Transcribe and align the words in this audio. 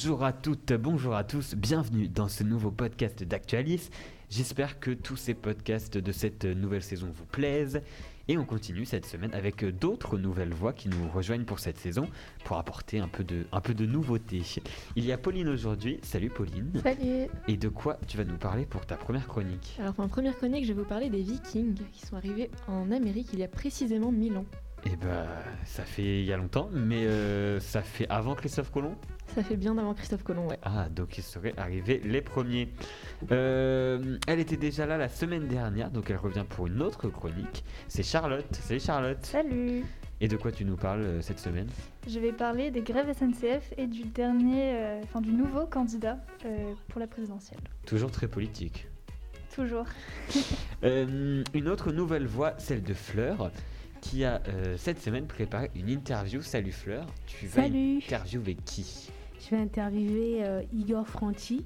Bonjour 0.00 0.22
à 0.22 0.32
toutes, 0.32 0.72
bonjour 0.74 1.16
à 1.16 1.24
tous, 1.24 1.56
bienvenue 1.56 2.06
dans 2.06 2.28
ce 2.28 2.44
nouveau 2.44 2.70
podcast 2.70 3.24
d'Actualis. 3.24 3.90
J'espère 4.30 4.78
que 4.78 4.92
tous 4.92 5.16
ces 5.16 5.34
podcasts 5.34 5.98
de 5.98 6.12
cette 6.12 6.44
nouvelle 6.44 6.84
saison 6.84 7.08
vous 7.12 7.24
plaisent. 7.24 7.82
Et 8.28 8.38
on 8.38 8.44
continue 8.44 8.84
cette 8.84 9.06
semaine 9.06 9.34
avec 9.34 9.64
d'autres 9.64 10.16
nouvelles 10.16 10.54
voix 10.54 10.72
qui 10.72 10.88
nous 10.88 11.08
rejoignent 11.08 11.44
pour 11.44 11.58
cette 11.58 11.78
saison 11.78 12.06
pour 12.44 12.58
apporter 12.58 13.00
un 13.00 13.08
peu 13.08 13.24
de, 13.24 13.44
un 13.50 13.60
peu 13.60 13.74
de 13.74 13.86
nouveauté. 13.86 14.42
Il 14.94 15.04
y 15.04 15.10
a 15.10 15.18
Pauline 15.18 15.48
aujourd'hui. 15.48 15.98
Salut 16.02 16.30
Pauline. 16.30 16.70
Salut. 16.80 17.26
Et 17.48 17.56
de 17.56 17.68
quoi 17.68 17.98
tu 18.06 18.16
vas 18.16 18.24
nous 18.24 18.38
parler 18.38 18.66
pour 18.66 18.86
ta 18.86 18.96
première 18.96 19.26
chronique? 19.26 19.76
Alors 19.80 19.94
pour 19.94 20.04
ma 20.04 20.08
première 20.08 20.36
chronique, 20.36 20.64
je 20.64 20.74
vais 20.74 20.80
vous 20.80 20.88
parler 20.88 21.10
des 21.10 21.22
Vikings 21.22 21.74
qui 21.90 22.06
sont 22.06 22.14
arrivés 22.14 22.52
en 22.68 22.92
Amérique 22.92 23.30
il 23.32 23.40
y 23.40 23.44
a 23.44 23.48
précisément 23.48 24.12
1000 24.12 24.36
ans. 24.36 24.46
Eh 24.86 24.94
ben, 24.94 25.26
ça 25.64 25.82
fait 25.82 26.20
il 26.20 26.24
y 26.24 26.32
a 26.32 26.36
longtemps, 26.36 26.70
mais 26.72 27.04
euh, 27.04 27.58
ça 27.58 27.82
fait 27.82 28.06
avant 28.08 28.36
Christophe 28.36 28.70
Colomb? 28.70 28.94
Ça 29.34 29.42
fait 29.44 29.56
bien 29.56 29.76
avant 29.78 29.94
Christophe 29.94 30.22
Colomb, 30.24 30.48
ouais. 30.48 30.58
Ah, 30.62 30.88
donc 30.88 31.16
ils 31.18 31.22
seraient 31.22 31.54
arrivés 31.56 32.00
les 32.04 32.20
premiers. 32.22 32.68
Euh, 33.30 34.18
elle 34.26 34.40
était 34.40 34.56
déjà 34.56 34.86
là 34.86 34.96
la 34.96 35.08
semaine 35.08 35.46
dernière, 35.46 35.90
donc 35.90 36.10
elle 36.10 36.16
revient 36.16 36.44
pour 36.48 36.66
une 36.66 36.82
autre 36.82 37.08
chronique. 37.08 37.64
C'est 37.88 38.02
Charlotte. 38.02 38.46
Salut 38.56 38.80
Charlotte. 38.80 39.24
Salut 39.24 39.84
Et 40.20 40.26
de 40.28 40.36
quoi 40.36 40.50
tu 40.50 40.64
nous 40.64 40.76
parles 40.76 41.02
euh, 41.02 41.20
cette 41.22 41.38
semaine? 41.38 41.68
Je 42.08 42.18
vais 42.18 42.32
parler 42.32 42.70
des 42.70 42.80
grèves 42.82 43.12
SNCF 43.16 43.72
et 43.76 43.86
du 43.86 44.04
dernier, 44.04 44.72
euh, 44.74 45.00
enfin 45.04 45.20
du 45.20 45.32
nouveau 45.32 45.66
candidat 45.66 46.18
euh, 46.44 46.72
pour 46.88 46.98
la 47.00 47.06
présidentielle. 47.06 47.60
Toujours 47.86 48.10
très 48.10 48.28
politique. 48.28 48.88
Toujours. 49.54 49.86
Euh, 50.84 51.42
une 51.54 51.66
autre 51.68 51.90
nouvelle 51.90 52.28
voix, 52.28 52.54
celle 52.58 52.84
de 52.84 52.94
Fleur, 52.94 53.50
qui 54.00 54.24
a 54.24 54.40
euh, 54.46 54.76
cette 54.76 55.00
semaine 55.02 55.26
préparé 55.26 55.72
une 55.74 55.88
interview. 55.88 56.40
Salut 56.40 56.70
Fleur, 56.70 57.04
tu 57.26 57.48
vas 57.48 57.62
Salut, 57.62 57.96
interviewer 57.96 58.54
qui? 58.64 59.10
Je 59.48 59.56
vais 59.56 59.62
interviewer 59.62 60.44
euh, 60.44 60.62
Igor 60.72 61.06
Franchi. 61.06 61.64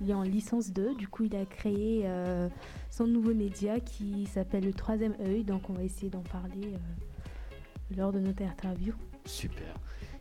Il 0.00 0.10
est 0.10 0.14
en 0.14 0.22
licence 0.22 0.70
2, 0.72 0.94
du 0.94 1.08
coup 1.08 1.24
il 1.24 1.34
a 1.34 1.44
créé 1.44 2.02
euh, 2.04 2.48
son 2.90 3.06
nouveau 3.06 3.34
média 3.34 3.80
qui 3.80 4.26
s'appelle 4.26 4.64
le 4.64 4.72
troisième 4.72 5.14
œil, 5.20 5.42
donc 5.42 5.68
on 5.68 5.72
va 5.72 5.82
essayer 5.82 6.08
d'en 6.08 6.22
parler 6.22 6.72
euh, 6.72 7.96
lors 7.96 8.12
de 8.12 8.20
notre 8.20 8.42
interview. 8.42 8.94
Super. 9.24 9.74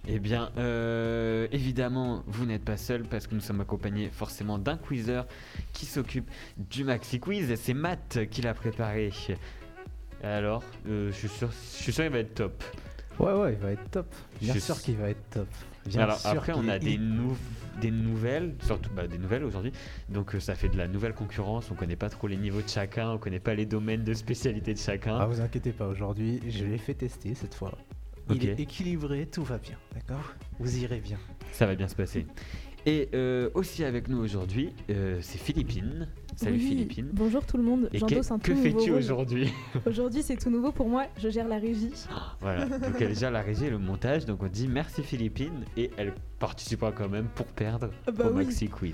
Eh 0.08 0.20
bien, 0.20 0.52
euh, 0.58 1.48
évidemment, 1.52 2.24
vous 2.28 2.46
n'êtes 2.46 2.64
pas 2.64 2.78
seul 2.78 3.04
parce 3.04 3.28
que 3.28 3.36
nous 3.36 3.42
sommes 3.42 3.62
accompagnés 3.62 4.10
forcément 4.10 4.58
d'un 4.58 4.78
quizzer 4.78 5.26
qui 5.74 5.86
s'occupe 5.86 6.30
du 6.58 6.86
Maxi 6.86 7.20
Quiz. 7.20 7.54
C'est 7.56 7.74
Matt 7.74 8.20
qui 8.32 8.42
l'a 8.42 8.54
préparé. 8.54 9.12
Alors, 10.24 10.64
euh, 10.88 11.12
je 11.12 11.16
suis 11.16 11.28
sûr, 11.28 11.52
je 11.52 11.84
suis 11.84 11.92
sûr 11.92 12.06
qu'il 12.06 12.14
va 12.14 12.20
être 12.20 12.34
top. 12.34 12.64
Ouais, 13.20 13.34
ouais, 13.34 13.54
il 13.54 13.60
va 13.60 13.72
être 13.72 13.92
top. 13.92 14.16
Bien 14.42 14.54
Je 14.54 14.60
sûr 14.60 14.82
qu'il 14.82 14.96
va 14.96 15.10
être 15.10 15.30
top. 15.30 15.48
Bien 15.88 16.02
Alors 16.02 16.20
sûr 16.20 16.30
après, 16.32 16.54
on 16.54 16.68
a 16.68 16.80
des, 16.80 16.92
il- 16.94 17.02
nou- 17.02 17.38
des 17.82 17.92
nouvelles, 17.92 18.56
surtout 18.62 18.90
bah, 18.96 19.08
des 19.08 19.18
nouvelles 19.18 19.44
aujourd'hui. 19.44 19.72
Donc 20.10 20.34
euh, 20.36 20.40
ça 20.40 20.56
fait 20.56 20.70
de 20.70 20.78
la 20.78 20.88
nouvelle 20.88 21.14
concurrence. 21.14 21.70
On 21.72 21.76
connaît 21.76 21.96
pas 21.96 22.10
trop 22.10 22.28
les 22.28 22.38
niveaux 22.38 22.62
de 22.62 22.68
chacun, 22.70 23.12
on 23.12 23.18
connaît 23.18 23.40
pas 23.40 23.54
les 23.54 23.66
domaines 23.66 24.04
de 24.04 24.14
spécialité 24.14 24.74
de 24.74 24.80
chacun. 24.80 25.18
Ah, 25.20 25.26
vous 25.28 25.42
inquiétez 25.42 25.72
pas, 25.72 25.88
aujourd'hui, 25.88 26.40
je 26.48 26.66
l'ai 26.66 26.78
fait 26.78 26.94
tester 26.96 27.34
cette 27.36 27.54
fois. 27.54 27.78
Ok. 28.30 28.36
Il 28.42 28.50
est 28.50 28.60
équilibré, 28.60 29.26
tout 29.28 29.44
va 29.44 29.58
bien, 29.58 29.78
d'accord? 29.94 30.34
Vous 30.60 30.78
irez 30.80 31.00
bien. 31.00 31.18
Ça 31.54 31.66
va 31.66 31.76
bien 31.76 31.88
se 31.88 31.96
passer. 31.96 32.26
Et 32.86 33.10
euh, 33.14 33.50
aussi 33.54 33.84
avec 33.84 34.08
nous 34.10 34.18
aujourd'hui, 34.18 34.74
euh, 34.90 35.20
c'est 35.22 35.38
Philippine. 35.38 36.08
Salut 36.38 36.58
Oui, 36.58 36.68
Philippine. 36.68 37.10
Bonjour 37.14 37.44
tout 37.44 37.58
le 37.58 37.64
monde, 37.64 37.90
Et 37.94 38.00
que, 38.00 38.32
un 38.34 38.38
que 38.38 38.54
fais-tu 38.54 38.92
aujourd'hui 38.92 39.52
Aujourd'hui 39.88 40.22
c'est 40.22 40.38
tout 40.38 40.52
nouveau 40.52 40.72
pour 40.72 40.88
moi, 40.88 41.08
je 41.20 41.30
gère 41.30 41.48
la 41.48 41.58
régie. 41.58 41.92
Voilà, 42.42 42.66
donc 42.66 43.02
elle 43.02 43.16
gère 43.18 43.32
la 43.32 43.42
régie 43.42 43.66
et 43.66 43.70
le 43.72 43.80
montage. 43.80 44.26
Donc 44.26 44.44
on 44.44 44.48
dit 44.48 44.68
merci 44.68 45.02
Philippine 45.02 45.66
et 45.76 45.90
elle 45.98 46.14
participera 46.38 46.92
quand 46.92 47.10
même 47.10 47.26
pour 47.34 47.48
perdre 47.48 47.90
Ah 48.06 48.12
bah 48.12 48.28
au 48.28 48.34
oui. 48.38 48.46
Maxi 48.46 48.68
Quiz. 48.70 48.94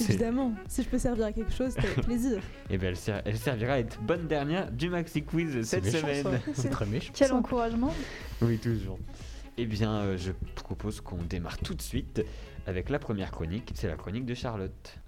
Évidemment, 0.00 0.52
si 0.68 0.84
je 0.84 0.88
peux 0.88 0.98
servir 0.98 1.26
à 1.26 1.32
quelque 1.32 1.52
chose, 1.52 1.70
c'est 1.72 1.80
avec 1.84 2.02
plaisir. 2.04 2.40
Et 2.70 2.74
elle, 2.80 2.96
ser- 2.96 3.20
elle 3.24 3.36
servira 3.36 3.74
à 3.74 3.78
être 3.78 4.00
bonne 4.02 4.26
dernière 4.28 4.70
du 4.70 4.88
Maxi 4.88 5.22
Quiz 5.24 5.62
cette 5.62 5.84
méchant, 5.84 5.98
semaine. 5.98 6.40
C'est 6.54 6.70
très 6.70 6.86
méchant. 6.86 7.12
Quel 7.14 7.32
encouragement 7.32 7.92
Oui, 8.42 8.58
toujours. 8.58 8.98
Eh 9.58 9.64
bien, 9.66 9.92
euh, 9.92 10.16
je 10.18 10.32
propose 10.56 11.00
qu'on 11.00 11.16
démarre 11.22 11.58
tout 11.58 11.74
de 11.74 11.82
suite 11.82 12.22
avec 12.66 12.90
la 12.90 12.98
première 12.98 13.30
chronique. 13.30 13.70
C'est 13.74 13.86
la 13.88 13.94
chronique 13.96 14.26
de 14.26 14.34
Charlotte. 14.34 14.98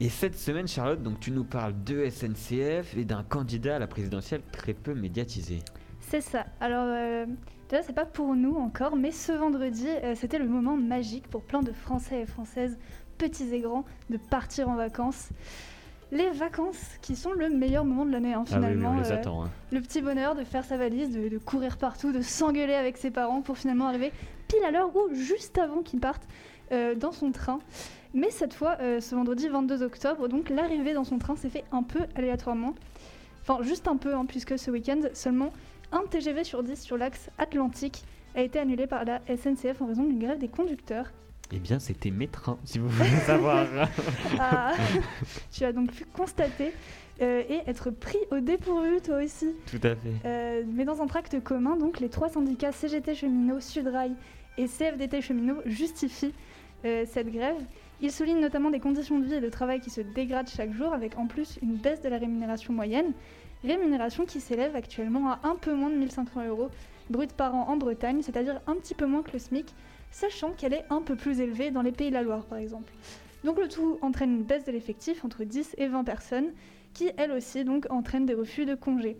Et 0.00 0.08
cette 0.10 0.36
semaine, 0.36 0.68
Charlotte, 0.68 1.02
donc 1.02 1.20
tu 1.20 1.30
nous 1.30 1.44
parles 1.44 1.74
de 1.84 2.08
SNCF 2.10 2.96
et 2.96 3.04
d'un 3.04 3.22
candidat 3.22 3.76
à 3.76 3.78
la 3.78 3.86
présidentielle 3.86 4.42
très 4.52 4.74
peu 4.74 4.94
médiatisé. 4.94 5.60
C'est 6.00 6.20
ça. 6.20 6.44
Alors, 6.60 6.84
euh, 6.86 7.24
déjà, 7.70 7.82
c'est 7.82 7.94
pas 7.94 8.04
pour 8.04 8.34
nous 8.36 8.54
encore, 8.56 8.94
mais 8.96 9.10
ce 9.10 9.32
vendredi, 9.32 9.88
euh, 9.88 10.14
c'était 10.14 10.38
le 10.38 10.46
moment 10.46 10.76
magique 10.76 11.28
pour 11.28 11.42
plein 11.42 11.62
de 11.62 11.72
Français 11.72 12.20
et 12.20 12.26
Françaises, 12.26 12.78
petits 13.16 13.54
et 13.54 13.60
grands, 13.60 13.84
de 14.10 14.18
partir 14.18 14.68
en 14.68 14.76
vacances. 14.76 15.30
Les 16.12 16.30
vacances 16.30 16.98
qui 17.00 17.16
sont 17.16 17.32
le 17.32 17.48
meilleur 17.48 17.84
moment 17.84 18.04
de 18.04 18.12
l'année, 18.12 18.34
hein, 18.34 18.44
ah 18.46 18.50
oui, 18.50 18.54
finalement. 18.54 18.90
on 18.90 19.00
les 19.00 19.10
euh, 19.10 19.14
attend. 19.14 19.44
hein. 19.44 19.50
le 19.72 19.80
petit 19.80 20.02
bonheur 20.02 20.34
de 20.36 20.44
faire 20.44 20.64
sa 20.64 20.76
valise, 20.76 21.10
de, 21.10 21.28
de 21.28 21.38
courir 21.38 21.78
partout, 21.78 22.12
de 22.12 22.20
s'engueuler 22.20 22.74
avec 22.74 22.98
ses 22.98 23.10
parents 23.10 23.40
pour 23.40 23.56
finalement 23.58 23.86
arriver 23.88 24.12
pile 24.46 24.62
à 24.64 24.70
l'heure 24.70 24.94
ou 24.94 25.12
juste 25.14 25.58
avant 25.58 25.82
qu'ils 25.82 25.98
partent 26.00 26.28
euh, 26.70 26.94
dans 26.94 27.10
son 27.12 27.32
train. 27.32 27.58
Mais 28.16 28.30
cette 28.30 28.54
fois, 28.54 28.78
euh, 28.80 28.98
ce 28.98 29.14
vendredi 29.14 29.46
22 29.46 29.82
octobre, 29.82 30.26
donc 30.26 30.48
l'arrivée 30.48 30.94
dans 30.94 31.04
son 31.04 31.18
train 31.18 31.36
s'est 31.36 31.50
fait 31.50 31.64
un 31.70 31.82
peu 31.82 32.00
aléatoirement. 32.14 32.74
Enfin, 33.42 33.62
juste 33.62 33.88
un 33.88 33.98
peu, 33.98 34.14
hein, 34.14 34.24
puisque 34.26 34.58
ce 34.58 34.70
week-end, 34.70 35.02
seulement 35.12 35.52
un 35.92 36.02
TGV 36.08 36.42
sur 36.42 36.62
10 36.62 36.80
sur 36.80 36.96
l'axe 36.96 37.28
Atlantique 37.36 38.04
a 38.34 38.40
été 38.40 38.58
annulé 38.58 38.86
par 38.86 39.04
la 39.04 39.20
SNCF 39.28 39.82
en 39.82 39.86
raison 39.86 40.04
d'une 40.04 40.18
grève 40.18 40.38
des 40.38 40.48
conducteurs. 40.48 41.12
Eh 41.52 41.58
bien, 41.58 41.78
c'était 41.78 42.10
mes 42.10 42.26
trains, 42.26 42.58
si 42.64 42.78
vous 42.78 42.88
voulez 42.88 43.10
savoir. 43.26 43.66
Ah, 44.40 44.72
tu 45.52 45.64
as 45.64 45.72
donc 45.74 45.92
pu 45.92 46.06
constater 46.06 46.72
euh, 47.20 47.42
et 47.50 47.60
être 47.68 47.90
pris 47.90 48.18
au 48.30 48.40
dépourvu, 48.40 49.02
toi 49.02 49.22
aussi. 49.22 49.54
Tout 49.70 49.86
à 49.86 49.94
fait. 49.94 50.12
Euh, 50.24 50.62
mais 50.66 50.86
dans 50.86 51.02
un 51.02 51.06
tract 51.06 51.38
commun, 51.44 51.76
donc, 51.76 52.00
les 52.00 52.08
trois 52.08 52.30
syndicats 52.30 52.72
CGT 52.72 53.14
Cheminots, 53.14 53.60
Sudrail 53.60 54.14
et 54.56 54.68
CFDT 54.68 55.20
Cheminots 55.20 55.60
justifient 55.66 56.32
euh, 56.86 57.04
cette 57.06 57.30
grève. 57.30 57.56
Ils 58.02 58.12
soulignent 58.12 58.40
notamment 58.40 58.70
des 58.70 58.80
conditions 58.80 59.18
de 59.18 59.24
vie 59.24 59.34
et 59.34 59.40
de 59.40 59.48
travail 59.48 59.80
qui 59.80 59.88
se 59.88 60.02
dégradent 60.02 60.48
chaque 60.48 60.72
jour, 60.72 60.92
avec 60.92 61.18
en 61.18 61.26
plus 61.26 61.58
une 61.62 61.76
baisse 61.76 62.02
de 62.02 62.08
la 62.08 62.18
rémunération 62.18 62.74
moyenne. 62.74 63.12
Rémunération 63.64 64.26
qui 64.26 64.40
s'élève 64.40 64.76
actuellement 64.76 65.30
à 65.32 65.40
un 65.44 65.56
peu 65.56 65.72
moins 65.72 65.88
de 65.88 65.96
1500 65.96 66.46
euros 66.46 66.68
brut 67.08 67.32
par 67.32 67.54
an 67.54 67.68
en 67.68 67.76
Bretagne, 67.76 68.20
c'est-à-dire 68.22 68.60
un 68.66 68.74
petit 68.74 68.94
peu 68.94 69.06
moins 69.06 69.22
que 69.22 69.32
le 69.32 69.38
SMIC, 69.38 69.72
sachant 70.10 70.50
qu'elle 70.50 70.74
est 70.74 70.84
un 70.90 71.00
peu 71.00 71.16
plus 71.16 71.40
élevée 71.40 71.70
dans 71.70 71.82
les 71.82 71.92
Pays 71.92 72.10
de 72.10 72.14
la 72.14 72.22
Loire 72.22 72.44
par 72.44 72.58
exemple. 72.58 72.92
Donc 73.44 73.58
le 73.58 73.68
tout 73.68 73.98
entraîne 74.02 74.32
une 74.34 74.42
baisse 74.42 74.64
de 74.64 74.72
l'effectif 74.72 75.24
entre 75.24 75.44
10 75.44 75.76
et 75.78 75.86
20 75.86 76.04
personnes, 76.04 76.52
qui 76.92 77.10
elle 77.16 77.32
aussi 77.32 77.64
donc 77.64 77.86
entraîne 77.90 78.26
des 78.26 78.34
refus 78.34 78.66
de 78.66 78.74
congés. 78.74 79.16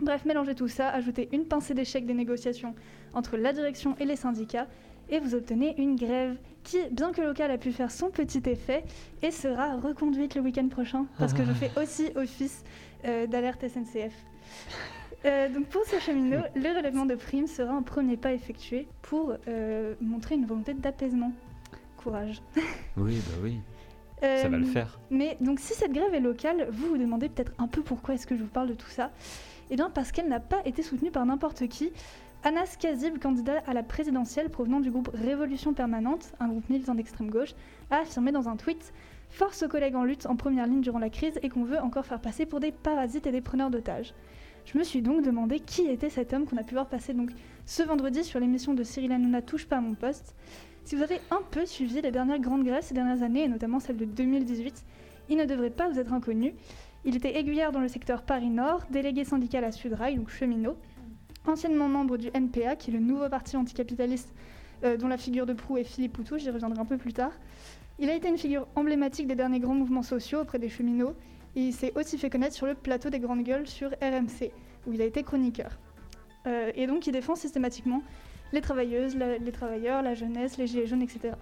Bref, 0.00 0.24
mélangez 0.24 0.54
tout 0.54 0.68
ça, 0.68 0.88
ajoutez 0.90 1.28
une 1.32 1.44
pincée 1.44 1.74
d'échec 1.74 2.06
des 2.06 2.14
négociations 2.14 2.74
entre 3.14 3.36
la 3.36 3.52
direction 3.52 3.96
et 3.98 4.04
les 4.04 4.16
syndicats, 4.16 4.68
et 5.10 5.18
vous 5.18 5.34
obtenez 5.34 5.74
une 5.78 5.96
grève 5.96 6.36
qui, 6.62 6.78
bien 6.90 7.12
que 7.12 7.20
locale, 7.20 7.50
a 7.50 7.58
pu 7.58 7.72
faire 7.72 7.90
son 7.90 8.10
petit 8.10 8.42
effet 8.46 8.84
et 9.22 9.30
sera 9.30 9.76
reconduite 9.76 10.34
le 10.34 10.42
week-end 10.42 10.68
prochain, 10.68 11.06
parce 11.18 11.32
que 11.32 11.44
je 11.44 11.52
fais 11.52 11.70
aussi 11.80 12.10
office 12.14 12.62
euh, 13.04 13.26
d'alerte 13.26 13.64
SNCF. 13.66 14.12
Euh, 15.24 15.48
donc 15.48 15.66
pour 15.66 15.82
ces 15.84 15.98
cheminots, 15.98 16.42
le 16.54 16.76
relèvement 16.76 17.06
de 17.06 17.14
primes 17.16 17.48
sera 17.48 17.72
un 17.72 17.82
premier 17.82 18.16
pas 18.16 18.32
effectué 18.32 18.86
pour 19.02 19.34
euh, 19.48 19.94
montrer 20.00 20.36
une 20.36 20.46
volonté 20.46 20.74
d'apaisement. 20.74 21.32
Courage. 21.96 22.40
Oui, 22.96 23.16
bah 23.28 23.36
oui, 23.42 23.60
ça 24.20 24.48
va 24.48 24.56
le 24.56 24.64
faire. 24.64 24.98
mais 25.08 25.36
donc 25.40 25.60
si 25.60 25.72
cette 25.74 25.92
grève 25.92 26.12
est 26.12 26.20
locale, 26.20 26.68
vous 26.72 26.88
vous 26.88 26.98
demandez 26.98 27.28
peut-être 27.28 27.52
un 27.58 27.68
peu 27.68 27.82
pourquoi 27.82 28.14
est-ce 28.14 28.26
que 28.26 28.36
je 28.36 28.42
vous 28.42 28.48
parle 28.48 28.68
de 28.68 28.74
tout 28.74 28.88
ça. 28.88 29.12
Eh 29.70 29.76
bien 29.76 29.90
parce 29.90 30.12
qu'elle 30.12 30.28
n'a 30.28 30.40
pas 30.40 30.62
été 30.64 30.82
soutenue 30.82 31.10
par 31.10 31.26
n'importe 31.26 31.68
qui. 31.68 31.92
Anas 32.44 32.76
Kazib, 32.78 33.18
candidat 33.18 33.62
à 33.66 33.74
la 33.74 33.82
présidentielle 33.82 34.48
provenant 34.48 34.80
du 34.80 34.90
groupe 34.90 35.10
Révolution 35.12 35.74
Permanente, 35.74 36.32
un 36.40 36.48
groupe 36.48 36.68
militant 36.70 36.94
d'extrême 36.94 37.30
gauche, 37.30 37.54
a 37.90 37.98
affirmé 37.98 38.32
dans 38.32 38.48
un 38.48 38.56
tweet 38.56 38.92
Force 39.30 39.62
aux 39.62 39.68
collègues 39.68 39.94
en 39.94 40.04
lutte 40.04 40.26
en 40.26 40.36
première 40.36 40.66
ligne 40.66 40.80
durant 40.80 40.98
la 40.98 41.10
crise 41.10 41.38
et 41.42 41.50
qu'on 41.50 41.64
veut 41.64 41.78
encore 41.78 42.06
faire 42.06 42.20
passer 42.20 42.46
pour 42.46 42.60
des 42.60 42.72
parasites 42.72 43.26
et 43.26 43.32
des 43.32 43.42
preneurs 43.42 43.70
d'otages. 43.70 44.14
Je 44.64 44.78
me 44.78 44.84
suis 44.84 45.02
donc 45.02 45.22
demandé 45.22 45.60
qui 45.60 45.86
était 45.86 46.10
cet 46.10 46.32
homme 46.32 46.46
qu'on 46.46 46.56
a 46.56 46.62
pu 46.62 46.74
voir 46.74 46.86
passer 46.86 47.12
donc 47.12 47.30
ce 47.66 47.82
vendredi 47.82 48.24
sur 48.24 48.40
l'émission 48.40 48.74
de 48.74 48.82
Cyril 48.82 49.12
Hanouna 49.12 49.42
Touche 49.42 49.66
pas 49.66 49.76
à 49.76 49.80
mon 49.80 49.94
poste. 49.94 50.34
Si 50.84 50.96
vous 50.96 51.02
avez 51.02 51.20
un 51.30 51.42
peu 51.50 51.66
suivi 51.66 52.00
les 52.00 52.10
dernières 52.10 52.40
grandes 52.40 52.64
grèves 52.64 52.82
ces 52.82 52.94
dernières 52.94 53.22
années, 53.22 53.44
et 53.44 53.48
notamment 53.48 53.80
celle 53.80 53.96
de 53.96 54.06
2018, 54.06 54.84
il 55.28 55.36
ne 55.36 55.44
devrait 55.44 55.70
pas 55.70 55.88
vous 55.88 55.98
être 55.98 56.12
inconnu. 56.12 56.54
Il 57.04 57.16
était 57.16 57.38
aiguillard 57.38 57.72
dans 57.72 57.80
le 57.80 57.88
secteur 57.88 58.22
Paris-Nord, 58.22 58.82
délégué 58.90 59.24
syndical 59.24 59.64
à 59.64 59.72
Sudrail, 59.72 60.16
donc 60.16 60.30
cheminot, 60.30 60.76
anciennement 61.46 61.88
membre 61.88 62.16
du 62.16 62.28
NPA, 62.34 62.76
qui 62.76 62.90
est 62.90 62.94
le 62.94 63.00
nouveau 63.00 63.28
parti 63.28 63.56
anticapitaliste 63.56 64.32
euh, 64.84 64.96
dont 64.96 65.08
la 65.08 65.16
figure 65.16 65.46
de 65.46 65.52
proue 65.52 65.78
est 65.78 65.84
Philippe 65.84 66.12
Poutou, 66.12 66.38
j'y 66.38 66.50
reviendrai 66.50 66.80
un 66.80 66.84
peu 66.84 66.98
plus 66.98 67.12
tard. 67.12 67.32
Il 67.98 68.10
a 68.10 68.14
été 68.14 68.28
une 68.28 68.38
figure 68.38 68.66
emblématique 68.76 69.26
des 69.26 69.34
derniers 69.34 69.58
grands 69.58 69.74
mouvements 69.74 70.02
sociaux 70.02 70.40
auprès 70.40 70.58
des 70.58 70.68
cheminots. 70.68 71.14
Et 71.56 71.62
il 71.62 71.72
s'est 71.72 71.92
aussi 71.96 72.18
fait 72.18 72.30
connaître 72.30 72.54
sur 72.54 72.66
le 72.66 72.74
plateau 72.74 73.10
des 73.10 73.18
Grandes 73.18 73.42
Gueules 73.42 73.66
sur 73.66 73.90
RMC, 74.02 74.52
où 74.86 74.92
il 74.92 75.02
a 75.02 75.04
été 75.04 75.22
chroniqueur. 75.22 75.78
Euh, 76.46 76.70
et 76.76 76.86
donc 76.86 77.06
il 77.06 77.12
défend 77.12 77.34
systématiquement 77.34 78.02
les 78.52 78.60
travailleuses, 78.60 79.16
les 79.16 79.52
travailleurs, 79.52 80.02
la 80.02 80.14
jeunesse, 80.14 80.56
les 80.56 80.66
gilets 80.66 80.86
jaunes, 80.86 81.02
etc. 81.02 81.34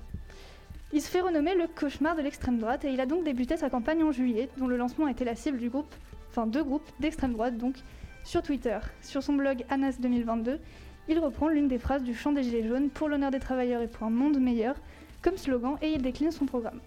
Il 0.93 1.03
se 1.03 1.11
fait 1.11 1.21
renommer 1.21 1.57
le 1.57 1.67
cauchemar 1.67 2.15
de 2.15 2.23
l'extrême 2.23 2.59
droite 2.59 2.85
et 2.85 2.93
il 2.93 3.01
a 3.01 3.07
donc 3.07 3.25
débuté 3.25 3.57
sa 3.57 3.69
campagne 3.69 4.05
en 4.05 4.13
juillet, 4.13 4.49
dont 4.57 4.69
le 4.69 4.77
lancement 4.77 5.07
a 5.07 5.11
été 5.11 5.25
la 5.25 5.35
cible 5.35 5.59
du 5.59 5.69
groupe, 5.69 5.93
enfin 6.31 6.47
deux 6.47 6.63
groupes 6.63 6.89
d'extrême 7.01 7.33
droite, 7.33 7.59
donc 7.59 7.75
sur 8.23 8.41
Twitter. 8.41 8.79
Sur 9.03 9.23
son 9.23 9.35
blog 9.35 9.65
Anas 9.69 9.97
2022, 9.99 10.61
il 11.09 11.19
reprend 11.19 11.49
l'une 11.49 11.67
des 11.67 11.79
phrases 11.79 12.05
du 12.05 12.15
chant 12.15 12.33
des 12.33 12.45
gilets 12.45 12.67
jaunes 12.67 12.89
pour 12.89 13.09
l'honneur 13.09 13.33
des 13.33 13.41
travailleurs 13.41 13.83
et 13.83 13.89
pour 13.89 14.07
un 14.07 14.11
monde 14.11 14.39
meilleur 14.39 14.77
comme 15.23 15.37
slogan 15.37 15.77
et 15.83 15.91
il 15.91 16.03
décline 16.03 16.31
son 16.31 16.47
programme. 16.47 16.81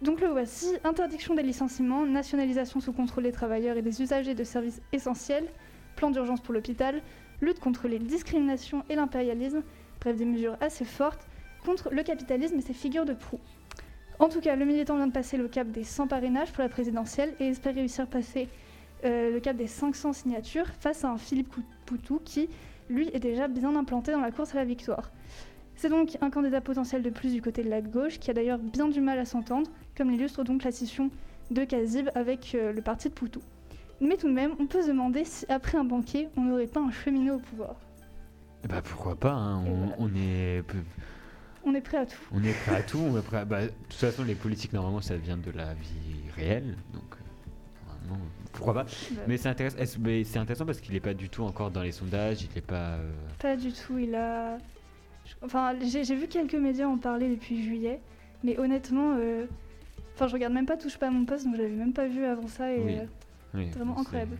Donc 0.00 0.20
le 0.20 0.28
voici, 0.28 0.68
interdiction 0.84 1.34
des 1.34 1.42
licenciements, 1.42 2.06
nationalisation 2.06 2.80
sous 2.80 2.92
contrôle 2.92 3.24
des 3.24 3.32
travailleurs 3.32 3.76
et 3.76 3.82
des 3.82 4.00
usagers 4.00 4.34
de 4.34 4.44
services 4.44 4.80
essentiels, 4.92 5.48
plan 5.96 6.10
d'urgence 6.10 6.40
pour 6.40 6.54
l'hôpital, 6.54 7.02
lutte 7.40 7.58
contre 7.58 7.88
les 7.88 7.98
discriminations 7.98 8.84
et 8.88 8.94
l'impérialisme, 8.94 9.62
bref 10.00 10.16
des 10.16 10.24
mesures 10.24 10.56
assez 10.60 10.84
fortes 10.84 11.26
contre 11.64 11.90
le 11.90 12.02
capitalisme 12.02 12.58
et 12.58 12.60
ses 12.60 12.74
figures 12.74 13.04
de 13.04 13.14
proue. 13.14 13.40
En 14.18 14.28
tout 14.28 14.40
cas, 14.40 14.54
le 14.54 14.64
militant 14.64 14.96
vient 14.96 15.08
de 15.08 15.12
passer 15.12 15.36
le 15.36 15.48
cap 15.48 15.68
des 15.68 15.82
100 15.84 16.06
parrainages 16.06 16.52
pour 16.52 16.62
la 16.62 16.68
présidentielle 16.68 17.34
et 17.40 17.48
espère 17.48 17.74
réussir 17.74 18.04
à 18.04 18.06
passer 18.06 18.48
euh, 19.04 19.32
le 19.32 19.40
cap 19.40 19.56
des 19.56 19.66
500 19.66 20.12
signatures 20.12 20.68
face 20.80 21.04
à 21.04 21.10
un 21.10 21.18
Philippe 21.18 21.52
Poutou 21.84 22.20
qui, 22.24 22.48
lui, 22.88 23.08
est 23.12 23.18
déjà 23.18 23.48
bien 23.48 23.74
implanté 23.74 24.12
dans 24.12 24.20
la 24.20 24.30
course 24.30 24.54
à 24.54 24.58
la 24.58 24.64
victoire. 24.64 25.10
C'est 25.74 25.88
donc 25.88 26.16
un 26.20 26.30
candidat 26.30 26.60
potentiel 26.60 27.02
de 27.02 27.10
plus 27.10 27.32
du 27.32 27.42
côté 27.42 27.64
de 27.64 27.70
la 27.70 27.80
gauche 27.80 28.20
qui 28.20 28.30
a 28.30 28.34
d'ailleurs 28.34 28.58
bien 28.58 28.88
du 28.88 29.00
mal 29.00 29.18
à 29.18 29.24
s'entendre, 29.24 29.68
comme 29.96 30.10
l'illustre 30.10 30.44
donc 30.44 30.62
la 30.62 30.70
scission 30.70 31.10
de 31.50 31.64
Kazib 31.64 32.08
avec 32.14 32.54
euh, 32.54 32.72
le 32.72 32.82
parti 32.82 33.08
de 33.08 33.14
Poutou. 33.14 33.40
Mais 34.00 34.16
tout 34.16 34.28
de 34.28 34.32
même, 34.32 34.52
on 34.60 34.66
peut 34.66 34.82
se 34.82 34.88
demander 34.88 35.24
si 35.24 35.44
après 35.48 35.76
un 35.76 35.84
banquier, 35.84 36.28
on 36.36 36.42
n'aurait 36.42 36.66
pas 36.66 36.80
un 36.80 36.90
cheminot 36.90 37.36
au 37.36 37.38
pouvoir. 37.38 37.76
Bah 38.68 38.80
pourquoi 38.82 39.16
pas, 39.16 39.32
hein, 39.32 39.64
Et 39.66 39.70
on, 39.70 39.74
voilà. 39.74 39.94
on 39.98 40.08
est, 40.14 40.62
On 41.66 41.74
est 41.74 41.80
prêt 41.80 41.98
à 41.98 42.06
tout. 42.06 42.18
on 42.32 42.42
est 42.44 42.52
prêt 42.52 42.76
à 42.76 42.82
tout. 42.82 42.98
On 42.98 43.18
est 43.18 43.22
prêt 43.22 43.38
à- 43.38 43.44
bah, 43.44 43.62
de 43.62 43.68
toute 43.88 43.94
façon, 43.94 44.22
les 44.24 44.34
politiques, 44.34 44.72
normalement, 44.72 45.00
ça 45.00 45.16
vient 45.16 45.36
de 45.36 45.50
la 45.50 45.74
vie 45.74 46.30
réelle. 46.36 46.76
Donc, 46.92 47.02
euh, 47.12 47.90
normalement, 48.06 48.26
pourquoi 48.52 48.74
pas. 48.74 48.84
Bah, 48.84 49.22
Mais 49.26 49.36
c'est 49.38 49.48
intéressant, 49.48 49.76
c'est 49.78 50.64
parce 50.64 50.80
qu'il 50.80 50.92
n'est 50.94 51.00
pas 51.00 51.14
du 51.14 51.28
tout 51.28 51.42
encore 51.42 51.70
dans 51.70 51.82
les 51.82 51.92
sondages. 51.92 52.42
Il 52.42 52.54
n'est 52.54 52.60
pas. 52.60 52.92
euh, 52.96 53.10
Pas 53.38 53.56
du 53.56 53.72
tout, 53.72 53.98
il 53.98 54.14
a... 54.14 54.58
Enfin, 55.42 55.74
j'ai 55.82 56.02
vu 56.14 56.28
quelques 56.28 56.54
médias 56.54 56.86
en 56.86 56.98
parler 56.98 57.30
depuis 57.34 57.62
juillet, 57.62 57.98
mais 58.42 58.58
honnêtement, 58.58 59.16
euh, 59.18 59.46
enfin, 60.14 60.28
je 60.28 60.34
regarde 60.34 60.52
même 60.52 60.66
pas 60.66 60.76
Touche 60.76 60.98
pas 60.98 61.06
à 61.06 61.10
mon 61.10 61.24
poste, 61.24 61.46
donc 61.46 61.56
je 61.56 61.62
l'avais 61.62 61.74
même 61.74 61.94
pas 61.94 62.06
vu 62.06 62.24
avant 62.26 62.46
ça, 62.46 62.70
et 62.72 62.78
Oui. 62.82 62.96
euh, 62.98 63.06
oui, 63.54 63.70
Vraiment 63.70 63.98
incroyable. 63.98 64.36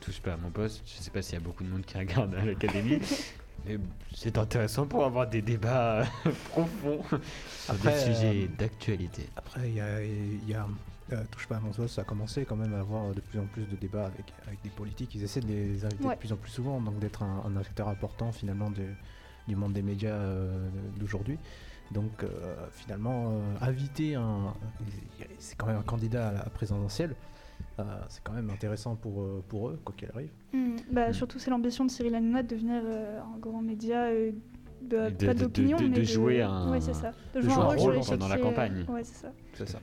Touche 0.00 0.20
pas 0.20 0.34
à 0.34 0.36
mon 0.36 0.50
poste. 0.50 0.82
Je 0.86 1.02
sais 1.02 1.10
pas 1.10 1.20
s'il 1.20 1.34
y 1.34 1.36
a 1.38 1.44
beaucoup 1.44 1.64
de 1.64 1.68
monde 1.68 1.84
qui 1.84 1.98
regarde 1.98 2.32
à 2.36 2.44
l'académie. 2.44 3.00
mais 3.66 3.78
c'est 4.14 4.38
intéressant 4.38 4.86
pour 4.86 5.04
avoir 5.04 5.28
des 5.28 5.42
débats 5.42 6.04
profonds 6.50 7.02
sur 7.08 7.74
Après, 7.74 7.92
des 7.92 8.14
sujets 8.14 8.44
euh, 8.44 8.48
d'actualité. 8.58 9.28
Après, 9.36 9.68
il 9.68 9.74
y 9.74 9.80
a, 9.80 10.02
il 10.02 10.48
y 10.48 10.54
a, 10.54 10.66
euh, 11.12 11.22
Touche 11.30 11.46
pas 11.48 11.56
à 11.56 11.60
mon 11.60 11.72
ça 11.88 12.02
a 12.02 12.04
commencé 12.04 12.44
quand 12.44 12.56
même 12.56 12.72
à 12.74 12.80
avoir 12.80 13.12
de 13.14 13.20
plus 13.20 13.38
en 13.38 13.46
plus 13.46 13.64
de 13.64 13.76
débats 13.76 14.06
avec, 14.06 14.32
avec 14.46 14.62
des 14.62 14.70
politiques. 14.70 15.14
Ils 15.14 15.22
essaient 15.24 15.40
de 15.40 15.48
les 15.48 15.84
inviter 15.84 16.04
Ouais. 16.04 16.14
de 16.14 16.20
plus 16.20 16.32
en 16.32 16.36
plus 16.36 16.50
souvent, 16.50 16.80
donc 16.80 16.98
d'être 16.98 17.22
un, 17.22 17.42
un 17.46 17.56
acteur 17.56 17.88
important 17.88 18.32
finalement 18.32 18.70
de- 18.70 18.94
du 19.48 19.56
monde 19.56 19.72
des 19.72 19.82
médias 19.82 20.10
euh, 20.12 20.68
d'aujourd'hui. 20.98 21.38
Donc 21.90 22.22
euh, 22.22 22.54
finalement, 22.72 23.32
euh, 23.32 23.54
inviter 23.62 24.14
un. 24.14 24.54
C'est 25.40 25.56
quand 25.56 25.66
même 25.66 25.78
un 25.78 25.82
candidat 25.82 26.28
à 26.28 26.32
la 26.32 26.42
présidentielle. 26.44 27.16
Euh, 27.80 28.00
c'est 28.08 28.22
quand 28.22 28.32
même 28.32 28.50
intéressant 28.50 28.96
pour, 28.96 29.22
euh, 29.22 29.42
pour 29.48 29.68
eux, 29.70 29.80
quoi 29.84 29.94
qu'il 29.96 30.08
arrive. 30.14 30.30
hmm, 30.52 30.76
bah, 30.92 31.08
Mm. 31.10 31.12
surtout 31.12 31.38
c'est 31.38 31.50
l'ambition 31.50 31.84
de 31.84 31.90
Cyril 31.90 32.14
Hanouna 32.14 32.42
de 32.42 32.48
devenir 32.48 32.82
euh, 32.84 33.20
un 33.20 33.38
grand 33.38 33.62
média, 33.62 34.04
euh, 34.04 34.32
de, 34.82 35.10
de- 35.10 35.26
pas 35.26 35.34
d'opinion, 35.34 35.76
de- 35.78 35.84
de 35.84 35.88
mais 35.88 36.04
jouer 36.04 36.42
un- 36.42 36.70
Ouais, 36.70 36.80
c'est 36.80 36.94
ça. 36.94 37.12
De, 37.34 37.40
de 37.40 37.44
jouer 37.44 37.52
un 37.52 37.76
jouer 37.76 37.96
un 37.96 38.00
rôle 38.00 38.04
pendant 38.06 38.28
la 38.28 38.38
campagne. 38.38 38.84
Ouais, 38.88 39.04
c'est 39.04 39.22
ça. 39.26 39.32
C'est 39.54 39.68
ça. 39.68 39.78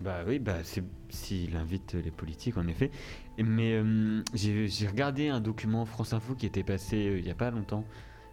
Bah 0.00 0.18
oui, 0.26 0.38
bah 0.40 0.56
c'est 0.64 0.82
s'il 1.08 1.56
invite 1.56 1.94
les 1.94 2.10
politiques 2.10 2.56
en 2.58 2.66
effet. 2.66 2.90
Et- 3.38 3.42
Mais 3.44 3.72
euh, 3.74 4.22
j'ai 4.34 4.66
j'ai 4.68 4.86
regardé 4.88 5.28
un 5.28 5.40
document 5.40 5.84
France 5.86 6.12
Info 6.12 6.34
qui 6.34 6.46
était 6.46 6.64
passé 6.64 6.96
euh, 7.08 7.18
il 7.18 7.26
y 7.26 7.30
a 7.30 7.34
pas 7.34 7.50
longtemps 7.52 7.84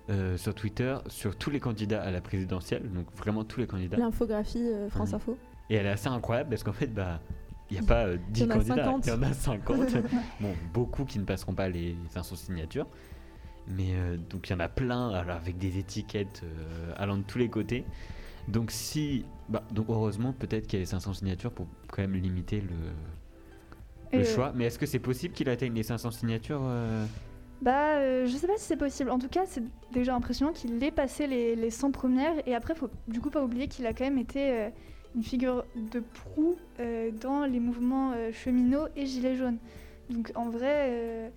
euh, 0.09 0.35
sur 0.37 0.55
Twitter 0.55 0.97
sur 1.07 1.37
tous 1.37 1.51
les 1.51 1.59
candidats 1.59 2.01
à 2.01 2.09
la 2.11 2.19
présidentielle, 2.19 2.91
donc 2.91 3.05
vraiment 3.15 3.43
tous 3.45 3.59
les 3.59 3.67
candidats. 3.67 3.97
L'infographie 3.97 4.57
euh, 4.67 4.89
France 4.89 5.09
Oui. 5.11 5.15
Info. 5.15 5.37
Et 5.69 5.75
elle 5.75 5.85
est 5.85 5.89
assez 5.89 6.07
incroyable 6.09 6.49
parce 6.49 6.63
qu'en 6.63 6.73
fait 6.73 6.87
bah 6.87 7.21
il 7.71 7.79
n'y 7.79 7.85
a 7.85 7.87
pas 7.87 8.05
euh, 8.05 8.17
10 8.29 8.41
Il 8.41 8.43
y 8.43 8.47
en 8.47 8.49
a 8.51 8.53
candidats, 8.55 8.75
50. 8.75 9.05
il 9.05 9.09
y 9.09 9.13
en 9.13 9.23
a 9.23 9.33
50. 9.33 9.97
bon, 10.41 10.53
beaucoup 10.73 11.05
qui 11.05 11.19
ne 11.19 11.23
passeront 11.23 11.53
pas 11.53 11.69
les 11.69 11.95
500 12.09 12.35
signatures. 12.35 12.87
Mais 13.67 13.93
euh, 13.93 14.17
donc 14.17 14.49
il 14.49 14.53
y 14.53 14.55
en 14.55 14.59
a 14.59 14.67
plein 14.67 15.09
alors 15.11 15.37
avec 15.37 15.57
des 15.57 15.77
étiquettes 15.77 16.41
euh, 16.43 16.93
allant 16.97 17.17
de 17.17 17.23
tous 17.23 17.37
les 17.37 17.49
côtés. 17.49 17.85
Donc 18.47 18.71
si 18.71 19.25
bah, 19.49 19.63
donc 19.71 19.85
heureusement 19.89 20.33
peut-être 20.33 20.67
qu'il 20.67 20.79
y 20.79 20.81
a 20.81 20.83
les 20.83 20.87
500 20.87 21.13
signatures 21.13 21.51
pour 21.51 21.67
quand 21.87 22.01
même 22.01 22.15
limiter 22.15 22.59
le, 22.59 24.17
le 24.17 24.19
euh, 24.19 24.35
choix. 24.35 24.51
Mais 24.55 24.65
est-ce 24.65 24.79
que 24.79 24.85
c'est 24.85 24.99
possible 24.99 25.33
qu'il 25.33 25.49
atteigne 25.49 25.73
les 25.73 25.83
500 25.83 26.11
signatures 26.11 26.61
euh? 26.63 27.05
Bah, 27.61 27.97
euh, 27.97 28.25
je 28.25 28.35
sais 28.35 28.47
pas 28.47 28.57
si 28.57 28.65
c'est 28.65 28.77
possible. 28.77 29.11
En 29.11 29.19
tout 29.19 29.29
cas, 29.29 29.43
c'est 29.45 29.63
déjà 29.93 30.15
impressionnant 30.15 30.51
qu'il 30.51 30.83
ait 30.83 30.91
passé 30.91 31.27
les, 31.27 31.55
les 31.55 31.69
100 31.69 31.91
premières. 31.91 32.33
Et 32.47 32.55
après, 32.55 32.73
faut 32.73 32.89
du 33.07 33.21
coup 33.21 33.29
pas 33.29 33.43
oublier 33.43 33.67
qu'il 33.67 33.85
a 33.85 33.93
quand 33.93 34.03
même 34.03 34.17
été 34.17 34.51
euh, 34.51 34.69
une 35.15 35.23
figure 35.23 35.65
de 35.75 35.99
proue 35.99 36.55
euh, 36.79 37.11
dans 37.11 37.45
les 37.45 37.59
mouvements 37.59 38.13
euh, 38.13 38.31
cheminots 38.31 38.87
et 38.95 39.05
gilets 39.05 39.35
jaunes. 39.35 39.57
Donc 40.09 40.31
en 40.35 40.49
vrai, 40.49 40.87
euh, 40.89 41.29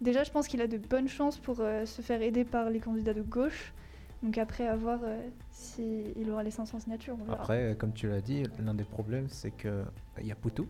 déjà, 0.00 0.24
je 0.24 0.30
pense 0.30 0.48
qu'il 0.48 0.60
a 0.60 0.66
de 0.66 0.78
bonnes 0.78 1.08
chances 1.08 1.38
pour 1.38 1.56
se 1.56 2.02
faire 2.02 2.22
aider 2.22 2.44
par 2.44 2.70
les 2.70 2.80
candidats 2.80 3.14
de 3.14 3.22
gauche. 3.22 3.72
Donc 4.22 4.38
après, 4.38 4.66
à 4.66 4.76
voir 4.76 5.00
s'il 5.50 6.30
aura 6.30 6.42
les 6.42 6.50
500 6.50 6.80
signatures. 6.80 7.16
Après, 7.30 7.76
comme 7.78 7.92
tu 7.92 8.08
l'as 8.08 8.22
dit, 8.22 8.44
l'un 8.58 8.72
des 8.72 8.84
problèmes, 8.84 9.28
c'est 9.28 9.50
que 9.50 9.84
il 10.18 10.26
y 10.26 10.32
a 10.32 10.34
Poutou. 10.34 10.66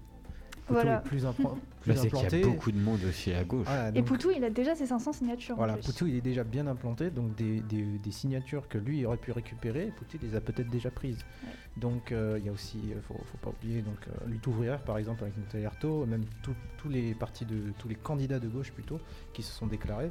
Poutou 0.66 0.81
Voilà. 0.81 0.96
est 0.99 1.02
plus, 1.08 1.25
implan- 1.26 1.58
plus 1.82 1.93
Bah, 1.93 1.96
C'est 2.00 2.08
qu'il 2.08 2.19
y 2.19 2.25
implanté. 2.26 2.43
a 2.43 2.46
beaucoup 2.46 2.72
de 2.72 2.78
monde 2.78 3.00
aussi 3.08 3.32
à 3.32 3.44
gauche. 3.44 3.66
Voilà, 3.66 3.90
Et 3.94 4.02
Poutou, 4.02 4.31
il 4.31 4.43
a 4.44 4.50
déjà 4.50 4.75
ses 4.75 4.87
500 4.87 5.12
signatures. 5.12 5.55
en 5.55 5.58
Voilà, 5.58 5.75
plus. 5.75 5.84
Poutou 5.87 6.06
il 6.06 6.14
est 6.16 6.20
déjà 6.22 6.43
bien 6.44 6.66
implanté, 6.66 7.11
donc 7.11 7.34
des, 7.37 7.61
des- 7.61 7.99
des 7.99 8.11
signatures 8.11 8.66
que 8.69 8.78
lui 8.78 9.05
aurait 9.05 9.19
pu 9.19 9.32
récupérer, 9.32 9.93
Poutou 9.96 10.16
les 10.22 10.34
a 10.34 10.40
peut-être 10.40 10.70
déjà 10.70 10.90
prises. 10.90 11.19
Ouais. 11.44 11.50
Donc 11.76 12.12
euh, 12.12 12.36
il 12.41 12.46
y 12.46 12.48
a 12.48 12.53
aussi, 12.53 12.79
il 12.82 13.00
faut, 13.03 13.15
faut 13.15 13.38
pas 13.43 13.50
oublier, 13.50 13.82
donc 13.82 13.98
euh, 14.08 14.27
lutte 14.29 14.46
ouvrière 14.46 14.81
par 14.81 14.96
exemple 14.96 15.22
avec 15.24 15.36
Nathalie 15.36 15.67
Arthaud, 15.67 16.06
même 16.06 16.24
tous 16.43 16.88
les 16.88 17.15
partis 17.15 17.44
de 17.44 17.72
tous 17.79 17.88
les 17.88 17.94
candidats 17.96 18.38
de 18.38 18.48
gauche 18.48 18.70
plutôt 18.72 19.00
qui 19.32 19.43
se 19.43 19.53
sont 19.53 19.67
déclarés, 19.67 20.10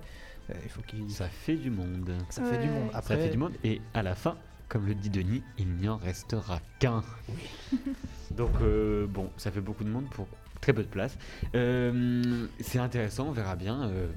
euh, 0.50 0.54
il 0.64 0.70
faut 0.70 0.82
qu'ils 0.82 1.10
Ça 1.10 1.30
fait 1.30 1.56
du 1.56 1.70
monde. 1.72 2.12
ça 2.30 2.44
fait 2.44 2.58
du 2.60 2.68
monde. 2.70 2.92
Ça 2.92 2.98
Après, 2.98 3.18
fait 3.18 3.30
du 3.30 3.38
monde. 3.38 3.54
Et 3.64 3.80
à 3.94 4.04
la 4.04 4.14
fin, 4.14 4.36
comme 4.70 4.86
le 4.88 4.94
dit 4.96 5.10
Denis, 5.10 5.42
il 5.58 5.68
n'y 5.76 5.88
en 5.88 5.98
restera 5.98 6.60
qu'un. 6.80 7.04
Donc 8.32 8.52
euh, 8.62 9.06
bon, 9.08 9.30
ça 9.38 9.52
fait 9.52 9.62
beaucoup 9.62 9.84
de 9.84 9.90
monde 9.90 10.06
pour 10.10 10.28
très 10.64 10.72
peu 10.72 10.84
de 10.84 10.88
place. 10.88 11.18
Euh, 11.56 12.48
c'est 12.62 12.80
intéressant, 12.80 13.28
on 13.28 13.32
verra 13.34 13.58
bien. 13.58 13.84
euh, 13.90 14.08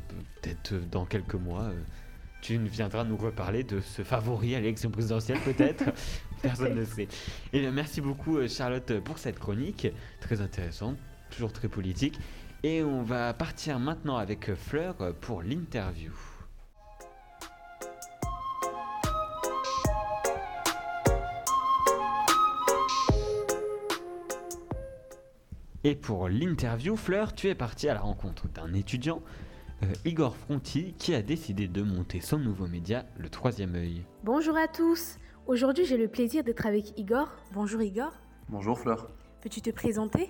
peut-être 0.40 0.72
euh, 0.74 0.80
dans 0.92 1.04
quelques 1.04 1.34
mois, 1.34 1.62
euh, 1.64 1.82
tu 2.40 2.56
viendras 2.58 3.02
nous 3.02 3.16
reparler 3.16 3.64
de 3.64 3.80
ce 3.80 4.02
favori 4.02 4.54
à 4.54 4.60
l'élection 4.60 4.90
présidentielle, 4.90 5.40
peut-être. 5.40 5.84
Personne 6.42 6.76
ne 6.76 6.84
sait. 6.84 7.08
Et 7.52 7.60
bien, 7.60 7.72
merci 7.72 8.00
beaucoup, 8.00 8.46
Charlotte, 8.46 9.00
pour 9.00 9.18
cette 9.18 9.40
chronique 9.40 9.88
très 10.20 10.40
intéressante, 10.40 10.96
toujours 11.30 11.52
très 11.52 11.68
politique. 11.68 12.20
Et 12.62 12.84
on 12.84 13.02
va 13.02 13.34
partir 13.34 13.80
maintenant 13.80 14.16
avec 14.16 14.54
Fleur 14.54 14.94
pour 15.20 15.42
l'interview. 15.42 16.12
Et 25.88 25.94
pour 25.94 26.28
l'interview, 26.28 26.96
Fleur, 26.96 27.32
tu 27.32 27.46
es 27.46 27.54
partie 27.54 27.88
à 27.88 27.94
la 27.94 28.00
rencontre 28.00 28.48
d'un 28.48 28.74
étudiant, 28.74 29.22
euh, 29.84 29.86
Igor 30.04 30.36
Fronti, 30.36 30.94
qui 30.98 31.14
a 31.14 31.22
décidé 31.22 31.68
de 31.68 31.80
monter 31.80 32.20
son 32.20 32.40
nouveau 32.40 32.66
média, 32.66 33.06
Le 33.16 33.28
Troisième 33.28 33.76
œil. 33.76 34.04
Bonjour 34.24 34.56
à 34.56 34.66
tous. 34.66 35.16
Aujourd'hui, 35.46 35.84
j'ai 35.84 35.96
le 35.96 36.08
plaisir 36.08 36.42
d'être 36.42 36.66
avec 36.66 36.98
Igor. 36.98 37.30
Bonjour 37.52 37.80
Igor. 37.82 38.12
Bonjour 38.48 38.76
Fleur, 38.80 39.12
Peux-tu 39.42 39.62
te 39.62 39.70
présenter? 39.70 40.28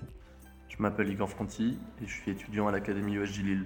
Je 0.68 0.76
m'appelle 0.78 1.08
Igor 1.08 1.30
Fronti 1.30 1.78
et 2.02 2.06
je 2.06 2.12
suis 2.12 2.32
étudiant 2.32 2.68
à 2.68 2.70
l'Académie 2.70 3.14
USJ 3.14 3.42
Lille. 3.42 3.64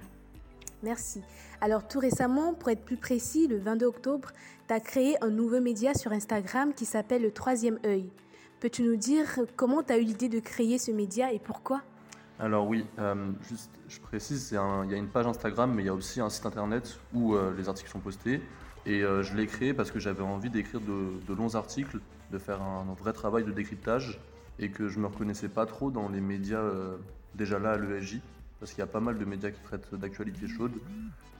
Merci. 0.83 1.21
Alors 1.59 1.89
tout 1.89 1.99
récemment, 1.99 2.53
pour 2.53 2.69
être 2.69 2.85
plus 2.85 2.95
précis, 2.95 3.47
le 3.49 3.57
22 3.57 3.85
octobre, 3.85 4.29
tu 4.69 4.73
as 4.73 4.79
créé 4.79 5.21
un 5.21 5.29
nouveau 5.29 5.59
média 5.59 5.93
sur 5.93 6.13
Instagram 6.13 6.73
qui 6.73 6.85
s'appelle 6.85 7.21
Le 7.21 7.31
Troisième 7.31 7.79
œil. 7.85 8.09
Peux-tu 8.61 8.83
nous 8.83 8.95
dire 8.95 9.25
comment 9.55 9.81
tu 9.81 9.91
as 9.91 9.97
eu 9.97 10.03
l'idée 10.03 10.29
de 10.29 10.39
créer 10.39 10.77
ce 10.77 10.91
média 10.91 11.33
et 11.33 11.39
pourquoi? 11.39 11.81
Alors 12.39 12.67
oui, 12.67 12.85
euh, 12.99 13.31
juste 13.49 13.71
je 13.89 13.99
précise, 13.99 14.51
il 14.51 14.91
y 14.91 14.93
a 14.93 14.97
une 14.97 15.07
page 15.07 15.25
Instagram 15.25 15.73
mais 15.73 15.81
il 15.81 15.87
y 15.87 15.89
a 15.89 15.95
aussi 15.95 16.21
un 16.21 16.29
site 16.29 16.45
internet 16.45 16.99
où 17.11 17.33
euh, 17.33 17.55
les 17.57 17.69
articles 17.69 17.89
sont 17.89 17.99
postés. 17.99 18.39
Et 18.85 19.01
euh, 19.01 19.23
je 19.23 19.35
l'ai 19.35 19.47
créé 19.47 19.73
parce 19.73 19.89
que 19.89 19.97
j'avais 19.97 20.21
envie 20.21 20.51
d'écrire 20.51 20.79
de, 20.79 21.33
longs 21.33 21.55
articles, 21.55 21.97
de 22.31 22.37
faire 22.37 22.61
un, 22.61 22.85
un 22.87 22.93
vrai 22.93 23.13
travail 23.13 23.43
de 23.45 23.51
décryptage 23.51 24.19
et 24.59 24.69
que 24.69 24.89
je 24.89 24.99
me 24.99 25.07
reconnaissais 25.07 25.49
pas 25.49 25.65
trop 25.65 25.89
dans 25.89 26.07
les 26.07 26.21
médias 26.21 26.63
déjà 27.33 27.57
là 27.57 27.71
à 27.71 27.77
l'ESJ 27.77 28.21
parce 28.59 28.73
qu'il 28.73 28.81
y 28.81 28.83
a 28.83 28.87
pas 28.87 28.99
mal 28.99 29.17
de 29.17 29.25
médias 29.25 29.49
qui 29.49 29.61
traitent 29.61 29.95
d'actualité 29.95 30.47
chaude. 30.47 30.73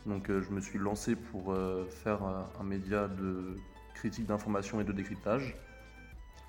Donc 0.07 0.25
je 0.29 0.49
me 0.49 0.59
suis 0.59 0.79
lancé 0.79 1.15
pour 1.15 1.55
faire 2.03 2.23
un 2.59 2.63
média 2.63 3.07
de 3.07 3.55
critique 3.93 4.25
d'information 4.25 4.81
et 4.81 4.83
de 4.83 4.91
décryptage. 4.91 5.55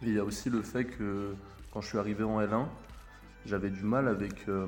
Et 0.02 0.09
il 0.09 0.14
y 0.14 0.18
a 0.18 0.25
aussi 0.25 0.50
le 0.50 0.62
fait 0.62 0.85
que 0.85 1.35
quand 1.73 1.80
je 1.80 1.88
suis 1.88 1.99
arrivé 1.99 2.25
en 2.25 2.40
L1, 2.40 2.66
j'avais 3.47 3.71
du 3.71 3.82
mal 3.82 4.09
avec 4.09 4.49
euh, 4.49 4.66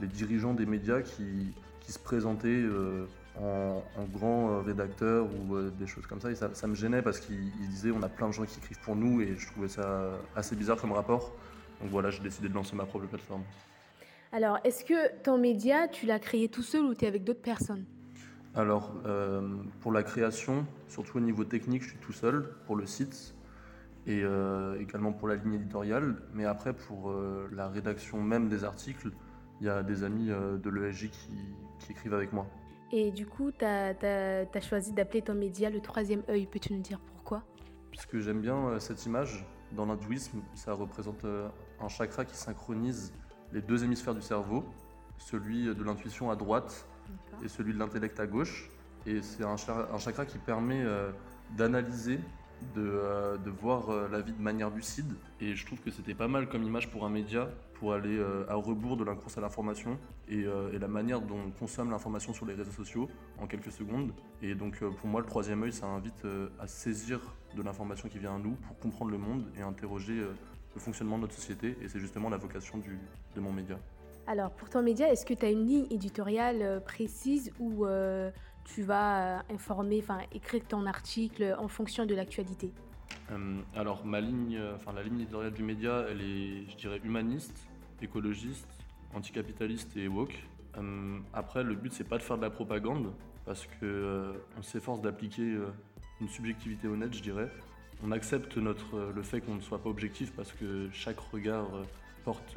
les 0.00 0.06
dirigeants 0.06 0.54
des 0.54 0.66
médias 0.66 1.02
qui, 1.02 1.52
qui 1.80 1.92
se 1.92 1.98
présentaient 1.98 2.48
euh, 2.48 3.06
en, 3.38 3.82
en 3.96 4.04
grand 4.04 4.50
euh, 4.50 4.60
rédacteur 4.60 5.26
ou 5.26 5.56
euh, 5.56 5.70
des 5.78 5.86
choses 5.86 6.06
comme 6.06 6.20
ça. 6.20 6.30
Et 6.30 6.34
ça, 6.34 6.50
ça 6.54 6.66
me 6.66 6.74
gênait 6.74 7.02
parce 7.02 7.18
qu'ils 7.20 7.48
ils 7.60 7.68
disaient 7.68 7.90
on 7.90 8.02
a 8.02 8.08
plein 8.08 8.28
de 8.28 8.32
gens 8.32 8.44
qui 8.44 8.58
écrivent 8.58 8.80
pour 8.80 8.96
nous 8.96 9.20
et 9.20 9.36
je 9.36 9.46
trouvais 9.48 9.68
ça 9.68 10.10
assez 10.36 10.56
bizarre 10.56 10.80
comme 10.80 10.92
rapport. 10.92 11.32
Donc 11.80 11.90
voilà, 11.90 12.10
j'ai 12.10 12.22
décidé 12.22 12.48
de 12.48 12.54
lancer 12.54 12.76
ma 12.76 12.84
propre 12.84 13.06
plateforme. 13.06 13.42
Alors, 14.30 14.58
est-ce 14.64 14.84
que 14.84 15.22
ton 15.22 15.36
média, 15.36 15.88
tu 15.88 16.06
l'as 16.06 16.18
créé 16.18 16.48
tout 16.48 16.62
seul 16.62 16.84
ou 16.84 16.94
tu 16.94 17.04
es 17.04 17.08
avec 17.08 17.24
d'autres 17.24 17.42
personnes? 17.42 17.84
Alors, 18.54 18.94
pour 19.80 19.92
la 19.92 20.02
création, 20.02 20.66
surtout 20.88 21.18
au 21.18 21.20
niveau 21.20 21.44
technique, 21.44 21.82
je 21.82 21.88
suis 21.90 21.98
tout 21.98 22.12
seul 22.12 22.48
pour 22.66 22.76
le 22.76 22.86
site 22.86 23.34
et 24.06 24.22
euh, 24.22 24.80
également 24.80 25.12
pour 25.12 25.28
la 25.28 25.36
ligne 25.36 25.54
éditoriale. 25.54 26.16
Mais 26.34 26.44
après, 26.44 26.72
pour 26.72 27.10
euh, 27.10 27.48
la 27.52 27.68
rédaction 27.68 28.20
même 28.22 28.48
des 28.48 28.64
articles, 28.64 29.10
il 29.60 29.66
y 29.66 29.70
a 29.70 29.82
des 29.82 30.02
amis 30.02 30.30
euh, 30.30 30.58
de 30.58 30.70
l'ESJ 30.70 31.10
qui, 31.10 31.36
qui 31.78 31.92
écrivent 31.92 32.14
avec 32.14 32.32
moi. 32.32 32.46
Et 32.90 33.10
du 33.10 33.26
coup, 33.26 33.52
tu 33.52 33.64
as, 33.64 34.60
choisi 34.60 34.92
d'appeler 34.92 35.22
ton 35.22 35.34
média 35.34 35.70
le 35.70 35.80
troisième 35.80 36.22
œil. 36.28 36.46
Peux-tu 36.46 36.72
nous 36.74 36.80
dire 36.82 36.98
pourquoi? 37.00 37.42
Puisque 37.90 38.18
j'aime 38.18 38.40
bien 38.40 38.78
cette 38.80 39.06
image, 39.06 39.46
dans 39.72 39.86
l'hindouisme, 39.86 40.42
ça 40.54 40.74
représente 40.74 41.24
un 41.80 41.88
chakra 41.88 42.24
qui 42.24 42.36
synchronise 42.36 43.14
les 43.52 43.62
deux 43.62 43.84
hémisphères 43.84 44.14
du 44.14 44.20
cerveau, 44.20 44.64
celui 45.16 45.74
de 45.74 45.82
l'intuition 45.84 46.30
à 46.30 46.36
droite 46.36 46.86
et 47.42 47.48
celui 47.48 47.72
de 47.72 47.78
l'intellect 47.78 48.20
à 48.20 48.26
gauche. 48.26 48.68
Et 49.06 49.22
c'est 49.22 49.44
un, 49.44 49.56
cha- 49.56 49.88
un 49.92 49.98
chakra 49.98 50.26
qui 50.26 50.38
permet 50.38 50.84
d'analyser, 51.56 52.20
de, 52.74 52.82
euh, 52.82 53.36
de 53.36 53.50
voir 53.50 53.90
euh, 53.90 54.08
la 54.10 54.20
vie 54.20 54.32
de 54.32 54.40
manière 54.42 54.70
lucide. 54.70 55.12
Et 55.40 55.54
je 55.54 55.66
trouve 55.66 55.80
que 55.80 55.90
c'était 55.90 56.14
pas 56.14 56.28
mal 56.28 56.48
comme 56.48 56.62
image 56.62 56.90
pour 56.90 57.04
un 57.04 57.10
média, 57.10 57.48
pour 57.74 57.92
aller 57.92 58.16
euh, 58.16 58.44
à 58.48 58.54
rebours 58.54 58.96
de 58.96 59.04
la 59.04 59.14
course 59.14 59.38
à 59.38 59.40
l'information 59.40 59.98
et, 60.28 60.44
euh, 60.44 60.72
et 60.72 60.78
la 60.78 60.88
manière 60.88 61.20
dont 61.20 61.38
on 61.46 61.50
consomme 61.50 61.90
l'information 61.90 62.32
sur 62.32 62.46
les 62.46 62.54
réseaux 62.54 62.72
sociaux 62.72 63.08
en 63.38 63.46
quelques 63.46 63.72
secondes. 63.72 64.12
Et 64.40 64.54
donc 64.54 64.82
euh, 64.82 64.90
pour 64.90 65.08
moi, 65.08 65.20
le 65.20 65.26
troisième 65.26 65.62
œil, 65.62 65.72
ça 65.72 65.86
invite 65.86 66.24
euh, 66.24 66.48
à 66.60 66.66
saisir 66.66 67.20
de 67.56 67.62
l'information 67.62 68.08
qui 68.08 68.18
vient 68.18 68.36
à 68.36 68.38
nous 68.38 68.52
pour 68.54 68.78
comprendre 68.78 69.10
le 69.10 69.18
monde 69.18 69.44
et 69.58 69.62
interroger 69.62 70.18
euh, 70.18 70.32
le 70.74 70.80
fonctionnement 70.80 71.16
de 71.16 71.22
notre 71.22 71.34
société. 71.34 71.76
Et 71.82 71.88
c'est 71.88 71.98
justement 71.98 72.30
la 72.30 72.38
vocation 72.38 72.78
du, 72.78 72.98
de 73.34 73.40
mon 73.40 73.52
média. 73.52 73.78
Alors, 74.26 74.52
pour 74.52 74.70
ton 74.70 74.82
média, 74.82 75.10
est-ce 75.10 75.26
que 75.26 75.34
tu 75.34 75.44
as 75.44 75.50
une 75.50 75.66
ligne 75.66 75.86
éditoriale 75.90 76.62
euh, 76.62 76.80
précise 76.80 77.50
euh, 77.60 78.30
tu 78.64 78.82
vas 78.82 79.38
euh, 79.38 79.54
informer, 79.54 80.00
enfin 80.02 80.20
écrire 80.32 80.62
ton 80.66 80.86
article 80.86 81.56
en 81.58 81.68
fonction 81.68 82.06
de 82.06 82.14
l'actualité 82.14 82.72
Euh, 83.30 83.60
alors 83.76 84.04
ma 84.04 84.20
ligne, 84.20 84.56
euh, 84.56 84.76
enfin 84.76 84.92
la 84.92 85.02
ligne 85.02 85.20
éditoriale 85.20 85.52
du 85.52 85.62
média, 85.62 86.04
elle 86.10 86.20
est, 86.20 86.68
je 86.70 86.76
dirais, 86.76 87.00
humaniste, 87.04 87.68
écologiste, 88.00 88.68
anticapitaliste 89.14 89.96
et 89.96 90.08
woke. 90.08 90.36
Après, 91.34 91.62
le 91.62 91.74
but 91.74 91.92
c'est 91.92 92.08
pas 92.08 92.18
de 92.18 92.22
faire 92.22 92.38
de 92.38 92.42
la 92.42 92.50
propagande, 92.50 93.12
parce 93.44 93.66
que 93.66 93.84
euh, 93.84 94.32
on 94.58 94.62
s'efforce 94.62 95.00
d'appliquer 95.02 95.58
une 96.20 96.28
subjectivité 96.28 96.88
honnête, 96.88 97.14
je 97.14 97.22
dirais. 97.22 97.50
On 98.02 98.10
accepte 98.10 98.56
notre, 98.56 99.12
le 99.14 99.22
fait 99.22 99.40
qu'on 99.40 99.54
ne 99.54 99.60
soit 99.60 99.82
pas 99.82 99.90
objectif, 99.90 100.32
parce 100.32 100.52
que 100.52 100.88
chaque 100.92 101.20
regard 101.20 101.68
porte 102.24 102.56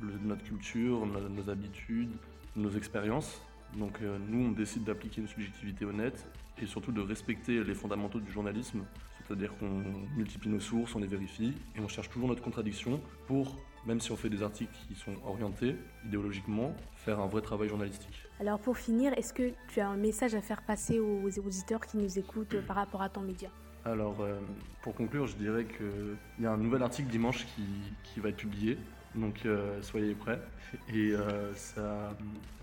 notre 0.00 0.44
culture, 0.44 1.06
nos, 1.06 1.28
nos 1.28 1.50
habitudes, 1.50 2.14
nos 2.56 2.70
expériences. 2.70 3.40
Donc 3.76 3.98
euh, 4.02 4.18
nous, 4.28 4.48
on 4.48 4.52
décide 4.52 4.84
d'appliquer 4.84 5.20
une 5.20 5.28
subjectivité 5.28 5.84
honnête 5.84 6.26
et 6.60 6.66
surtout 6.66 6.92
de 6.92 7.00
respecter 7.00 7.62
les 7.62 7.74
fondamentaux 7.74 8.20
du 8.20 8.30
journalisme, 8.30 8.82
c'est-à-dire 9.26 9.56
qu'on 9.58 9.82
multiplie 10.16 10.50
nos 10.50 10.60
sources, 10.60 10.94
on 10.94 10.98
les 10.98 11.06
vérifie 11.06 11.54
et 11.76 11.80
on 11.80 11.88
cherche 11.88 12.10
toujours 12.10 12.28
notre 12.28 12.42
contradiction 12.42 13.00
pour, 13.26 13.56
même 13.86 14.00
si 14.00 14.10
on 14.10 14.16
fait 14.16 14.28
des 14.28 14.42
articles 14.42 14.72
qui 14.88 14.94
sont 14.94 15.14
orientés 15.24 15.76
idéologiquement, 16.04 16.74
faire 16.96 17.20
un 17.20 17.26
vrai 17.26 17.40
travail 17.40 17.68
journalistique. 17.68 18.22
Alors, 18.40 18.58
pour 18.58 18.76
finir, 18.76 19.12
est-ce 19.16 19.32
que 19.32 19.52
tu 19.68 19.80
as 19.80 19.88
un 19.88 19.96
message 19.96 20.34
à 20.34 20.40
faire 20.40 20.62
passer 20.62 20.98
aux 20.98 21.38
auditeurs 21.38 21.86
qui 21.86 21.96
nous 21.96 22.18
écoutent 22.18 22.54
euh, 22.54 22.62
par 22.62 22.76
rapport 22.76 23.02
à 23.02 23.08
ton 23.08 23.20
média? 23.20 23.50
Alors, 23.84 24.20
euh, 24.20 24.38
pour 24.82 24.94
conclure, 24.94 25.26
je 25.26 25.36
dirais 25.36 25.64
qu'il 25.64 26.44
y 26.44 26.46
a 26.46 26.52
un 26.52 26.58
nouvel 26.58 26.82
article 26.82 27.08
dimanche 27.08 27.46
qui, 27.54 27.62
qui 28.02 28.20
va 28.20 28.30
être 28.30 28.36
publié, 28.36 28.76
donc 29.14 29.40
euh, 29.44 29.80
soyez 29.82 30.14
prêts. 30.14 30.40
Et 30.88 31.12
euh, 31.12 31.52
ça, 31.54 32.10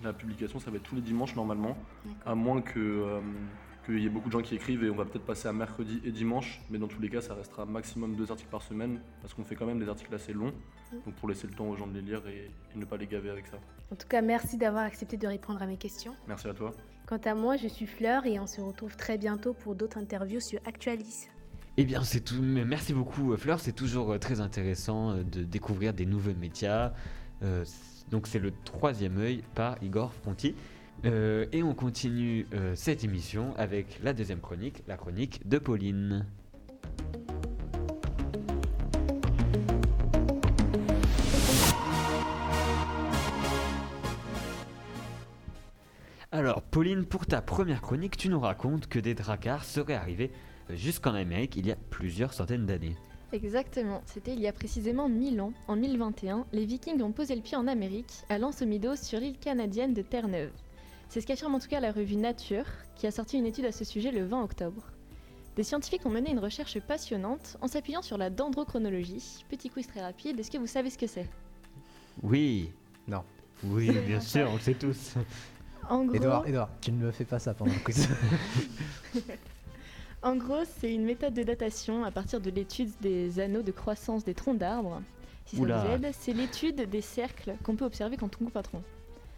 la 0.03 0.13
publication, 0.13 0.59
ça 0.59 0.71
va 0.71 0.77
être 0.77 0.83
tous 0.83 0.95
les 0.95 1.01
dimanches 1.01 1.35
normalement, 1.35 1.77
à 2.25 2.35
moins 2.35 2.61
que 2.61 2.79
euh, 2.79 3.19
qu'il 3.85 3.99
y 3.99 4.05
ait 4.05 4.09
beaucoup 4.09 4.27
de 4.27 4.33
gens 4.33 4.41
qui 4.41 4.55
écrivent 4.55 4.83
et 4.83 4.89
on 4.89 4.95
va 4.95 5.05
peut-être 5.05 5.25
passer 5.25 5.47
à 5.47 5.53
mercredi 5.53 6.01
et 6.03 6.11
dimanche, 6.11 6.61
mais 6.69 6.77
dans 6.77 6.87
tous 6.87 7.01
les 7.01 7.09
cas, 7.09 7.21
ça 7.21 7.33
restera 7.33 7.65
maximum 7.65 8.15
deux 8.15 8.31
articles 8.31 8.49
par 8.49 8.61
semaine 8.61 8.99
parce 9.21 9.33
qu'on 9.33 9.43
fait 9.43 9.55
quand 9.55 9.65
même 9.65 9.79
des 9.79 9.89
articles 9.89 10.13
assez 10.13 10.33
longs, 10.33 10.53
donc 11.05 11.15
pour 11.15 11.29
laisser 11.29 11.47
le 11.47 11.53
temps 11.53 11.67
aux 11.67 11.75
gens 11.75 11.87
de 11.87 11.93
les 11.93 12.01
lire 12.01 12.21
et, 12.27 12.51
et 12.73 12.77
ne 12.77 12.85
pas 12.85 12.97
les 12.97 13.07
gaver 13.07 13.29
avec 13.29 13.47
ça. 13.47 13.57
En 13.91 13.95
tout 13.95 14.07
cas, 14.07 14.21
merci 14.21 14.57
d'avoir 14.57 14.83
accepté 14.83 15.15
de 15.15 15.27
répondre 15.27 15.61
à 15.61 15.65
mes 15.65 15.77
questions. 15.77 16.13
Merci 16.27 16.47
à 16.47 16.53
toi. 16.53 16.71
Quant 17.07 17.21
à 17.23 17.33
moi, 17.33 17.55
je 17.55 17.69
suis 17.69 17.85
Fleur 17.85 18.25
et 18.25 18.37
on 18.39 18.47
se 18.47 18.59
retrouve 18.59 18.97
très 18.97 19.17
bientôt 19.17 19.53
pour 19.53 19.75
d'autres 19.75 19.97
interviews 19.97 20.41
sur 20.41 20.59
Actualis. 20.65 21.29
Eh 21.79 21.85
bien, 21.85 22.03
c'est 22.03 22.21
tout. 22.21 22.41
Merci 22.41 22.91
beaucoup, 22.91 23.33
euh, 23.33 23.37
Fleur. 23.37 23.59
C'est 23.59 23.71
toujours 23.71 24.13
euh, 24.13 24.17
très 24.17 24.41
intéressant 24.41 25.11
euh, 25.11 25.23
de 25.23 25.43
découvrir 25.43 25.93
des 25.93 26.07
nouveaux 26.07 26.33
médias. 26.33 26.91
Donc, 28.09 28.25
c'est 28.25 28.39
le 28.39 28.51
troisième 28.65 29.19
œil 29.19 29.43
par 29.53 29.77
Igor 29.83 30.11
Fronti. 30.11 30.55
Et 31.03 31.61
on 31.61 31.75
continue 31.75 32.47
cette 32.73 33.03
émission 33.03 33.53
avec 33.57 33.99
la 34.01 34.13
deuxième 34.13 34.39
chronique, 34.39 34.81
la 34.87 34.97
chronique 34.97 35.47
de 35.47 35.59
Pauline. 35.59 36.25
Alors, 46.31 46.63
Pauline, 46.63 47.05
pour 47.05 47.27
ta 47.27 47.43
première 47.43 47.81
chronique, 47.81 48.17
tu 48.17 48.29
nous 48.29 48.39
racontes 48.39 48.87
que 48.87 48.97
des 48.97 49.13
dracars 49.13 49.63
seraient 49.63 49.93
arrivés 49.93 50.31
jusqu'en 50.69 51.13
Amérique 51.13 51.55
il 51.55 51.67
y 51.67 51.71
a 51.71 51.77
plusieurs 51.89 52.33
centaines 52.33 52.65
d'années. 52.65 52.95
Exactement, 53.33 54.01
c'était 54.05 54.33
il 54.33 54.39
y 54.39 54.47
a 54.47 54.53
précisément 54.53 55.09
1000 55.09 55.41
ans, 55.41 55.51
en 55.67 55.75
1021, 55.75 56.45
les 56.53 56.65
Vikings 56.65 57.01
ont 57.01 57.11
posé 57.11 57.35
le 57.35 57.41
pied 57.41 57.57
en 57.57 57.67
Amérique, 57.67 58.23
à 58.29 58.37
Lansomidos 58.37 58.95
sur 58.95 59.19
l'île 59.19 59.37
canadienne 59.37 59.93
de 59.93 60.01
Terre-Neuve. 60.01 60.51
C'est 61.09 61.19
ce 61.19 61.27
qu'affirme 61.27 61.55
en 61.55 61.59
tout 61.59 61.67
cas 61.67 61.81
la 61.81 61.91
revue 61.91 62.15
Nature, 62.15 62.65
qui 62.95 63.05
a 63.05 63.11
sorti 63.11 63.37
une 63.37 63.45
étude 63.45 63.65
à 63.65 63.73
ce 63.73 63.83
sujet 63.83 64.11
le 64.11 64.23
20 64.25 64.43
octobre. 64.43 64.83
Des 65.57 65.63
scientifiques 65.63 66.05
ont 66.05 66.09
mené 66.09 66.31
une 66.31 66.39
recherche 66.39 66.79
passionnante 66.79 67.57
en 67.61 67.67
s'appuyant 67.67 68.01
sur 68.01 68.17
la 68.17 68.29
dendrochronologie. 68.29 69.43
Petit 69.49 69.69
quiz 69.69 69.87
très 69.87 70.01
rapide, 70.01 70.39
est-ce 70.39 70.51
que 70.51 70.57
vous 70.57 70.67
savez 70.67 70.89
ce 70.89 70.97
que 70.97 71.07
c'est? 71.07 71.27
Oui. 72.21 72.71
Non. 73.07 73.23
Oui, 73.63 73.91
bien 74.05 74.19
sûr, 74.21 74.47
on 74.49 74.55
le 74.55 74.61
sait 74.61 74.73
tous. 74.73 75.15
En 75.89 76.05
gros, 76.05 76.15
Edouard, 76.15 76.47
Edouard, 76.47 76.69
tu 76.79 76.91
ne 76.91 76.97
me 76.97 77.11
fais 77.11 77.25
pas 77.25 77.39
ça 77.39 77.53
pendant 77.53 77.73
le 77.73 77.79
quiz. 77.79 78.07
En 80.27 80.35
gros, 80.35 80.65
c'est 80.81 80.93
une 80.93 81.05
méthode 81.05 81.33
de 81.33 81.43
datation 81.43 82.03
à 82.03 82.11
partir 82.11 82.41
de 82.41 82.49
l'étude 82.49 82.89
des 82.99 83.39
anneaux 83.39 83.61
de 83.61 83.71
croissance 83.71 84.25
des 84.25 84.33
troncs 84.33 84.57
d'arbres. 84.57 85.01
Si 85.45 85.55
ça 85.55 85.61
vous 85.63 85.69
aide, 85.71 86.11
c'est 86.19 86.33
l'étude 86.33 86.89
des 86.89 86.99
cercles 86.99 87.55
qu'on 87.63 87.77
peut 87.77 87.85
observer 87.85 88.17
quand 88.17 88.29
on 88.41 88.43
coupe 88.45 88.57
un 88.57 88.61
tronc. 88.61 88.83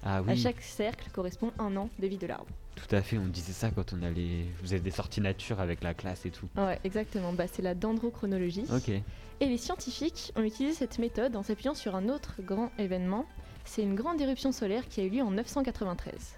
Ah 0.02 0.18
À 0.18 0.22
oui, 0.24 0.36
chaque 0.36 0.60
cercle 0.62 1.08
correspond 1.14 1.52
un 1.60 1.76
an 1.78 1.90
de 2.00 2.08
vie 2.08 2.18
de 2.18 2.26
l'arbre. 2.26 2.48
tout 2.76 2.96
à 2.96 3.04
fait, 3.04 3.20
on 3.20 3.28
disait 3.28 3.54
ça 3.54 3.70
quand 3.70 3.94
on 3.94 4.02
allait... 4.02 4.46
Vous 4.64 4.74
avez 4.74 4.82
des 4.82 4.90
sorties 4.90 5.22
nature 5.22 5.60
avec 5.60 5.84
la 5.84 5.94
classe 5.94 6.26
et 6.26 6.32
tout. 6.32 6.48
Ouais, 6.58 6.80
exactement. 6.84 7.34
Bah, 7.34 7.46
c'est 7.46 7.62
la 7.62 7.76
dendrochronologie. 7.76 8.64
Ok. 8.74 8.90
Et 8.90 9.46
les 9.46 9.58
scientifiques 9.60 10.32
ont 10.36 10.42
utilisé 10.42 10.74
cette 10.74 10.98
méthode 10.98 11.36
en 11.36 11.44
s'appuyant 11.44 11.76
sur 11.76 11.96
un 11.96 12.10
autre 12.10 12.38
grand 12.42 12.72
événement. 12.80 13.26
C'est 13.64 13.84
une 13.84 13.94
grande 13.94 14.20
éruption 14.20 14.52
solaire 14.52 14.88
qui 14.88 15.02
a 15.02 15.04
eu 15.04 15.10
lieu 15.10 15.22
en 15.22 15.30
993. 15.30 16.36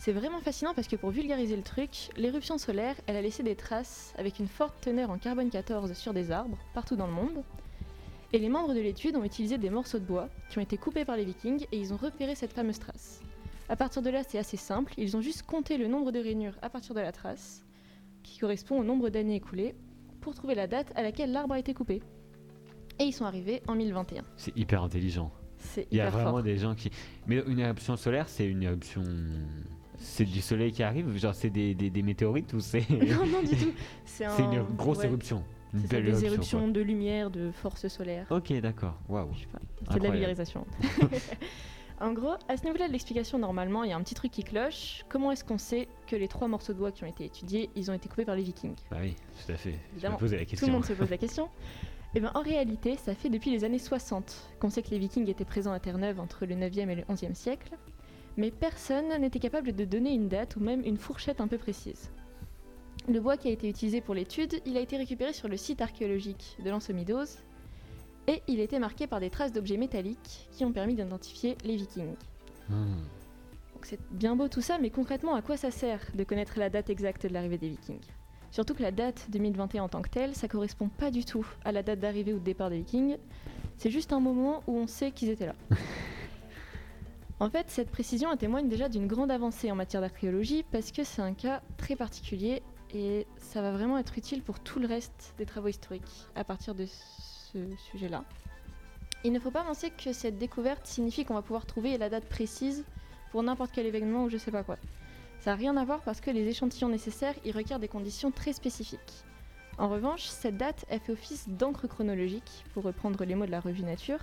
C'est 0.00 0.12
vraiment 0.12 0.40
fascinant 0.40 0.72
parce 0.72 0.88
que 0.88 0.96
pour 0.96 1.10
vulgariser 1.10 1.54
le 1.54 1.62
truc, 1.62 2.08
l'éruption 2.16 2.56
solaire, 2.56 2.94
elle 3.06 3.16
a 3.16 3.20
laissé 3.20 3.42
des 3.42 3.54
traces 3.54 4.14
avec 4.16 4.38
une 4.38 4.46
forte 4.46 4.80
teneur 4.80 5.10
en 5.10 5.18
carbone 5.18 5.50
14 5.50 5.92
sur 5.92 6.14
des 6.14 6.30
arbres 6.30 6.56
partout 6.72 6.96
dans 6.96 7.06
le 7.06 7.12
monde. 7.12 7.44
Et 8.32 8.38
les 8.38 8.48
membres 8.48 8.72
de 8.72 8.80
l'étude 8.80 9.14
ont 9.16 9.24
utilisé 9.24 9.58
des 9.58 9.68
morceaux 9.68 9.98
de 9.98 10.06
bois 10.06 10.30
qui 10.48 10.56
ont 10.56 10.62
été 10.62 10.78
coupés 10.78 11.04
par 11.04 11.18
les 11.18 11.26
vikings 11.26 11.66
et 11.70 11.78
ils 11.78 11.92
ont 11.92 11.98
repéré 11.98 12.34
cette 12.34 12.54
fameuse 12.54 12.78
trace. 12.78 13.20
À 13.68 13.76
partir 13.76 14.00
de 14.00 14.08
là, 14.08 14.22
c'est 14.26 14.38
assez 14.38 14.56
simple, 14.56 14.94
ils 14.96 15.18
ont 15.18 15.20
juste 15.20 15.42
compté 15.42 15.76
le 15.76 15.86
nombre 15.86 16.12
de 16.12 16.18
rainures 16.18 16.56
à 16.62 16.70
partir 16.70 16.94
de 16.94 17.00
la 17.00 17.12
trace, 17.12 17.62
qui 18.22 18.38
correspond 18.38 18.80
au 18.80 18.84
nombre 18.84 19.10
d'années 19.10 19.36
écoulées, 19.36 19.74
pour 20.22 20.34
trouver 20.34 20.54
la 20.54 20.66
date 20.66 20.90
à 20.96 21.02
laquelle 21.02 21.30
l'arbre 21.30 21.52
a 21.52 21.58
été 21.58 21.74
coupé. 21.74 22.00
Et 22.98 23.04
ils 23.04 23.12
sont 23.12 23.26
arrivés 23.26 23.60
en 23.68 23.74
1021. 23.74 24.22
C'est 24.38 24.56
hyper 24.56 24.82
intelligent. 24.82 25.30
C'est 25.58 25.86
Il 25.90 25.98
y 25.98 26.00
a 26.00 26.04
hyper 26.04 26.12
vraiment 26.12 26.30
fort. 26.36 26.42
des 26.42 26.56
gens 26.56 26.74
qui... 26.74 26.90
Mais 27.26 27.42
une 27.46 27.58
éruption 27.58 27.98
solaire, 27.98 28.30
c'est 28.30 28.46
une 28.46 28.62
éruption 28.62 29.04
C'est 30.00 30.24
du 30.24 30.40
soleil 30.40 30.72
qui 30.72 30.82
arrive 30.82 31.16
Genre 31.16 31.34
c'est 31.34 31.50
des, 31.50 31.74
des, 31.74 31.90
des 31.90 32.02
météorites 32.02 32.52
ou 32.54 32.60
c'est 32.60 32.88
non, 32.90 33.26
non, 33.26 33.42
du 33.42 33.56
tout. 33.56 33.72
C'est 34.04 34.26
c'est 34.28 34.42
un- 34.42 34.52
une 34.52 34.62
grosse 34.76 34.98
ouais, 34.98 35.06
éruption 35.06 35.44
Une 35.74 35.80
c'est 35.82 35.86
ça, 35.86 35.94
belle 35.96 36.04
des 36.04 36.10
éruption, 36.24 36.58
éruptions 36.58 36.68
de 36.68 36.80
lumière, 36.80 37.30
de 37.30 37.50
force 37.52 37.86
solaire. 37.88 38.26
Ok, 38.30 38.52
d'accord. 38.60 38.98
Waouh. 39.08 39.28
C'est 39.90 39.98
de 39.98 40.04
la 40.04 40.10
vulgarisation. 40.10 40.66
en 42.00 42.12
gros, 42.12 42.34
à 42.48 42.56
ce 42.56 42.64
niveau-là 42.64 42.88
de 42.88 42.92
l'explication, 42.92 43.38
normalement, 43.38 43.84
il 43.84 43.90
y 43.90 43.92
a 43.92 43.96
un 43.96 44.02
petit 44.02 44.14
truc 44.14 44.32
qui 44.32 44.42
cloche. 44.42 45.04
Comment 45.08 45.30
est-ce 45.32 45.44
qu'on 45.44 45.58
sait 45.58 45.86
que 46.06 46.16
les 46.16 46.28
trois 46.28 46.48
morceaux 46.48 46.72
de 46.72 46.78
bois 46.78 46.92
qui 46.92 47.04
ont 47.04 47.08
été 47.08 47.24
étudiés, 47.26 47.70
ils 47.76 47.90
ont 47.90 47.94
été 47.94 48.08
coupés 48.08 48.24
par 48.24 48.36
les 48.36 48.42
vikings? 48.42 48.74
Bah 48.90 48.96
oui, 49.00 49.14
tout 49.46 49.52
à 49.52 49.56
fait. 49.56 49.74
Je 49.98 50.06
me 50.06 50.56
Tout 50.56 50.66
le 50.66 50.72
monde 50.72 50.84
se 50.84 50.92
pose 50.94 51.10
la 51.10 51.18
question. 51.18 51.48
Et 52.14 52.20
ben, 52.20 52.32
en 52.34 52.42
réalité, 52.42 52.96
ça 52.96 53.14
fait 53.14 53.28
depuis 53.28 53.50
les 53.52 53.62
années 53.64 53.78
60 53.78 54.54
qu'on 54.58 54.70
sait 54.70 54.82
que 54.82 54.90
les 54.90 54.98
vikings 54.98 55.28
étaient 55.28 55.44
présents 55.44 55.72
à 55.72 55.78
Terre-Neuve 55.78 56.18
entre 56.18 56.44
le 56.46 56.56
9e 56.56 56.88
et 56.88 56.94
le 56.96 57.02
11e 57.02 57.34
siècle. 57.34 57.70
Mais 58.36 58.50
personne 58.50 59.08
n'était 59.20 59.38
capable 59.38 59.72
de 59.72 59.84
donner 59.84 60.12
une 60.12 60.28
date 60.28 60.56
ou 60.56 60.60
même 60.60 60.82
une 60.84 60.96
fourchette 60.96 61.40
un 61.40 61.48
peu 61.48 61.58
précise. 61.58 62.10
Le 63.08 63.20
bois 63.20 63.36
qui 63.36 63.48
a 63.48 63.50
été 63.50 63.68
utilisé 63.68 64.00
pour 64.00 64.14
l'étude, 64.14 64.60
il 64.66 64.76
a 64.76 64.80
été 64.80 64.96
récupéré 64.96 65.32
sur 65.32 65.48
le 65.48 65.56
site 65.56 65.80
archéologique 65.80 66.56
de 66.62 66.70
l'Anse-Midose 66.70 67.38
et 68.26 68.42
il 68.46 68.60
été 68.60 68.78
marqué 68.78 69.06
par 69.06 69.20
des 69.20 69.30
traces 69.30 69.52
d'objets 69.52 69.76
métalliques 69.76 70.48
qui 70.52 70.64
ont 70.64 70.72
permis 70.72 70.94
d'identifier 70.94 71.56
les 71.64 71.76
vikings. 71.76 72.14
Hmm. 72.68 73.02
Donc 73.74 73.86
c'est 73.86 74.00
bien 74.10 74.36
beau 74.36 74.48
tout 74.48 74.60
ça, 74.60 74.78
mais 74.78 74.90
concrètement, 74.90 75.34
à 75.34 75.42
quoi 75.42 75.56
ça 75.56 75.70
sert 75.70 76.00
de 76.14 76.22
connaître 76.22 76.58
la 76.58 76.68
date 76.68 76.90
exacte 76.90 77.26
de 77.26 77.32
l'arrivée 77.32 77.56
des 77.56 77.70
Vikings? 77.70 78.04
Surtout 78.50 78.74
que 78.74 78.82
la 78.82 78.90
date 78.90 79.26
2021 79.30 79.84
en 79.84 79.88
tant 79.88 80.02
que 80.02 80.10
telle, 80.10 80.34
ça 80.34 80.48
correspond 80.48 80.88
pas 80.88 81.10
du 81.10 81.24
tout 81.24 81.46
à 81.64 81.72
la 81.72 81.82
date 81.82 82.00
d'arrivée 82.00 82.34
ou 82.34 82.38
de 82.38 82.44
départ 82.44 82.68
des 82.68 82.78
Vikings. 82.78 83.16
C'est 83.78 83.90
juste 83.90 84.12
un 84.12 84.20
moment 84.20 84.62
où 84.66 84.76
on 84.76 84.86
sait 84.86 85.12
qu'ils 85.12 85.30
étaient 85.30 85.46
là. 85.46 85.54
en 87.40 87.48
fait, 87.48 87.70
cette 87.70 87.90
précision 87.90 88.36
témoigne 88.36 88.68
déjà 88.68 88.90
d'une 88.90 89.06
grande 89.06 89.30
avancée 89.30 89.72
en 89.72 89.74
matière 89.74 90.02
d'archéologie 90.02 90.62
parce 90.70 90.92
que 90.92 91.04
c'est 91.04 91.22
un 91.22 91.32
cas 91.32 91.62
très 91.78 91.96
particulier 91.96 92.62
et 92.92 93.26
ça 93.38 93.62
va 93.62 93.72
vraiment 93.72 93.96
être 93.96 94.18
utile 94.18 94.42
pour 94.42 94.60
tout 94.60 94.78
le 94.78 94.86
reste 94.86 95.34
des 95.38 95.46
travaux 95.46 95.68
historiques 95.68 96.28
à 96.34 96.44
partir 96.44 96.74
de 96.74 96.84
ce 96.84 97.58
sujet-là. 97.90 98.24
Il 99.24 99.32
ne 99.32 99.40
faut 99.40 99.50
pas 99.50 99.64
penser 99.64 99.90
que 99.90 100.12
cette 100.12 100.38
découverte 100.38 100.86
signifie 100.86 101.24
qu'on 101.24 101.34
va 101.34 101.42
pouvoir 101.42 101.64
trouver 101.64 101.96
la 101.96 102.10
date 102.10 102.26
précise 102.26 102.84
pour 103.32 103.42
n'importe 103.42 103.70
quel 103.72 103.86
événement 103.86 104.24
ou 104.24 104.28
je 104.28 104.36
sais 104.36 104.50
pas 104.50 104.62
quoi. 104.62 104.76
Ça 105.40 105.52
n'a 105.52 105.56
rien 105.56 105.78
à 105.78 105.84
voir 105.84 106.00
parce 106.02 106.20
que 106.20 106.30
les 106.30 106.46
échantillons 106.46 106.90
nécessaires 106.90 107.34
y 107.46 107.52
requièrent 107.52 107.78
des 107.78 107.88
conditions 107.88 108.30
très 108.30 108.52
spécifiques. 108.52 109.24
En 109.78 109.88
revanche, 109.88 110.26
cette 110.26 110.58
date, 110.58 110.84
elle 110.90 111.00
fait 111.00 111.12
office 111.12 111.48
d'encre 111.48 111.86
chronologique, 111.86 112.66
pour 112.74 112.82
reprendre 112.82 113.24
les 113.24 113.34
mots 113.34 113.46
de 113.46 113.50
la 113.50 113.60
revue 113.60 113.82
Nature, 113.82 114.20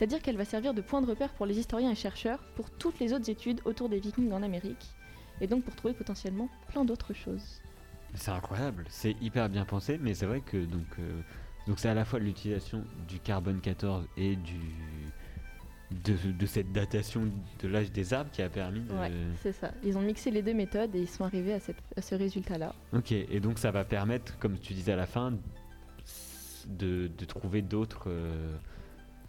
c'est-à-dire 0.00 0.22
qu'elle 0.22 0.38
va 0.38 0.46
servir 0.46 0.72
de 0.72 0.80
point 0.80 1.02
de 1.02 1.06
repère 1.06 1.28
pour 1.34 1.44
les 1.44 1.58
historiens 1.58 1.90
et 1.90 1.94
chercheurs 1.94 2.38
pour 2.56 2.70
toutes 2.70 2.98
les 3.00 3.12
autres 3.12 3.28
études 3.28 3.60
autour 3.66 3.90
des 3.90 4.00
vikings 4.00 4.32
en 4.32 4.42
Amérique, 4.42 4.86
et 5.42 5.46
donc 5.46 5.62
pour 5.62 5.74
trouver 5.76 5.92
potentiellement 5.92 6.48
plein 6.68 6.86
d'autres 6.86 7.12
choses. 7.12 7.60
C'est 8.14 8.30
incroyable, 8.30 8.86
c'est 8.88 9.14
hyper 9.20 9.50
bien 9.50 9.66
pensé, 9.66 9.98
mais 10.00 10.14
c'est 10.14 10.24
vrai 10.24 10.40
que 10.40 10.56
donc 10.64 10.86
euh, 10.98 11.20
donc 11.66 11.78
c'est 11.78 11.90
à 11.90 11.94
la 11.94 12.06
fois 12.06 12.18
l'utilisation 12.18 12.82
du 13.06 13.18
carbone 13.20 13.60
14 13.60 14.06
et 14.16 14.36
du 14.36 14.58
de, 15.90 16.14
de 16.32 16.46
cette 16.46 16.72
datation 16.72 17.30
de 17.62 17.68
l'âge 17.68 17.92
des 17.92 18.14
arbres 18.14 18.30
qui 18.30 18.40
a 18.40 18.48
permis 18.48 18.80
de. 18.80 18.92
Ouais, 18.94 19.10
c'est 19.42 19.52
ça. 19.52 19.70
Ils 19.84 19.98
ont 19.98 20.02
mixé 20.02 20.30
les 20.30 20.40
deux 20.40 20.54
méthodes 20.54 20.94
et 20.94 21.00
ils 21.00 21.08
sont 21.08 21.24
arrivés 21.24 21.52
à, 21.52 21.60
cette- 21.60 21.82
à 21.94 22.00
ce 22.00 22.14
résultat-là. 22.14 22.72
Ok, 22.94 23.12
et 23.12 23.40
donc 23.40 23.58
ça 23.58 23.70
va 23.70 23.84
permettre, 23.84 24.38
comme 24.38 24.56
tu 24.58 24.72
disais 24.72 24.92
à 24.92 24.96
la 24.96 25.06
fin, 25.06 25.34
de, 26.68 27.08
de 27.18 27.24
trouver 27.26 27.60
d'autres, 27.62 28.04
euh, 28.06 28.56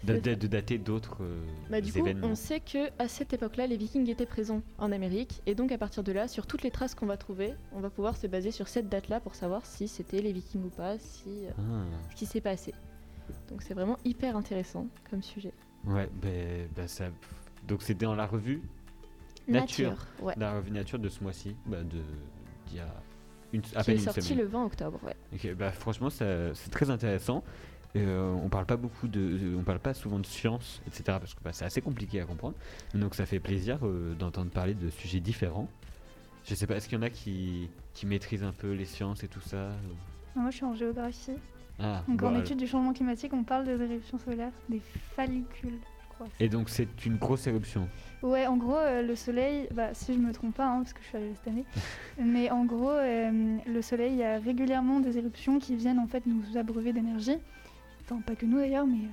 de, 0.03 0.17
de- 0.17 0.47
dater 0.47 0.77
d'autres 0.77 1.17
euh, 1.21 1.39
Bah, 1.69 1.79
du 1.81 1.91
coup, 1.93 1.99
événements. 1.99 2.27
on 2.27 2.35
sait 2.35 2.59
que 2.59 2.89
à 2.99 3.07
cette 3.07 3.33
époque-là, 3.33 3.67
les 3.67 3.77
Vikings 3.77 4.09
étaient 4.09 4.25
présents 4.25 4.61
en 4.77 4.91
Amérique, 4.91 5.41
et 5.45 5.53
donc 5.55 5.71
à 5.71 5.77
partir 5.77 6.03
de 6.03 6.11
là, 6.11 6.27
sur 6.27 6.47
toutes 6.47 6.63
les 6.63 6.71
traces 6.71 6.95
qu'on 6.95 7.05
va 7.05 7.17
trouver, 7.17 7.53
on 7.73 7.79
va 7.79 7.89
pouvoir 7.89 8.17
se 8.17 8.27
baser 8.27 8.51
sur 8.51 8.67
cette 8.67 8.89
date-là 8.89 9.19
pour 9.19 9.35
savoir 9.35 9.65
si 9.65 9.87
c'était 9.87 10.21
les 10.21 10.31
Vikings 10.33 10.63
ou 10.65 10.69
pas, 10.69 10.97
si 10.97 11.45
euh, 11.45 11.51
Ah, 11.57 11.83
ce 12.11 12.15
qui 12.15 12.25
s'est 12.25 12.41
passé. 12.41 12.73
Donc 13.49 13.61
c'est 13.61 13.73
vraiment 13.73 13.97
hyper 14.03 14.35
intéressant 14.35 14.87
comme 15.09 15.21
sujet. 15.23 15.53
ouais, 15.85 16.09
ben 16.21 16.67
ben 16.75 16.87
ça. 16.87 17.05
Donc 17.67 17.81
c'était 17.83 18.05
dans 18.05 18.15
la 18.15 18.25
revue, 18.25 18.61
Nature. 19.47 19.95
ouais. 20.21 20.33
la 20.37 20.55
revue 20.55 20.71
Nature 20.71 20.99
de 20.99 21.09
ce 21.09 21.23
mois-ci, 21.23 21.55
bah 21.65 21.83
de 21.83 22.01
d'il 22.67 22.77
y 22.77 22.79
a 22.79 22.87
une, 23.53 23.61
à 23.75 23.81
Qui 23.81 23.85
peine 23.87 23.95
est 23.95 23.99
une 23.99 24.03
sorti 24.05 24.21
semaine. 24.21 24.39
le 24.39 24.45
20 24.45 24.65
octobre, 24.65 24.99
ouais. 25.03 25.15
Ok, 25.33 25.53
bah 25.55 25.71
franchement, 25.71 26.09
c'est 26.09 26.53
très 26.71 26.89
intéressant. 26.89 27.43
Euh, 27.97 28.33
on 28.43 28.47
parle 28.47 28.65
pas 28.65 28.77
beaucoup 28.77 29.07
de, 29.07 29.55
on 29.59 29.63
parle 29.63 29.79
pas 29.79 29.93
souvent 29.93 30.19
de 30.19 30.25
science, 30.25 30.81
etc. 30.87 31.03
Parce 31.07 31.33
que 31.33 31.39
bah, 31.43 31.51
c'est 31.53 31.65
assez 31.65 31.81
compliqué 31.81 32.21
à 32.21 32.25
comprendre. 32.25 32.55
Donc 32.93 33.15
ça 33.15 33.25
fait 33.25 33.39
plaisir 33.39 33.79
euh, 33.83 34.13
d'entendre 34.15 34.49
parler 34.51 34.73
de 34.73 34.89
sujets 34.89 35.19
différents. 35.19 35.67
Je 36.45 36.55
sais 36.55 36.65
pas, 36.67 36.75
est-ce 36.77 36.87
qu'il 36.87 36.97
y 36.97 37.01
en 37.01 37.03
a 37.03 37.09
qui, 37.09 37.69
qui 37.93 38.05
maîtrisent 38.05 38.43
un 38.43 38.53
peu 38.53 38.71
les 38.71 38.85
sciences 38.85 39.23
et 39.23 39.27
tout 39.27 39.41
ça 39.41 39.71
Moi, 40.35 40.49
je 40.49 40.55
suis 40.55 40.65
en 40.65 40.73
géographie. 40.73 41.33
Ah, 41.79 42.03
Donc, 42.07 42.17
bon, 42.17 42.27
en 42.27 42.29
alors- 42.31 42.41
étude 42.41 42.57
du 42.57 42.67
changement 42.67 42.93
climatique, 42.93 43.33
on 43.33 43.43
parle 43.43 43.65
des 43.65 43.79
éruptions 43.81 44.17
solaires, 44.17 44.51
des 44.69 44.81
fallicules, 45.15 45.79
je 46.03 46.13
crois. 46.15 46.27
Et 46.39 46.47
donc 46.49 46.69
c'est 46.69 47.05
une 47.05 47.17
grosse 47.17 47.45
éruption. 47.47 47.87
Ouais, 48.23 48.45
en 48.47 48.55
gros, 48.55 48.77
euh, 48.77 49.01
le 49.01 49.15
soleil, 49.15 49.67
bah, 49.73 49.93
si 49.93 50.13
je 50.13 50.19
me 50.19 50.31
trompe 50.31 50.55
pas, 50.55 50.67
hein, 50.67 50.79
parce 50.81 50.93
que 50.93 51.01
je 51.01 51.07
suis 51.07 51.17
arrivée 51.17 51.33
cette 51.35 51.47
année, 51.51 51.65
mais 52.23 52.49
en 52.51 52.65
gros, 52.65 52.91
euh, 52.91 53.57
le 53.65 53.81
soleil, 53.81 54.13
il 54.13 54.19
y 54.19 54.23
a 54.23 54.39
régulièrement 54.39 54.99
des 54.99 55.17
éruptions 55.17 55.59
qui 55.59 55.75
viennent 55.75 55.99
en 55.99 56.07
fait 56.07 56.25
nous 56.25 56.57
abreuver 56.57 56.93
d'énergie. 56.93 57.37
Enfin, 58.11 58.21
pas 58.21 58.35
que 58.35 58.45
nous 58.45 58.57
d'ailleurs, 58.57 58.85
mais. 58.87 59.07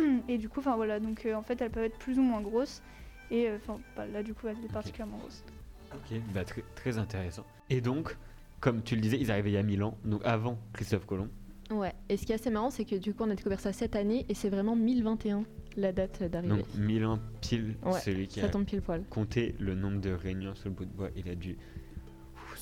euh, 0.00 0.18
et 0.28 0.38
du 0.38 0.48
coup, 0.48 0.60
enfin 0.60 0.76
voilà, 0.76 1.00
donc 1.00 1.26
euh, 1.26 1.34
en 1.34 1.42
fait, 1.42 1.60
elles 1.60 1.70
peuvent 1.70 1.84
être 1.84 1.98
plus 1.98 2.18
ou 2.18 2.22
moins 2.22 2.40
grosses. 2.40 2.82
Et 3.30 3.48
euh, 3.48 3.56
enfin, 3.56 3.80
bah, 3.96 4.06
là, 4.06 4.22
du 4.22 4.32
coup, 4.34 4.46
elle 4.48 4.56
est 4.64 4.72
particulièrement 4.72 5.18
grosse. 5.18 5.44
Ok, 5.92 6.18
bah, 6.32 6.44
très, 6.44 6.62
très 6.74 6.98
intéressant. 6.98 7.44
Et 7.70 7.80
donc, 7.80 8.16
comme 8.60 8.82
tu 8.82 8.94
le 8.94 9.00
disais, 9.00 9.18
ils 9.20 9.30
arrivaient 9.30 9.50
il 9.50 9.54
y 9.54 9.58
a 9.58 9.62
1000 9.62 9.82
ans, 9.82 9.96
donc 10.04 10.20
avant 10.24 10.58
Christophe 10.72 11.06
Colomb. 11.06 11.28
Ouais. 11.70 11.92
Et 12.08 12.16
ce 12.16 12.26
qui 12.26 12.32
est 12.32 12.34
assez 12.36 12.50
marrant, 12.50 12.70
c'est 12.70 12.84
que 12.84 12.96
du 12.96 13.14
coup, 13.14 13.24
on 13.24 13.30
a 13.30 13.34
découvert 13.34 13.60
ça 13.60 13.72
cette 13.72 13.96
année, 13.96 14.24
et 14.28 14.34
c'est 14.34 14.50
vraiment 14.50 14.76
1021 14.76 15.44
la 15.76 15.92
date 15.92 16.22
d'arrivée. 16.22 16.56
Donc 16.58 16.66
1000 16.76 17.04
ans 17.06 17.18
pile, 17.40 17.74
Ouais, 17.84 17.98
celui 18.00 18.28
qui 18.28 18.40
Ça 18.40 18.46
a 18.46 18.48
tombe 18.50 18.64
pile 18.64 18.80
poil. 18.82 19.02
compté 19.10 19.54
le 19.58 19.74
nombre 19.74 20.00
de 20.00 20.10
réunions 20.12 20.54
sur 20.54 20.68
le 20.68 20.74
bout 20.74 20.84
de 20.84 20.92
bois, 20.92 21.08
il 21.16 21.28
a 21.28 21.34
dû 21.34 21.56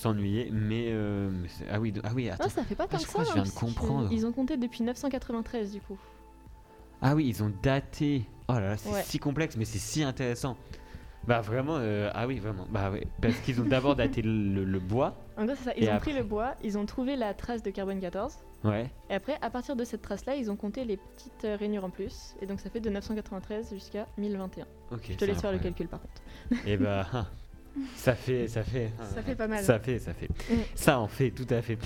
s'ennuyer. 0.02 0.50
Mais, 0.52 0.88
euh, 0.90 1.30
c'est- 1.48 1.66
ah 1.70 1.80
oui, 1.80 1.92
ah 2.04 2.10
oui, 2.14 2.28
attends. 2.28 2.44
Non, 2.44 2.50
ça 2.50 2.64
fait 2.64 2.74
pas 2.74 2.86
tant 2.86 2.98
je 2.98 3.04
que 3.06 3.10
ça. 3.10 3.24
je 3.24 3.32
viens 3.32 3.42
hein, 3.42 3.46
de 3.46 3.50
comprendre. 3.50 4.08
Ils 4.12 4.26
ont 4.26 4.32
compté 4.32 4.56
depuis 4.56 4.82
993 4.82 5.72
du 5.72 5.80
coup. 5.80 5.98
Ah 7.00 7.14
oui, 7.14 7.26
ils 7.28 7.42
ont 7.42 7.52
daté. 7.62 8.24
Oh 8.48 8.54
là 8.54 8.60
là, 8.60 8.76
c'est 8.76 8.90
Ouais. 8.90 9.02
si 9.04 9.18
complexe, 9.18 9.56
mais 9.56 9.64
c'est 9.64 9.78
si 9.78 10.02
intéressant. 10.02 10.56
Bah 11.24 11.40
vraiment, 11.40 11.76
euh, 11.78 12.10
ah 12.14 12.26
oui, 12.26 12.40
vraiment. 12.40 12.66
Bah 12.68 12.90
oui, 12.92 13.00
parce 13.20 13.36
qu'ils 13.40 13.60
ont 13.60 13.64
d'abord 13.64 13.94
daté 13.94 14.22
le, 14.22 14.64
le 14.64 14.78
bois. 14.80 15.14
En 15.36 15.44
gros, 15.46 15.54
c'est 15.56 15.64
ça. 15.64 15.72
Ils 15.76 15.88
ont 15.88 15.92
après- 15.92 16.10
pris 16.10 16.12
le 16.20 16.24
bois, 16.24 16.56
ils 16.64 16.76
ont 16.78 16.84
trouvé 16.84 17.14
la 17.14 17.32
trace 17.32 17.62
de 17.62 17.70
carbone 17.70 18.00
14. 18.00 18.38
Ouais. 18.64 18.90
Et 19.08 19.14
après, 19.14 19.38
à 19.40 19.48
partir 19.50 19.76
de 19.76 19.84
cette 19.84 20.02
trace-là, 20.02 20.34
ils 20.34 20.50
ont 20.50 20.56
compté 20.56 20.84
les 20.84 20.96
petites 20.96 21.44
euh, 21.44 21.56
rainures 21.56 21.84
en 21.84 21.90
plus. 21.90 22.34
Et 22.40 22.46
donc, 22.46 22.58
ça 22.58 22.70
fait 22.70 22.80
de 22.80 22.90
993 22.90 23.70
jusqu'à 23.72 24.06
1021. 24.18 24.66
Ok. 24.90 25.06
Je 25.10 25.14
te 25.16 25.24
laisse 25.24 25.40
faire 25.40 25.52
le 25.52 25.58
calcul 25.58 25.86
par 25.86 26.00
contre. 26.00 26.22
Et 26.66 26.76
bah, 26.76 27.06
hein, 27.12 27.26
ça 27.96 28.14
fait, 28.14 28.48
ça 28.48 28.62
fait. 28.62 28.90
Ça 29.14 29.22
fait 29.22 29.34
pas 29.34 29.48
mal. 29.48 29.62
Ça 29.62 29.78
fait, 29.78 29.98
ça 29.98 30.14
fait. 30.14 30.28
Mm. 30.28 30.60
Ça 30.74 30.98
en 30.98 31.08
fait, 31.08 31.30
tout 31.30 31.46
à 31.50 31.62
fait. 31.62 31.78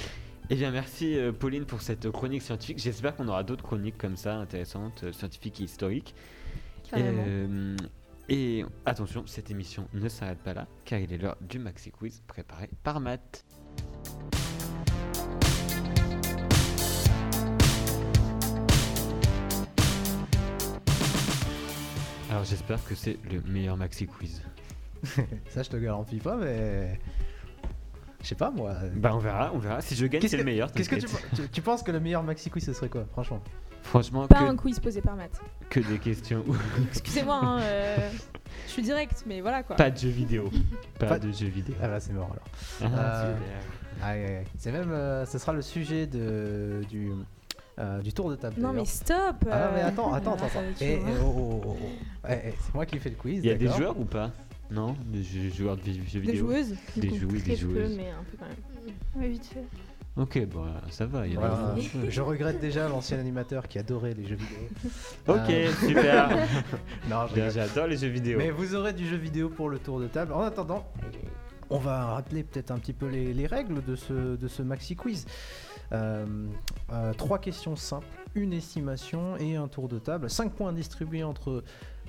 Eh 0.49 0.55
bien, 0.55 0.71
merci 0.71 1.19
euh, 1.19 1.33
Pauline 1.33 1.65
pour 1.65 1.83
cette 1.83 2.09
chronique 2.11 2.43
scientifique. 2.43 2.79
J'espère 2.79 3.17
qu'on 3.17 3.27
aura 3.27 3.43
d'autres 3.43 3.65
chroniques 3.65 3.99
comme 3.99 4.17
ça, 4.17 4.37
intéressantes, 4.37 5.03
euh, 5.03 5.13
scientifiques 5.13 5.61
et 5.61 5.65
historiques. 5.65 6.15
Euh, 6.97 7.77
et 8.29 8.65
attention, 8.85 9.27
cette 9.27 9.51
émission 9.51 9.89
ne 9.93 10.09
s'arrête 10.09 10.39
pas 10.39 10.55
là, 10.55 10.69
car 10.85 11.01
il 11.01 11.13
est 11.13 11.19
l'heure 11.19 11.37
du 11.41 11.59
Maxi 11.59 11.91
Quiz 11.91 12.23
préparé 12.29 12.71
par 12.85 13.01
Matt. 13.01 13.45
Alors 22.31 22.45
j'espère 22.45 22.85
que 22.85 22.95
c'est 22.95 23.19
le 23.33 23.41
meilleur 23.51 23.77
Maxi 23.77 24.07
Quiz. 24.07 24.43
Ça, 25.51 25.63
je 25.63 25.71
te 25.71 25.77
garantis 25.77 26.19
pas, 26.19 26.37
mais. 26.37 26.99
Je 28.23 28.29
sais 28.29 28.35
pas 28.35 28.51
moi. 28.51 28.75
Bah 28.97 29.13
on 29.15 29.19
verra, 29.19 29.53
on 29.55 29.59
verra. 29.59 29.81
Si 29.81 29.95
je 29.95 30.07
gagne, 30.07 30.21
Qu'est-ce 30.21 30.33
c'est 30.33 30.37
le 30.39 30.45
meilleur. 30.45 30.73
Qu'est-ce 30.73 30.89
que 30.89 30.97
tu, 30.97 31.03
t'inquiète. 31.07 31.29
tu, 31.35 31.49
tu 31.49 31.63
penses 31.63 31.83
que 31.83 31.93
le 31.93 32.01
meilleur 32.01 32.23
maxi 32.25 32.51
quiz 32.51 32.65
ce 32.65 32.73
serait 32.73 32.89
quoi, 32.89 33.05
franchement? 33.13 33.41
Franchement, 33.83 34.27
Pas 34.27 34.41
que, 34.41 34.45
un 34.45 34.57
quiz 34.57 34.81
posé 34.81 35.01
par 35.01 35.15
Matt. 35.15 35.41
que 35.71 35.79
des 35.79 35.99
questions. 35.99 36.45
Excusez-moi, 36.89 37.39
hein, 37.41 37.61
euh, 37.61 38.11
je 38.67 38.73
suis 38.73 38.83
direct, 38.83 39.23
mais 39.29 39.41
voilà 39.41 39.63
quoi. 39.63 39.77
pas 39.77 39.91
de 39.93 39.97
jeux 39.99 40.09
vidéo. 40.09 40.51
Pas, 40.99 41.07
Pas- 41.07 41.19
de 41.21 41.31
jeux 41.31 41.47
vidéo. 41.47 41.77
Ah 41.81 41.87
bah 41.87 42.01
c'est 42.01 42.13
mort 42.15 42.31
alors. 42.33 42.93
Ah, 42.99 43.23
Euh, 43.27 43.35
super. 43.37 44.07
Aïe, 44.09 44.25
aïe, 44.25 44.35
aïe. 44.39 44.45
C'est 44.59 44.73
même, 44.73 44.91
euh, 44.91 45.25
ce 45.25 45.39
sera 45.39 45.53
le 45.53 45.63
sujet 45.63 46.09
de, 46.09 46.81
du, 46.89 47.13
euh, 47.79 48.01
du 48.01 48.13
tour 48.13 48.29
de 48.31 48.35
table. 48.35 48.57
Non 48.59 48.73
mais 48.73 48.85
stop 48.87 49.37
Ah 49.53 49.71
mais 49.73 49.83
euh, 49.83 49.87
attends, 49.89 50.13
attends, 50.13 50.35
attends. 50.35 50.37
va 50.37 50.47
attends. 50.47 50.61
Eh, 50.81 50.95
eh, 50.95 50.97
hein. 50.97 51.15
oh, 51.23 51.33
oh, 51.37 51.61
oh, 51.65 51.77
oh. 51.81 52.27
Eh, 52.29 52.33
eh, 52.49 52.55
c'est 52.61 52.75
moi 52.75 52.87
qui 52.87 52.99
fais 52.99 53.11
le 53.11 53.17
quiz. 53.17 53.39
Il 53.45 53.47
y 53.47 53.53
a 53.53 53.55
des 53.55 53.69
joueurs 53.69 53.97
ou 54.01 54.05
pas? 54.05 54.33
Non 54.71 54.97
Des 55.07 55.23
joueurs 55.51 55.77
de 55.77 55.83
jeux 55.85 55.93
Des 55.93 56.33
vidéo 56.33 56.35
joueuses 56.47 56.75
Des 56.97 57.15
joueuses, 57.15 57.45
des 57.45 57.57
joueuses. 57.57 57.91
peu, 57.91 57.97
mais 57.97 58.11
un 58.11 58.25
peu 58.25 58.37
quand 58.39 58.47
même. 58.47 58.95
Oui, 59.17 59.29
vite 59.29 59.47
fait. 59.47 59.65
Ok, 60.17 60.47
bon, 60.47 60.65
ça 60.91 61.05
va. 61.07 61.27
Il 61.27 61.35
y 61.35 61.39
en 61.39 61.43
a 61.43 61.49
Voilà. 61.49 61.73
un 61.73 61.75
peu. 61.75 62.09
Je 62.11 62.21
regrette 62.23 62.59
déjà 62.61 62.89
l'ancien 62.89 63.19
animateur 63.19 63.69
qui 63.69 63.79
adorait 63.79 64.15
les 64.15 64.27
jeux 64.27 64.37
vidéo. 64.37 64.59
Ok, 65.29 65.51
Euh, 65.51 65.73
super. 65.87 66.31
Non. 67.11 67.27
J'adore 67.51 67.87
les 67.87 67.97
jeux 67.99 68.09
vidéo. 68.09 68.39
Mais 68.39 68.51
vous 68.51 68.75
aurez 68.75 68.93
du 68.95 69.07
jeu 69.07 69.17
vidéo 69.17 69.49
pour 69.51 69.69
le 69.69 69.79
tour 69.79 70.01
de 70.01 70.07
table. 70.09 70.33
En 70.33 70.41
attendant, 70.41 70.87
On 71.69 71.79
va 71.79 72.07
rappeler 72.07 72.45
peut-être 72.45 72.71
un 72.71 72.79
petit 72.79 72.93
peu 72.93 73.09
les, 73.09 73.35
les 73.35 73.47
règles 73.47 73.85
de 73.85 73.95
ce, 73.97 74.37
de 74.37 74.49
ce 74.49 74.63
maxi 74.63 74.95
quiz. 74.97 75.27
Euh, 75.93 76.25
euh, 76.93 77.13
trois 77.13 77.39
questions 77.39 77.77
simples, 77.77 78.07
une 78.35 78.53
estimation 78.53 79.37
et 79.37 79.57
un 79.57 79.69
tour 79.69 79.89
de 79.89 79.99
table. 79.99 80.31
Cinq 80.31 80.53
points 80.53 80.73
distribués 80.73 81.25
entre 81.25 81.63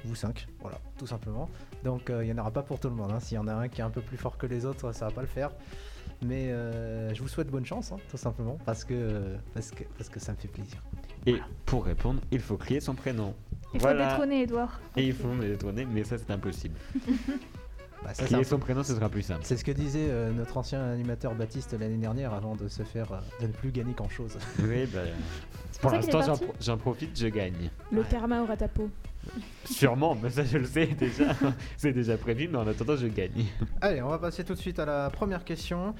vous 0.07 0.15
cinq, 0.15 0.47
voilà, 0.61 0.79
tout 0.97 1.07
simplement. 1.07 1.49
Donc 1.83 2.09
euh, 2.09 2.23
il 2.23 2.31
n'y 2.31 2.33
en 2.39 2.41
aura 2.41 2.51
pas 2.51 2.63
pour 2.63 2.79
tout 2.79 2.89
le 2.89 2.95
monde. 2.95 3.11
hein. 3.11 3.19
S'il 3.19 3.35
y 3.35 3.39
en 3.39 3.47
a 3.47 3.53
un 3.53 3.67
qui 3.67 3.81
est 3.81 3.83
un 3.83 3.89
peu 3.89 4.01
plus 4.01 4.17
fort 4.17 4.37
que 4.37 4.45
les 4.47 4.65
autres, 4.65 4.91
ça 4.93 5.05
va 5.05 5.11
pas 5.11 5.21
le 5.21 5.27
faire. 5.27 5.51
Mais 6.25 6.51
euh, 6.51 7.13
je 7.13 7.21
vous 7.21 7.27
souhaite 7.27 7.49
bonne 7.49 7.65
chance, 7.65 7.91
hein, 7.91 7.97
tout 8.09 8.17
simplement, 8.17 8.57
parce 8.65 8.83
que, 8.83 9.35
parce, 9.53 9.69
que, 9.71 9.83
parce 9.97 10.09
que 10.09 10.19
ça 10.19 10.31
me 10.31 10.37
fait 10.37 10.47
plaisir. 10.47 10.81
Et 11.27 11.35
pour 11.65 11.85
répondre, 11.85 12.21
il 12.31 12.39
faut 12.39 12.57
crier 12.57 12.79
son 12.79 12.95
prénom. 12.95 13.35
Il 13.73 13.79
faut 13.79 13.85
Voilà. 13.85 14.07
détrôner 14.09 14.43
Edouard. 14.43 14.79
Et 14.95 15.05
il 15.07 15.13
faut 15.13 15.27
me 15.27 15.45
détourner, 15.47 15.85
mais 15.85 16.03
ça 16.03 16.17
c'est 16.17 16.31
impossible. 16.31 16.75
Bah, 18.03 18.13
ça, 18.13 18.43
son 18.43 18.59
prénom, 18.59 18.83
ce 18.83 18.93
sera 18.93 19.09
plus 19.09 19.23
simple. 19.23 19.41
C'est 19.43 19.57
ce 19.57 19.65
que 19.65 19.71
disait 19.71 20.05
euh, 20.07 20.31
notre 20.31 20.55
ancien 20.55 20.83
animateur 20.83 21.33
Baptiste 21.33 21.73
l'année 21.79 21.97
dernière 21.97 22.31
avant 22.31 22.55
de 22.55 22.67
se 22.67 22.83
faire 22.83 23.11
euh, 23.11 23.17
de 23.41 23.47
ne 23.47 23.51
plus 23.51 23.71
gagner 23.71 23.93
qu'en 23.95 24.07
chose. 24.07 24.37
Oui, 24.59 24.85
bah, 24.93 24.99
pour 25.81 25.89
l'instant, 25.91 26.21
j'en 26.61 26.77
profite, 26.77 27.19
je 27.19 27.27
gagne. 27.27 27.71
Le 27.91 28.01
Ouais. 28.01 28.07
karma 28.07 28.43
aura 28.43 28.55
ta 28.55 28.67
peau. 28.67 28.91
Sûrement, 29.65 30.15
mais 30.15 30.29
ça 30.29 30.43
je 30.43 30.57
le 30.57 30.65
sais 30.65 30.87
déjà. 30.87 31.35
c'est 31.77 31.93
déjà 31.93 32.17
prévu, 32.17 32.47
mais 32.47 32.57
en 32.57 32.67
attendant, 32.67 32.95
je 32.95 33.07
gagne. 33.07 33.45
Allez, 33.81 34.01
on 34.01 34.09
va 34.09 34.19
passer 34.19 34.43
tout 34.43 34.53
de 34.53 34.59
suite 34.59 34.79
à 34.79 34.85
la 34.85 35.09
première 35.09 35.43
question. 35.43 35.93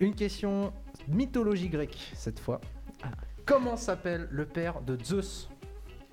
Une 0.00 0.14
question 0.14 0.72
mythologie 1.08 1.68
grecque 1.68 1.98
cette 2.14 2.40
fois. 2.40 2.60
Comment 3.44 3.76
s'appelle 3.76 4.28
le 4.30 4.46
père 4.46 4.80
de 4.80 4.96
Zeus? 5.02 5.48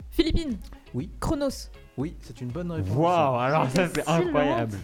Philippines. 0.10 0.58
Oui. 0.94 1.10
Chronos? 1.20 1.70
Oui, 1.98 2.16
c'est 2.20 2.42
une 2.42 2.50
bonne 2.50 2.72
réponse. 2.72 2.96
Waouh, 2.96 3.36
alors 3.36 3.70
ça 3.70 3.88
c'est 3.88 4.08
incroyable. 4.08 4.78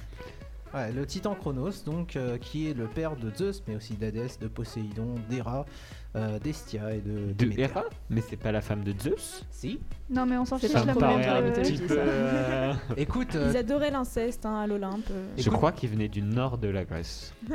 Ouais, 0.74 0.92
le 0.92 1.06
titan 1.06 1.36
Chronos, 1.36 1.84
donc, 1.86 2.16
euh, 2.16 2.40
qui 2.40 2.68
est 2.68 2.74
le 2.74 2.88
père 2.88 3.16
de 3.16 3.30
Zeus, 3.30 3.62
mais 3.68 3.76
aussi 3.76 3.94
d'Hadès, 3.94 4.40
de 4.42 4.48
Poséidon, 4.48 5.14
d'Héra, 5.30 5.68
euh, 6.16 6.38
d'Estia 6.40 6.94
et 6.94 7.02
de 7.02 7.34
De. 7.34 7.60
Hera? 7.60 7.84
Mais 8.10 8.22
c'est 8.22 8.38
pas 8.38 8.52
la 8.52 8.62
femme 8.62 8.84
de 8.84 8.94
Zeus? 9.00 9.46
Si. 9.50 9.80
Non, 10.10 10.26
mais 10.26 10.38
on 10.38 10.46
s'en 10.46 10.58
fiche, 10.60 10.70
Ça 10.72 10.86
la 10.86 10.94
me 10.94 11.00
paraît 11.00 11.26
un 11.28 11.42
de- 11.42 11.50
petit 11.52 11.78
peu. 11.78 11.96
euh, 11.98 12.74
Écoute, 12.98 13.30
Ils 13.34 13.38
euh, 13.38 13.60
adoraient 13.60 13.92
l'inceste 13.92 14.46
hein, 14.46 14.56
à 14.62 14.68
l'Olympe. 14.68 15.10
Je 15.38 15.42
Écoute- 15.42 15.54
crois 15.58 15.72
qu'il 15.72 15.90
venait 15.90 16.10
du 16.10 16.22
nord 16.22 16.58
de 16.58 16.68
la 16.68 16.86
Grèce. 16.86 17.34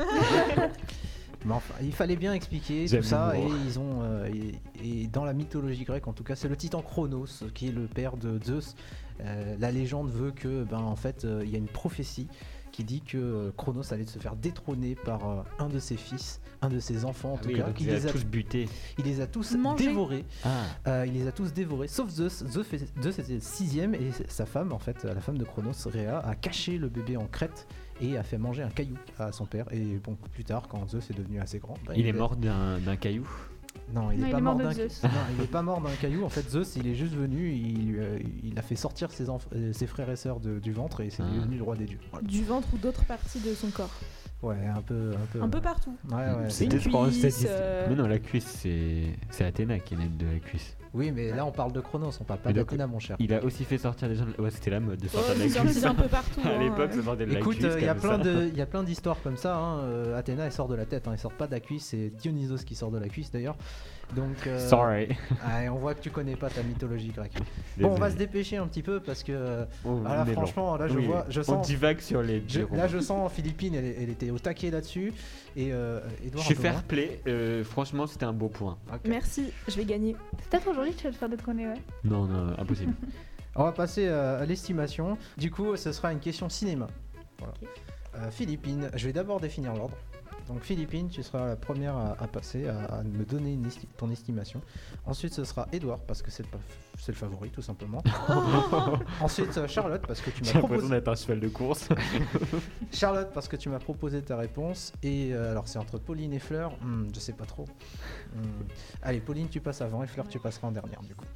mais 1.45 1.53
enfin, 1.55 1.75
il 1.83 1.93
fallait 1.93 2.17
bien 2.17 2.33
expliquer 2.35 2.87
J'aime 2.89 3.03
tout 3.03 3.07
ça, 3.09 3.33
et 3.37 3.41
l'humour. 3.41 3.57
ils 3.65 3.79
ont, 3.79 4.03
euh, 4.03 4.29
et, 4.83 5.03
et 5.03 5.07
dans 5.07 5.25
la 5.25 5.33
mythologie 5.33 5.85
grecque, 5.85 6.09
en 6.09 6.13
tout 6.13 6.25
cas, 6.25 6.35
c'est 6.35 6.49
le 6.49 6.57
titan 6.57 6.83
Chronos 6.83 7.27
qui 7.55 7.69
est 7.69 7.73
le 7.73 7.87
père 7.87 8.17
de 8.17 8.43
Zeus. 8.45 8.75
Euh, 9.21 9.57
la 9.59 9.71
légende 9.73 10.11
veut 10.11 10.31
que, 10.33 10.65
ben, 10.65 10.79
en 10.79 10.97
fait, 10.97 11.25
euh, 11.25 11.43
il 11.45 11.51
y 11.51 11.55
a 11.55 11.59
une 11.59 11.67
prophétie 11.69 12.29
qui 12.79 12.85
dit 12.85 13.01
que 13.01 13.19
euh, 13.19 13.51
Chronos 13.57 13.93
allait 13.93 14.07
se 14.07 14.21
faire 14.21 14.37
détrôner 14.37 14.95
par 14.95 15.29
euh, 15.29 15.43
un 15.59 15.69
de 15.69 15.81
ses 15.81 15.97
fils, 15.97 16.41
un 16.63 16.69
de 16.69 16.79
ses 16.79 17.05
enfants 17.05 17.33
en 17.33 17.37
Ah 17.37 17.43
tout 17.43 17.49
oui, 17.49 17.57
cas. 17.57 17.65
donc 17.67 17.81
Il 17.81 17.89
il 17.89 17.93
les, 17.93 18.07
a 18.07 18.09
a, 18.09 18.13
tous 18.13 18.25
butés. 18.25 18.69
il 18.99 19.05
les 19.05 19.21
a 19.21 19.27
tous 19.27 19.57
Mangés. 19.57 19.89
dévorés. 19.89 20.25
Ah, 20.45 20.63
Euh, 20.87 21.05
il 21.05 21.15
les 21.15 21.27
a 21.27 21.33
tous 21.33 21.53
dévorés, 21.53 21.89
sauf 21.89 22.09
Zeus. 22.09 22.45
Zeus, 22.47 22.73
était 22.73 23.35
le 23.35 23.41
sixième 23.41 23.97
et 23.97 24.13
sa 24.29 24.47
femme, 24.47 24.73
en 24.73 24.79
fait, 24.79 25.03
la 25.03 25.21
femme 25.21 25.39
de 25.39 25.45
Chronos, 25.45 25.73
Rhea, 25.87 26.21
a 26.21 26.37
caché 26.37 26.79
le 26.79 26.89
bébé 26.89 27.17
en 27.17 27.27
Crète 27.27 27.67
et 28.01 28.17
a 28.17 28.23
fait 28.23 28.39
manger 28.39 28.63
un 28.63 28.71
caillou 28.71 28.97
à 29.19 29.33
son 29.33 29.45
père. 29.45 29.67
Et 29.73 29.99
bon, 29.99 30.17
plus 30.33 30.45
tard, 30.45 30.69
quand 30.69 30.89
Zeus 30.89 31.11
est 31.11 31.15
devenu 31.19 31.41
assez 31.41 31.59
grand, 31.59 31.75
bah, 31.85 31.95
il 31.97 32.07
est 32.07 32.13
mort 32.13 32.37
d'un 32.37 32.97
caillou. 32.97 33.29
Non, 33.95 34.11
il 34.11 34.19
Non, 34.21 34.27
est 34.27 34.29
il 34.29 34.33
pas 34.33 34.41
mort 34.41 34.57
d'un 34.57 35.47
pas 35.51 35.63
mort 35.63 35.81
d'un 35.81 35.91
caillou. 36.01 36.25
En 36.25 36.29
fait, 36.29 36.49
Zeus, 36.51 36.77
il 36.77 36.87
est 36.87 36.95
juste 36.95 37.15
venu, 37.15 37.51
il, 37.53 37.87
lui 37.93 38.01
a- 38.01 38.19
il 38.45 38.59
a 38.59 38.63
fait 38.63 38.77
sortir 38.77 39.11
ses, 39.11 39.27
enf- 39.29 39.41
euh, 39.55 39.73
ses 39.73 39.87
frères 39.87 40.11
et 40.11 40.17
sœurs 40.17 40.41
de- 40.41 40.59
du 40.59 40.73
ventre 40.73 41.01
et 41.01 41.11
c'est 41.11 41.23
Ah. 41.23 41.35
devenu 41.35 41.57
le 41.57 41.63
roi 41.63 41.75
des 41.77 41.87
dieux. 41.87 41.99
Voilà. 42.13 42.27
Du 42.27 42.45
ventre 42.45 42.69
ou 42.75 42.79
d'autres 42.79 43.05
parties 43.07 43.41
de 43.41 43.55
son 43.55 43.69
corps. 43.71 43.91
Ouais, 44.41 44.55
un 44.73 44.81
peu, 44.83 45.11
un 45.15 45.27
peu. 45.33 45.43
Un 45.43 45.49
peu 45.49 45.61
partout. 45.61 45.97
Ouais, 46.11 46.17
ouais. 46.17 46.49
Cuisse, 46.49 47.29
c'est- 47.31 47.49
euh, 47.51 47.87
Mais 47.89 47.97
non, 47.97 48.07
la 48.07 48.19
cuisse, 48.21 48.47
c'est 48.47 49.03
c'est 49.31 49.45
Athéna 49.45 49.81
qui 49.81 49.95
est 49.95 49.97
née 49.97 50.07
de 50.09 50.27
la 50.27 50.39
cuisse. 50.39 50.77
Oui, 50.95 51.11
mais 51.11 51.33
là, 51.33 51.45
on 51.45 51.51
parle 51.51 51.73
de 51.73 51.81
Chronos, 51.81 52.13
on 52.21 52.25
parle 52.25 52.41
pas 52.41 52.53
d'Athéna, 52.53 52.87
mon 52.87 52.99
cher. 53.01 53.17
Il 53.19 53.35
a 53.35 53.43
aussi 53.45 53.65
fait 53.65 53.79
sortir 53.79 54.09
des 54.09 54.15
gens. 54.15 54.25
de- 54.27 54.41
Ouais, 54.41 54.51
c'était 54.51 54.71
la 54.71 54.81
mode 54.81 55.01
de 55.01 55.09
sortir 55.09 55.35
de 55.35 55.41
la 55.41 55.47
cuisse. 55.49 55.85
un 55.85 55.95
peu 55.95 56.07
partout. 56.09 56.41
À 56.45 56.49
hein, 56.51 56.59
l'époque, 56.61 56.91
euh. 56.93 56.97
ça 56.97 57.03
sortait 57.03 57.27
de 57.27 57.33
la 57.33 57.41
Écoute, 57.41 57.57
cuisse. 57.59 57.75
il 57.79 57.85
y 57.85 57.89
a 57.89 57.95
plein 57.97 58.19
de, 58.19 58.49
il 58.53 58.57
y 58.57 58.63
a 58.63 58.67
plein 58.67 58.85
d'histoires 58.85 59.21
comme 59.23 59.37
ça. 59.37 59.57
hein. 59.57 59.81
Euh, 59.81 60.17
Athéna, 60.19 60.47
elle 60.47 60.53
sort 60.53 60.69
de 60.69 60.77
la 60.77 60.87
tête, 60.87 61.09
hein. 61.09 61.11
elle 61.13 61.19
sort 61.19 61.33
pas 61.33 61.47
de 61.49 61.53
la 61.53 61.61
cuisse. 61.61 61.87
C'est 61.87 62.11
Dionysos 62.11 62.65
qui 62.65 62.75
sort 62.77 62.91
de 62.93 62.99
la 62.99 63.09
cuisse 63.09 63.31
d'ailleurs. 63.33 63.57
Donc, 64.17 64.47
euh, 64.47 64.59
Sorry. 64.69 65.09
on 65.71 65.75
voit 65.77 65.95
que 65.95 66.01
tu 66.01 66.11
connais 66.11 66.35
pas 66.37 66.49
ta 66.49 66.63
mythologie 66.63 67.09
grecque. 67.09 67.35
Bon, 67.77 67.91
on 67.91 67.95
va 67.97 68.11
se 68.11 68.17
dépêcher 68.17 68.57
un 68.57 68.67
petit 68.67 68.83
peu 68.83 69.01
parce 69.01 69.23
que 69.23 69.67
Oh, 69.85 70.01
ah, 70.07 70.17
là, 70.17 70.27
franchement, 70.33 70.77
là, 70.77 70.89
je 70.89 70.95
Oui, 70.97 71.07
vois, 71.07 71.27
je 71.29 71.41
On 71.41 71.45
sens, 71.45 71.67
divague 71.67 72.01
sur 72.01 72.23
les. 72.23 72.43
je- 72.49 72.61
là, 72.75 72.89
je 72.89 72.99
sens 73.01 73.31
Philippine, 73.33 73.75
elle, 73.75 73.85
elle 74.01 74.09
était 74.11 74.31
au 74.31 74.39
taquet 74.39 74.71
là-dessus. 74.71 75.13
Et 75.57 75.73
euh, 75.73 76.01
Je 76.23 76.29
Edouard, 76.29 76.45
suis 76.45 76.55
un 76.55 76.57
peu 76.57 76.63
fair 76.63 76.83
play. 76.85 77.21
euh, 77.27 77.63
franchement, 77.65 78.07
c'était 78.07 78.25
un 78.25 78.33
beau 78.33 78.49
point. 78.49 78.79
Ok. 78.93 79.01
Merci, 79.07 79.53
je 79.69 79.77
vais 79.77 79.85
gagner. 79.85 80.17
C'est 80.41 80.49
peut-être 80.51 80.69
aujourd'hui 80.69 80.93
que 80.95 80.99
tu 80.99 81.05
vas 81.05 81.13
te 81.13 81.17
faire 81.19 81.29
détrôner, 81.29 81.67
ouais. 81.69 81.75
Non, 82.05 82.25
non, 82.25 82.55
impossible. 82.59 82.95
On 83.57 83.65
va 83.65 83.73
passer 83.73 84.07
euh, 84.07 84.41
à 84.41 84.47
l'estimation. 84.47 85.19
Du 85.37 85.51
coup, 85.51 85.77
ce 85.77 85.93
sera 85.93 86.13
une 86.13 86.21
question 86.21 86.49
cinéma. 86.49 86.87
Voilà. 87.39 87.55
Euh, 88.17 88.31
Philippine, 88.31 88.89
je 88.95 89.07
vais 89.07 89.13
d'abord 89.13 89.41
définir 89.41 89.75
l'ordre. 89.75 89.97
Donc 90.49 90.63
Philippine, 90.63 91.09
tu 91.09 91.23
seras 91.23 91.47
la 91.47 91.57
première 91.57 91.95
à, 91.97 92.17
à 92.19 92.27
passer, 92.27 92.67
à, 92.69 92.85
à 92.87 93.03
me 93.03 93.25
donner 93.25 93.53
une 93.53 93.67
esti- 93.67 93.87
ton 93.99 94.11
estimation. 94.11 94.63
Ensuite, 95.05 95.35
ce 95.35 95.45
sera 95.45 95.69
Edouard, 95.73 96.01
parce 96.01 96.23
que 96.23 96.31
c'est 96.31 96.43
le, 97.07 97.15
favori, 97.15 97.51
tout 97.51 97.61
simplement. 97.63 98.03
Ensuite, 99.21 99.57
euh, 99.59 99.69
Charlotte, 99.69 100.03
parce 100.07 100.21
que 100.23 100.31
tu 100.31 100.43
J'ai 100.45 100.55
m'as 100.55 100.61
l'impression 100.61 100.69
proposé... 100.69 100.89
d'être 100.95 101.09
un 101.09 101.15
cheval 101.15 101.41
de 101.41 101.49
course. 101.49 101.89
Charlotte, 102.93 103.31
parce 103.35 103.47
que 103.47 103.57
tu 103.57 103.69
m'as 103.69 103.79
proposé 103.79 104.23
ta 104.23 104.37
réponse. 104.39 104.93
Et 105.03 105.35
euh, 105.35 105.51
alors, 105.51 105.69
c'est 105.69 105.79
entre 105.79 105.99
Pauline 105.99 106.33
et 106.33 106.39
Fleur. 106.39 106.73
Hmm, 106.83 107.07
je 107.15 107.21
sais 107.21 107.35
pas 107.35 107.45
trop. 107.45 107.67
Hmm. 108.35 108.41
Allez, 109.03 109.21
Pauline, 109.21 109.49
tu 109.49 109.61
passes 109.61 109.83
avant 109.83 110.03
et 110.03 110.07
Fleur, 110.07 110.27
tu 110.29 110.39
passeras 110.39 110.69
en 110.69 110.73
dernière, 110.73 111.03
du 111.03 111.15
coup. 111.15 111.27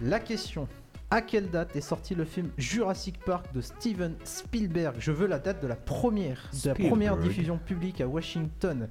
La 0.00 0.18
question. 0.18 0.66
À 1.12 1.22
quelle 1.22 1.50
date 1.50 1.74
est 1.74 1.80
sorti 1.80 2.14
le 2.14 2.24
film 2.24 2.50
Jurassic 2.56 3.18
Park 3.24 3.52
de 3.52 3.60
Steven 3.60 4.14
Spielberg? 4.24 4.94
Je 5.00 5.10
veux 5.10 5.26
la 5.26 5.40
date 5.40 5.60
de 5.60 5.66
la 5.66 5.74
première, 5.74 6.48
de 6.62 6.68
la 6.68 6.74
première 6.74 7.14
Spielberg. 7.14 7.22
diffusion 7.22 7.58
publique 7.58 8.00
à 8.00 8.06
Washington. 8.06 8.88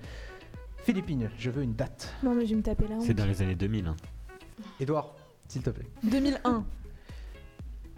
Philippines, 0.84 1.30
je 1.38 1.50
veux 1.50 1.64
une 1.64 1.76
date. 1.76 2.14
Non, 2.24 2.36
mais 2.36 2.46
je 2.46 2.52
vais 2.52 2.56
me 2.58 2.62
taper 2.62 2.88
là. 2.88 2.98
C'est 3.00 3.14
dans 3.14 3.26
les 3.26 3.42
années 3.42 3.56
2000. 3.56 3.88
hein. 3.88 3.96
Edouard, 4.82 5.16
s'il 5.48 5.62
te 5.62 5.70
plaît. 5.70 5.86
2001. 6.04 6.66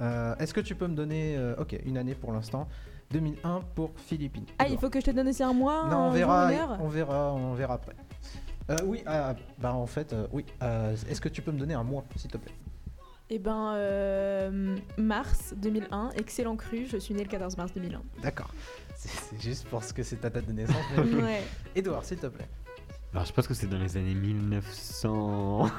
Euh, 0.01 0.35
Est-ce 0.37 0.53
que 0.53 0.61
tu 0.61 0.75
peux 0.75 0.87
me 0.87 0.95
donner, 0.95 1.35
euh, 1.37 1.55
ok, 1.59 1.75
une 1.85 1.97
année 1.97 2.13
pour 2.15 2.31
l'instant 2.31 2.67
2001 3.11 3.61
pour 3.75 3.91
Philippines. 3.97 4.45
Ah, 4.59 4.67
il 4.67 4.77
faut 4.77 4.89
que 4.89 4.99
je 4.99 5.05
te 5.05 5.11
donne 5.11 5.27
aussi 5.29 5.43
un 5.43 5.53
mois 5.53 5.87
Non, 5.89 6.07
on 6.07 6.11
verra, 6.11 6.49
on 6.79 6.87
verra, 6.87 7.33
on 7.33 7.53
verra 7.55 7.73
après. 7.75 7.95
Euh, 8.69 8.77
oui, 8.85 9.01
ah, 9.05 9.35
bah 9.59 9.73
en 9.73 9.85
fait, 9.87 10.13
euh, 10.13 10.27
oui. 10.31 10.45
Euh, 10.61 10.95
Est-ce 11.09 11.19
que 11.19 11.27
tu 11.29 11.41
peux 11.41 11.51
me 11.51 11.57
donner 11.59 11.73
un 11.73 11.83
mois, 11.83 12.03
s'il 12.15 12.29
te 12.31 12.37
plaît? 12.37 12.53
Eh 13.33 13.39
ben, 13.39 13.75
euh, 13.75 14.75
mars 14.97 15.53
2001, 15.55 16.09
excellent 16.17 16.57
cru, 16.57 16.85
je 16.85 16.97
suis 16.97 17.13
né 17.13 17.23
le 17.23 17.29
14 17.29 17.55
mars 17.55 17.71
2001. 17.73 18.01
D'accord. 18.21 18.53
C'est 18.95 19.39
juste 19.41 19.65
parce 19.71 19.93
que 19.93 20.03
c'est 20.03 20.17
ta 20.17 20.29
date 20.29 20.47
de 20.47 20.51
naissance. 20.51 20.75
mais- 20.97 21.23
Ouais. 21.23 21.41
Edouard, 21.73 22.03
s'il 22.03 22.17
te 22.17 22.27
plaît. 22.27 22.49
Alors, 23.13 23.23
je 23.25 23.31
pense 23.31 23.47
que 23.47 23.53
c'est 23.53 23.67
dans 23.67 23.79
les 23.79 23.95
années 23.95 24.15
1900. 24.15 25.63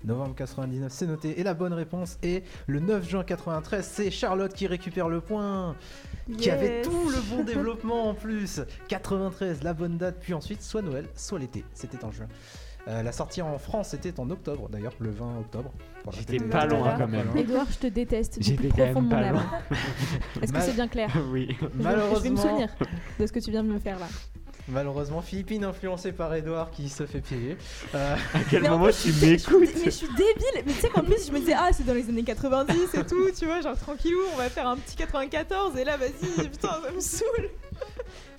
Novembre 0.03 0.35
99, 0.35 0.91
c'est 0.91 1.07
noté. 1.07 1.39
Et 1.39 1.43
la 1.43 1.53
bonne 1.53 1.73
réponse 1.73 2.17
est 2.23 2.43
le 2.67 2.79
9 2.79 3.07
juin 3.09 3.23
93. 3.23 3.85
C'est 3.85 4.11
Charlotte 4.11 4.53
qui 4.53 4.67
récupère 4.67 5.07
le 5.09 5.21
point. 5.21 5.75
Qui 6.37 6.49
avait 6.49 6.81
tout 6.81 7.09
le 7.09 7.21
bon 7.35 7.43
développement 7.45 8.09
en 8.09 8.13
plus. 8.13 8.61
93, 8.89 9.63
la 9.63 9.73
bonne 9.73 9.97
date. 9.97 10.17
Puis 10.19 10.33
ensuite, 10.33 10.61
soit 10.61 10.81
Noël, 10.81 11.07
soit 11.15 11.39
l'été. 11.39 11.63
C'était 11.73 12.03
en 12.03 12.11
juin. 12.11 12.27
Euh, 12.89 13.01
la 13.01 13.13
sortie 13.13 13.41
en 13.41 13.57
France 13.57 13.93
était 13.93 14.19
en 14.19 14.29
octobre, 14.29 14.67
d'ailleurs, 14.69 14.91
le 14.99 15.09
20 15.09 15.39
octobre. 15.39 15.71
Voilà, 16.03 16.19
J'étais 16.19 16.43
pas 16.43 16.65
loin 16.65 16.95
quand 16.97 17.07
même. 17.07 17.29
Edouard, 17.37 17.65
je 17.71 17.77
te 17.77 17.87
déteste 17.87 18.39
J'étais 18.41 18.67
quand 18.67 18.77
même 18.79 18.93
mon 19.03 19.09
pas 19.09 19.31
loin. 19.31 19.45
Est-ce 20.41 20.51
que 20.51 20.57
Mal- 20.57 20.61
c'est 20.67 20.73
bien 20.73 20.87
clair 20.89 21.09
oui. 21.31 21.47
Je 21.49 21.53
vais- 21.53 21.55
Je 21.61 21.65
vais 21.65 21.77
me 21.77 21.83
Malheureusement, 21.83 22.35
souvenir 22.41 22.69
de 23.21 23.25
ce 23.25 23.31
que 23.31 23.39
tu 23.39 23.51
viens 23.51 23.63
de 23.63 23.69
me 23.69 23.79
faire 23.79 23.99
là. 23.99 24.07
Malheureusement, 24.67 25.21
Philippine 25.21 25.63
influencée 25.63 26.11
par 26.11 26.33
Edouard 26.33 26.71
qui 26.71 26.89
se 26.89 27.05
fait 27.05 27.21
piéger. 27.21 27.57
Euh, 27.95 28.15
À 28.33 28.39
quel 28.49 28.61
Mais 28.63 28.69
en 28.69 28.77
moment 28.77 28.91
plus, 28.91 29.13
tu 29.19 29.25
m'écoutes 29.25 29.69
Mais 29.75 29.85
je 29.85 29.89
suis 29.89 30.07
débile 30.07 30.63
Mais 30.65 30.73
tu 30.73 30.79
sais 30.79 30.89
qu'en 30.89 31.01
plus, 31.03 31.27
je 31.27 31.31
me 31.31 31.39
disais, 31.39 31.55
ah, 31.57 31.69
c'est 31.71 31.85
dans 31.85 31.93
les 31.93 32.07
années 32.09 32.23
90 32.23 32.73
et 32.93 33.05
tout, 33.05 33.29
tu 33.37 33.45
vois, 33.45 33.61
genre 33.61 33.77
tranquillou, 33.77 34.19
on 34.33 34.37
va 34.37 34.49
faire 34.49 34.67
un 34.67 34.77
petit 34.77 34.95
94 34.95 35.77
et 35.77 35.83
là, 35.83 35.97
vas-y, 35.97 36.47
putain, 36.49 36.69
ça 36.83 36.91
me 36.93 36.99
saoule 36.99 37.49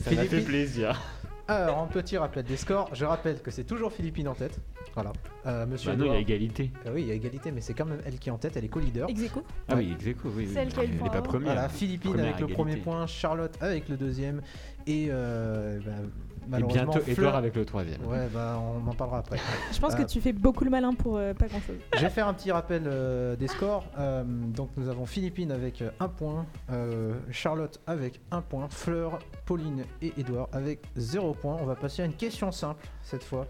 Ça 0.04 0.10
m'a 0.12 0.24
fait 0.24 0.40
plaisir. 0.40 1.00
Alors, 1.48 1.78
un 1.78 1.86
petit 1.86 2.16
rappel 2.16 2.44
des 2.44 2.56
scores. 2.56 2.88
Je 2.94 3.04
rappelle 3.04 3.40
que 3.42 3.50
c'est 3.50 3.64
toujours 3.64 3.92
Philippine 3.92 4.28
en 4.28 4.34
tête. 4.34 4.58
Voilà. 4.94 5.12
Euh, 5.46 5.66
monsieur 5.66 5.90
Bah 5.90 5.96
non, 5.96 6.04
il 6.04 6.08
y 6.08 6.10
a 6.10 6.14
Edouard- 6.14 6.20
égalité. 6.30 6.70
Euh, 6.86 6.92
oui, 6.94 7.02
il 7.02 7.08
y 7.08 7.10
a 7.10 7.14
égalité, 7.14 7.50
mais 7.52 7.60
c'est 7.60 7.74
quand 7.74 7.84
même 7.84 8.00
elle 8.06 8.18
qui 8.18 8.28
est 8.28 8.32
en 8.32 8.38
tête. 8.38 8.56
Elle 8.56 8.64
est 8.64 8.68
co-leader. 8.68 9.08
Ex 9.10 9.22
aequo 9.24 9.42
Ah 9.68 9.74
oui, 9.76 9.92
ex 9.92 10.06
aequo, 10.06 10.28
oui. 10.28 10.44
oui. 10.48 10.54
Celle 10.54 10.68
qui 10.68 10.80
a 10.80 10.82
le 10.84 10.88
Elle 10.90 10.96
point 10.98 11.08
est 11.08 11.10
pas 11.10 11.22
première. 11.22 11.52
Voilà, 11.52 11.68
Philippine 11.68 12.12
Première 12.12 12.26
avec 12.26 12.38
le 12.40 12.44
égalité. 12.46 12.54
premier 12.62 12.76
point, 12.76 13.06
Charlotte 13.06 13.56
avec 13.60 13.88
le 13.88 13.96
deuxième, 13.96 14.40
et 14.86 15.08
euh, 15.10 15.80
bah, 15.84 15.92
Et 16.46 16.50
malheureusement 16.50 16.82
bientôt 16.84 17.00
Fleur- 17.00 17.18
Edouard 17.18 17.36
avec 17.36 17.56
le 17.56 17.64
troisième. 17.64 18.04
Ouais, 18.06 18.28
bah 18.32 18.60
on 18.60 18.88
en 18.88 18.94
parlera 18.94 19.18
après. 19.18 19.38
Je 19.72 19.80
pense 19.80 19.94
que 19.94 20.02
Euh, 20.02 20.06
tu 20.06 20.20
fais 20.20 20.32
beaucoup 20.32 20.64
le 20.64 20.70
malin 20.70 20.92
pour 20.94 21.16
euh, 21.16 21.34
pas 21.34 21.46
grand 21.46 21.60
chose. 21.60 21.76
Je 21.94 22.00
vais 22.00 22.10
faire 22.10 22.28
un 22.28 22.34
petit 22.34 22.52
rappel 22.52 22.82
euh, 22.86 23.36
des 23.36 23.48
scores. 23.48 23.84
Euh, 23.98 24.22
donc 24.24 24.70
nous 24.76 24.88
avons 24.88 25.06
Philippine 25.06 25.50
avec 25.52 25.82
un 26.00 26.08
point, 26.08 26.46
euh, 26.70 27.14
Charlotte 27.30 27.80
avec 27.86 28.20
un 28.30 28.40
point, 28.42 28.68
Fleur, 28.68 29.18
Pauline 29.46 29.84
et 30.02 30.12
Edouard 30.18 30.48
avec 30.52 30.80
zéro 30.96 31.32
point. 31.34 31.56
On 31.60 31.66
va 31.66 31.74
passer 31.76 32.02
à 32.02 32.04
une 32.04 32.14
question 32.14 32.52
simple 32.52 32.86
cette 33.02 33.24
fois. 33.24 33.46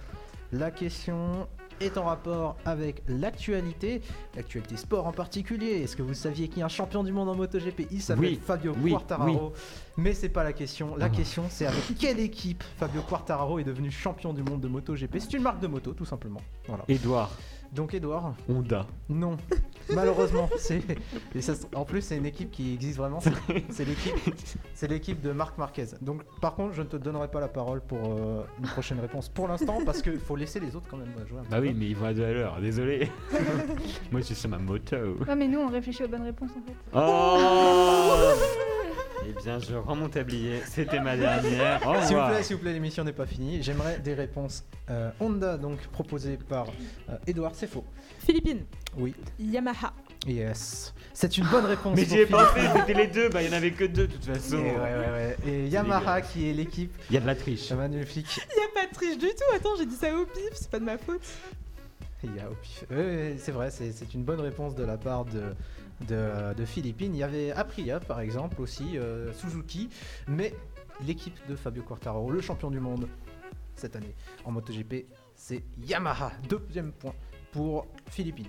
La 0.53 0.71
question 0.71 1.49
est 1.81 1.99
en 1.99 2.05
rapport 2.05 2.57
avec 2.65 3.03
l'actualité, 3.09 4.01
l'actualité 4.37 4.77
sport 4.77 5.07
en 5.07 5.13
particulier. 5.13 5.83
Est-ce 5.83 5.97
que 5.97 6.03
vous 6.03 6.15
saviez 6.15 6.49
qu'il 6.49 6.59
y 6.59 6.63
a 6.63 6.67
un 6.67 6.69
champion 6.69 7.03
du 7.05 7.13
monde 7.13 7.29
en 7.29 7.35
MotoGP? 7.35 7.89
Il 7.91 8.01
s'appelle 8.03 8.25
Oui, 8.25 8.41
Fabio 8.45 8.75
oui, 8.83 8.91
Quartararo. 8.93 9.53
Mais 9.97 10.13
c'est 10.15 10.29
pas 10.29 10.45
la 10.45 10.53
question. 10.53 10.97
La 10.97 11.07
Ah. 11.07 11.09
question 11.11 11.45
c'est 11.49 11.67
avec 11.67 11.83
quelle 11.99 12.21
équipe 12.21 12.63
Fabio 12.79 13.03
Quartararo 13.03 13.59
est 13.59 13.65
devenu 13.65 13.91
champion 13.91 14.33
du 14.33 14.43
monde 14.43 14.61
de 14.61 14.69
MotoGP? 14.69 15.19
C'est 15.19 15.35
une 15.35 15.43
marque 15.43 15.61
de 15.61 15.67
moto 15.67 15.93
tout 15.93 16.05
simplement. 16.05 16.41
Voilà. 16.67 16.85
Edouard, 16.89 17.31
Donc 17.75 17.93
Edouard, 17.95 18.35
Honda. 18.49 18.87
non, 19.09 19.37
malheureusement, 19.95 20.49
c'est 20.57 20.81
et 21.35 21.41
ça 21.43 21.55
en 21.75 21.85
plus 21.85 22.03
c'est 22.03 22.17
une 22.17 22.27
équipe 22.27 22.51
qui 22.53 22.73
existe 22.75 22.99
vraiment. 22.99 23.21
c'est- 23.21 23.33
C'est 23.71 23.85
l'équipe, 23.85 24.15
c'est 24.75 24.89
l'équipe 24.89 25.21
de 25.21 25.33
Marc 25.33 25.59
Marquez. 25.59 25.87
Donc 26.01 26.23
par 26.41 26.55
contre, 26.55 26.75
je 26.75 26.83
ne 26.83 26.87
te 26.87 26.97
donnerai 26.97 27.29
pas 27.29 27.41
la 27.41 27.49
parole 27.49 27.81
pour 27.81 27.99
euh, 28.05 28.45
une 28.61 28.67
prochaine 28.69 29.01
réponse 29.01 29.29
pour 29.29 29.49
l'instant 29.49 29.79
parce 29.85 30.03
qu'il 30.03 30.19
faut 30.21 30.37
laisser 30.37 30.61
les 30.61 30.77
autres 30.77 30.87
quand 30.89 30.97
même 30.99 31.13
jouer. 31.29 31.41
Un 31.41 31.51
Bah 31.51 31.59
oui, 31.61 31.73
peu. 31.73 31.79
mais 31.79 31.87
ils 31.87 31.97
vont 31.97 32.07
à 32.07 32.15
deux 32.15 32.25
à 32.25 32.33
l'heure, 32.33 32.61
désolé. 32.61 33.11
Moi 34.13 34.23
suis 34.23 34.35
sur 34.37 34.49
ma 34.51 34.59
moto. 34.59 34.97
Ouais, 35.27 35.35
mais 35.37 35.49
nous, 35.49 35.59
on 35.59 35.69
réfléchit 35.69 36.05
aux 36.05 36.09
bonnes 36.09 36.23
réponses 36.23 36.51
en 36.53 36.63
fait. 36.67 36.77
Oh 36.95 38.74
Eh 39.27 39.33
bien, 39.43 39.59
je 39.59 39.75
rends 39.75 39.97
mon 39.97 40.09
tablier. 40.09 40.61
C'était 40.69 41.01
ma 41.01 41.17
dernière. 41.17 41.81
Au 41.87 41.93
S'il 41.95 42.01
vous 42.03 42.09
revoir. 42.09 42.31
plaît, 42.31 42.43
s'il 42.43 42.57
vous 42.57 42.63
plaît, 42.63 42.73
l'émission 42.73 43.05
n'est 43.05 43.13
pas 43.13 43.27
finie. 43.27 43.63
J'aimerais 43.63 43.99
des 43.99 44.15
réponses 44.15 44.65
euh, 44.91 45.11
Honda, 45.21 45.57
donc 45.57 45.79
proposées 45.89 46.37
par 46.37 46.67
euh, 47.09 47.17
Edouard. 47.27 47.53
C'est 47.55 47.67
faux. 47.67 47.85
Philippines, 48.19 48.65
Oui. 48.97 49.15
Yamaha. 49.39 49.93
Yes. 50.27 50.95
C'est 51.13 51.37
une 51.39 51.47
bonne 51.47 51.65
réponse. 51.67 51.97
Mais 51.97 52.03
pour 52.05 52.15
j'y 52.17 52.23
ai 52.23 52.27
Philippe. 52.27 52.31
pensé, 52.47 52.61
c'était 52.77 52.95
les 52.95 53.07
deux. 53.07 53.29
Bah, 53.29 53.43
il 53.43 53.49
y 53.49 53.51
en 53.51 53.57
avait 53.57 53.71
que 53.73 53.85
deux 53.85 54.07
de 54.07 54.13
toute 54.13 54.29
Et, 54.29 54.35
façon. 54.35 54.57
ouais, 54.57 54.75
ouais, 54.77 55.11
ouais. 55.11 55.37
Et 55.47 55.69
Yamaha 55.69 56.21
qui 56.23 56.49
est 56.49 56.53
l'équipe 56.53 56.95
Il 57.11 57.15
y 57.15 57.17
a 57.17 57.21
de 57.21 57.27
la 57.27 57.35
triche. 57.35 57.71
magnifique 57.73 58.27
Y 58.37 58.41
a 58.61 58.81
pas 58.81 58.87
de 58.87 58.95
triche 58.95 59.19
du 59.19 59.29
tout, 59.29 59.55
attends, 59.57 59.77
j'ai 59.79 59.87
dit 59.87 59.95
ça 59.97 60.15
au 60.15 60.25
pif, 60.27 60.51
c'est 60.55 60.71
pas 60.71 60.79
de 60.79 60.85
ma 60.85 60.99
faute. 60.99 61.23
Il 62.23 62.35
y 62.37 62.41
a 62.41 62.51
au 62.51 62.55
pif. 62.55 62.85
Ouais, 62.91 62.97
ouais, 62.97 63.37
c'est 63.39 63.53
vrai, 63.53 63.71
c'est 63.71 63.93
c'est 63.93 64.15
une 64.15 64.23
bonne 64.25 64.41
réponse 64.41 64.75
de 64.75 64.85
la 64.85 64.97
part 64.97 65.27
de, 65.27 65.43
de, 66.07 66.55
de 66.55 66.65
Philippines. 66.65 67.15
Il 67.15 67.19
y 67.19 67.23
avait 67.23 67.53
Aprilia, 67.53 68.01
par 68.01 68.21
exemple, 68.21 68.61
aussi, 68.61 68.97
euh, 68.99 69.33
Suzuki, 69.33 69.89
mais 70.29 70.55
l'équipe 71.05 71.39
de 71.49 71.57
Fabio 71.57 71.83
Quartararo, 71.83 72.31
le 72.31 72.41
champion 72.41 72.71
du 72.71 72.81
monde 72.81 73.09
cette 73.75 73.97
année 73.97 74.15
en 74.45 74.53
MotoGP, 74.53 75.07
c'est 75.35 75.63
Yamaha. 75.79 76.33
Deuxième 76.49 76.93
point 76.93 77.15
pour 77.53 77.87
Philippines. 78.09 78.49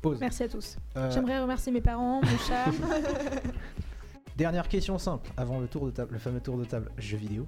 Pause. 0.00 0.18
Merci 0.20 0.42
à 0.42 0.48
tous. 0.48 0.76
Euh, 0.96 1.10
J'aimerais 1.10 1.40
remercier 1.40 1.72
mes 1.72 1.80
parents, 1.80 2.20
mon 2.22 2.38
chat. 2.38 2.66
dernière 4.36 4.68
question 4.68 4.98
simple 4.98 5.30
avant 5.36 5.60
le 5.60 5.68
tour 5.68 5.86
de 5.86 5.90
table, 5.90 6.12
le 6.12 6.18
fameux 6.18 6.40
tour 6.40 6.58
de 6.58 6.64
table 6.64 6.90
jeux 6.98 7.16
vidéo. 7.16 7.46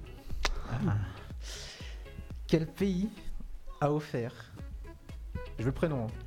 Ah. 0.69 0.95
Quel 2.47 2.65
pays 2.65 3.09
a 3.81 3.91
offert 3.91 4.33
Je 5.57 5.63
veux 5.63 5.69
le 5.69 5.73
prénom, 5.73 6.05
hein. 6.05 6.26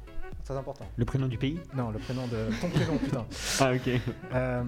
Très 0.50 0.58
important. 0.58 0.84
Le 0.96 1.04
prénom 1.04 1.28
du 1.28 1.38
pays? 1.38 1.60
Non, 1.76 1.90
le 1.90 1.98
prénom 2.00 2.26
de 2.26 2.48
ton 2.60 2.68
prénom, 2.70 2.98
putain. 3.04 3.24
Ah, 3.60 3.72
ok. 3.72 4.00
Euh, 4.34 4.64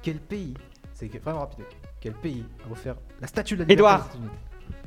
quel 0.00 0.18
pays, 0.18 0.54
c'est 0.94 1.08
vraiment 1.18 1.40
rapide, 1.40 1.64
quel 2.00 2.12
pays 2.12 2.44
a 2.66 2.70
offert 2.70 2.94
la 3.20 3.26
statue 3.26 3.54
de 3.56 3.64
la 3.64 3.68
liberté 3.68 3.72
Édouard. 3.72 4.08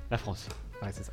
La 0.09 0.17
France. 0.17 0.47
Ouais, 0.81 0.89
c'est 0.93 1.03
ça. 1.03 1.11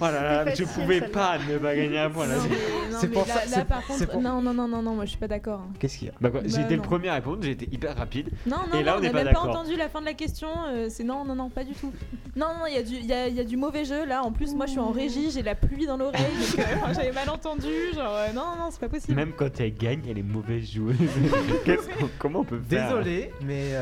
Oh 0.00 0.04
là 0.04 0.44
là, 0.44 0.54
je 0.54 0.64
pouvais 0.64 1.00
pas 1.00 1.38
ne 1.38 1.58
pas 1.58 1.74
gagner 1.74 1.98
un 1.98 2.10
point 2.10 2.26
là. 2.26 2.36
Non, 2.36 2.42
mais, 2.44 2.92
non, 2.92 2.98
C'est 3.00 3.08
pour 3.08 3.26
là, 3.26 3.34
ça- 3.34 3.40
là, 3.40 3.46
c'est- 3.48 3.64
par 3.64 3.86
contre, 3.86 4.06
pour- 4.06 4.20
non, 4.20 4.40
non, 4.42 4.54
non, 4.54 4.68
non, 4.68 4.82
non, 4.82 4.94
moi 4.94 5.04
je 5.04 5.10
suis 5.10 5.18
pas 5.18 5.28
d'accord. 5.28 5.60
hein. 5.60 5.72
Qu'est-ce 5.78 5.98
qu'il 5.98 6.08
y 6.08 6.10
a? 6.10 6.14
Bah 6.20 6.30
quoi, 6.30 6.42
j'ai 6.44 6.58
Bah 6.58 6.62
été 6.64 6.76
le 6.76 6.82
premier 6.82 7.08
à 7.08 7.14
répondre, 7.14 7.38
j'ai 7.42 7.50
été 7.52 7.68
hyper 7.72 7.96
rapide. 7.96 8.30
Non, 8.46 8.58
non, 8.72 8.78
Et 8.78 8.82
là, 8.82 8.92
non, 8.92 8.98
on 8.98 9.00
n'a 9.02 9.10
pas 9.10 9.24
même 9.24 9.32
pas 9.34 9.40
entendu 9.40 9.76
la 9.76 9.88
fin 9.88 10.00
de 10.00 10.06
la 10.06 10.14
question. 10.14 10.48
euh, 10.68 10.86
c'est 10.90 11.04
non, 11.04 11.24
non, 11.24 11.34
non, 11.34 11.50
pas 11.50 11.64
du 11.64 11.72
tout. 11.72 11.92
Non, 12.36 12.46
non, 12.58 12.66
il 12.68 12.74
y, 12.74 12.78
a 12.78 12.82
du- 12.82 12.94
il 12.94 13.06
y, 13.06 13.12
a, 13.12 13.26
il 13.28 13.34
y 13.34 13.40
a 13.40 13.44
du 13.44 13.56
mauvais 13.56 13.84
jeu 13.84 14.04
là. 14.06 14.22
En 14.22 14.30
plus, 14.30 14.54
moi 14.54 14.66
je 14.66 14.72
suis 14.72 14.80
en 14.80 14.90
régie, 14.92 15.30
j'ai 15.32 15.42
la 15.42 15.54
pluie 15.56 15.86
dans 15.86 15.96
l'oreille, 15.96 16.22
euh, 16.58 16.62
j'avais 16.94 17.10
mal 17.12 17.28
entendu. 17.30 17.66
Genre, 17.94 18.14
euh, 18.14 18.32
non, 18.34 18.44
non, 18.58 18.68
c'est 18.70 18.80
pas 18.80 18.88
possible. 18.88 19.14
Même 19.16 19.32
quand 19.36 19.58
elle 19.60 19.74
gagne, 19.74 20.02
elle 20.08 20.18
est 20.18 20.22
mauvaise 20.22 20.70
joueuse. 20.70 20.96
Comment 22.18 22.40
on 22.40 22.44
peut 22.44 22.60
faire? 22.68 22.88
Désolé, 22.88 23.32
mais 23.42 23.72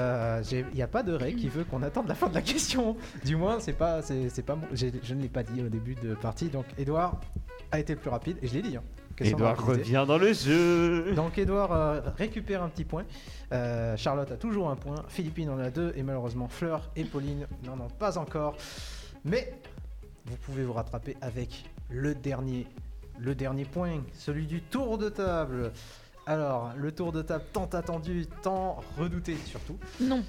j'ai- 0.48 0.64
il 0.72 0.76
n'y 0.76 0.82
a 0.82 0.86
pas 0.86 1.02
de 1.02 1.12
règle 1.12 1.38
qui 1.40 1.48
veut 1.48 1.64
qu'on 1.64 1.82
attende 1.82 2.08
la 2.08 2.14
fin 2.14 2.28
de 2.28 2.34
la 2.34 2.42
question. 2.42 2.96
Du 3.24 3.36
moins, 3.36 3.58
c'est 3.60 3.72
pas, 3.74 4.00
c'est 4.02 4.28
c'est 4.30 4.42
pas, 4.42 4.56
je 4.72 4.86
ne 5.14 5.20
l'ai 5.22 5.28
pas 5.28 5.42
dit 5.42 5.60
au 5.62 5.68
début 5.68 5.95
de 6.02 6.14
partie. 6.14 6.48
Donc, 6.48 6.66
Edouard 6.78 7.20
a 7.70 7.78
été 7.78 7.94
le 7.94 8.00
plus 8.00 8.10
rapide, 8.10 8.38
et 8.42 8.46
je 8.46 8.54
l'ai 8.54 8.62
dit. 8.62 8.76
Hein, 8.76 8.82
Edouard 9.24 9.56
rapidité. 9.56 9.78
revient 9.78 10.04
dans 10.06 10.18
le 10.18 10.32
jeu. 10.32 11.14
Donc 11.14 11.38
Edouard 11.38 11.72
euh, 11.72 12.00
récupère 12.16 12.62
un 12.62 12.68
petit 12.68 12.84
point. 12.84 13.04
Euh, 13.52 13.96
Charlotte 13.96 14.30
a 14.30 14.36
toujours 14.36 14.70
un 14.70 14.76
point. 14.76 15.04
Philippine 15.08 15.50
en 15.50 15.58
a 15.58 15.70
deux. 15.70 15.92
Et 15.96 16.02
malheureusement 16.02 16.48
Fleur 16.48 16.90
et 16.96 17.04
Pauline 17.04 17.46
n'en 17.64 17.80
ont 17.84 17.88
pas 17.88 18.18
encore. 18.18 18.56
Mais 19.24 19.52
vous 20.26 20.36
pouvez 20.36 20.64
vous 20.64 20.72
rattraper 20.72 21.16
avec 21.20 21.64
le 21.88 22.14
dernier, 22.14 22.66
le 23.18 23.34
dernier 23.34 23.64
point, 23.64 24.02
celui 24.12 24.46
du 24.46 24.60
tour 24.62 24.98
de 24.98 25.08
table. 25.08 25.72
Alors, 26.26 26.72
le 26.76 26.92
tour 26.92 27.12
de 27.12 27.22
table 27.22 27.44
tant 27.52 27.66
attendu, 27.66 28.26
tant 28.42 28.80
redouté 28.98 29.36
surtout. 29.46 29.78
Non. 30.00 30.22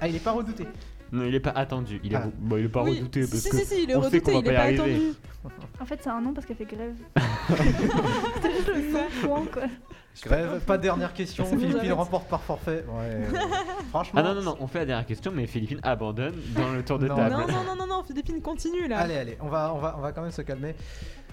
Ah, 0.00 0.08
il 0.08 0.16
est 0.16 0.24
pas 0.24 0.32
redouté. 0.32 0.66
Non, 1.14 1.24
il 1.24 1.34
est 1.34 1.40
pas 1.40 1.50
attendu. 1.50 2.00
Il 2.04 2.12
est, 2.12 2.16
Ah. 2.16 2.28
bon, 2.38 2.56
il 2.56 2.64
est 2.64 2.68
pas 2.68 2.82
Oui, 2.82 2.98
redouté 2.98 3.20
parce 3.20 3.34
si, 3.42 3.48
que 3.50 3.56
si, 3.58 3.64
si, 3.66 3.82
il 3.84 3.90
est 3.90 3.96
on 3.96 4.02
sait 4.02 4.20
qu'on 4.20 4.32
redouté, 4.32 4.32
va 4.32 4.38
il 4.38 4.44
pas 4.44 4.50
est 4.50 4.54
pas 4.76 4.82
arriver. 4.82 4.96
attendu. 4.96 5.14
En 5.80 5.84
fait, 5.86 5.98
c'est 6.02 6.10
un 6.10 6.20
nom 6.20 6.32
parce 6.32 6.46
qu'elle 6.46 6.56
fait 6.56 6.64
grève. 6.64 6.94
Ça. 8.92 9.26
Point, 9.26 9.44
quoi. 9.52 9.62
Grève, 10.24 10.60
pas 10.64 10.76
de 10.78 10.82
dernière 10.82 11.12
question. 11.12 11.44
C'est 11.44 11.52
bon, 11.56 11.58
Philippine 11.60 11.80
j'arrête. 11.82 11.98
remporte 11.98 12.28
par 12.28 12.42
forfait. 12.42 12.84
Ouais, 12.88 13.38
franchement. 13.90 14.20
Ah 14.24 14.28
non, 14.28 14.34
non, 14.34 14.42
non, 14.42 14.56
on 14.60 14.66
fait 14.66 14.78
la 14.80 14.86
dernière 14.86 15.06
question, 15.06 15.32
mais 15.34 15.46
Philippine 15.46 15.80
abandonne 15.82 16.34
dans 16.56 16.72
le 16.72 16.84
tour 16.84 16.98
de 16.98 17.08
Non. 17.08 17.16
table. 17.16 17.30
Non, 17.34 17.46
non, 17.48 17.64
non, 17.64 17.76
non, 17.76 17.86
non, 17.86 18.02
Philippine 18.04 18.40
continue 18.40 18.86
là. 18.88 18.98
Allez, 19.00 19.16
allez, 19.16 19.36
on 19.40 19.48
va, 19.48 19.72
on, 19.74 19.78
va, 19.78 19.96
on 19.98 20.00
va 20.00 20.12
quand 20.12 20.22
même 20.22 20.30
se 20.30 20.42
calmer. 20.42 20.74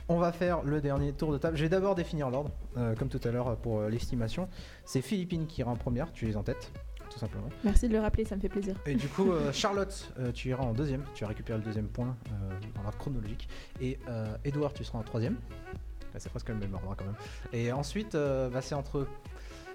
On 0.10 0.18
va 0.18 0.32
faire 0.32 0.64
le 0.64 0.82
dernier 0.82 1.14
tour 1.14 1.32
de 1.32 1.38
table. 1.38 1.56
Je 1.56 1.62
vais 1.64 1.70
d'abord 1.70 1.96
définir 1.96 2.30
l'ordre, 2.30 2.50
euh, 2.76 2.96
comme 2.96 3.08
tout 3.08 3.20
à 3.24 3.32
l'heure 3.32 3.56
pour 3.58 3.80
euh, 3.80 3.90
l'estimation. 3.90 4.50
C'est 4.84 5.02
Philippine 5.02 5.46
qui 5.48 5.62
ira 5.62 5.72
en 5.72 5.76
première, 5.76 6.12
tu 6.12 6.30
es 6.30 6.36
en 6.36 6.44
tête, 6.44 6.72
tout 7.12 7.20
simplement. 7.20 7.50
Merci 7.64 7.88
de 7.88 7.94
le 7.94 8.00
rappeler, 8.00 8.26
ça 8.26 8.36
me 8.36 8.42
fait 8.42 8.50
plaisir. 8.50 8.76
Et 8.86 8.96
du 8.96 9.08
coup, 9.08 9.32
euh, 9.32 9.52
Charlotte, 9.54 10.12
euh, 10.20 10.32
tu 10.32 10.50
iras 10.50 10.64
en 10.64 10.74
deuxième, 10.74 11.04
tu 11.14 11.24
as 11.24 11.28
récupéré 11.28 11.60
le 11.60 11.66
deuxième 11.66 11.88
point 11.88 12.16
euh, 12.32 12.50
dans 12.76 12.82
l'ordre 12.84 12.98
chronologique. 12.98 13.48
Et 13.82 14.00
Edouard, 14.46 14.74
tu 14.74 14.84
seras 14.84 15.00
en 15.00 15.04
troisième. 15.04 15.38
C'est 16.18 16.30
presque 16.30 16.50
le 16.50 16.56
même 16.56 16.74
ordre 16.74 16.92
hein, 16.92 16.96
quand 16.98 17.06
même. 17.06 17.16
Et 17.54 17.72
ensuite, 17.72 18.14
bah, 18.16 18.62
c'est 18.62 18.76
entre, 18.76 19.08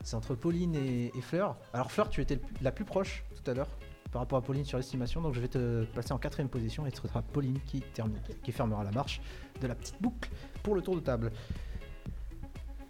c'est 0.02 0.16
entre 0.16 0.34
Pauline 0.34 0.74
et, 0.74 1.12
et 1.16 1.20
Fleur. 1.20 1.56
Alors 1.72 1.90
Fleur, 1.90 2.08
tu 2.08 2.20
étais 2.20 2.38
la 2.62 2.72
plus 2.72 2.84
proche 2.84 3.24
tout 3.34 3.50
à 3.50 3.54
l'heure 3.54 3.68
par 4.12 4.22
rapport 4.22 4.38
à 4.38 4.42
Pauline 4.42 4.64
sur 4.64 4.78
l'estimation, 4.78 5.20
donc 5.20 5.34
je 5.34 5.40
vais 5.40 5.48
te 5.48 5.84
placer 5.84 6.12
en 6.12 6.18
quatrième 6.18 6.48
position 6.48 6.86
et 6.86 6.90
ce 6.90 7.06
sera 7.08 7.22
Pauline 7.22 7.58
qui 7.66 7.80
termine, 7.80 8.20
qui 8.44 8.52
fermera 8.52 8.84
la 8.84 8.92
marche 8.92 9.20
de 9.60 9.66
la 9.66 9.74
petite 9.74 10.00
boucle 10.00 10.30
pour 10.62 10.74
le 10.74 10.80
tour 10.82 10.94
de 10.94 11.00
table. 11.00 11.32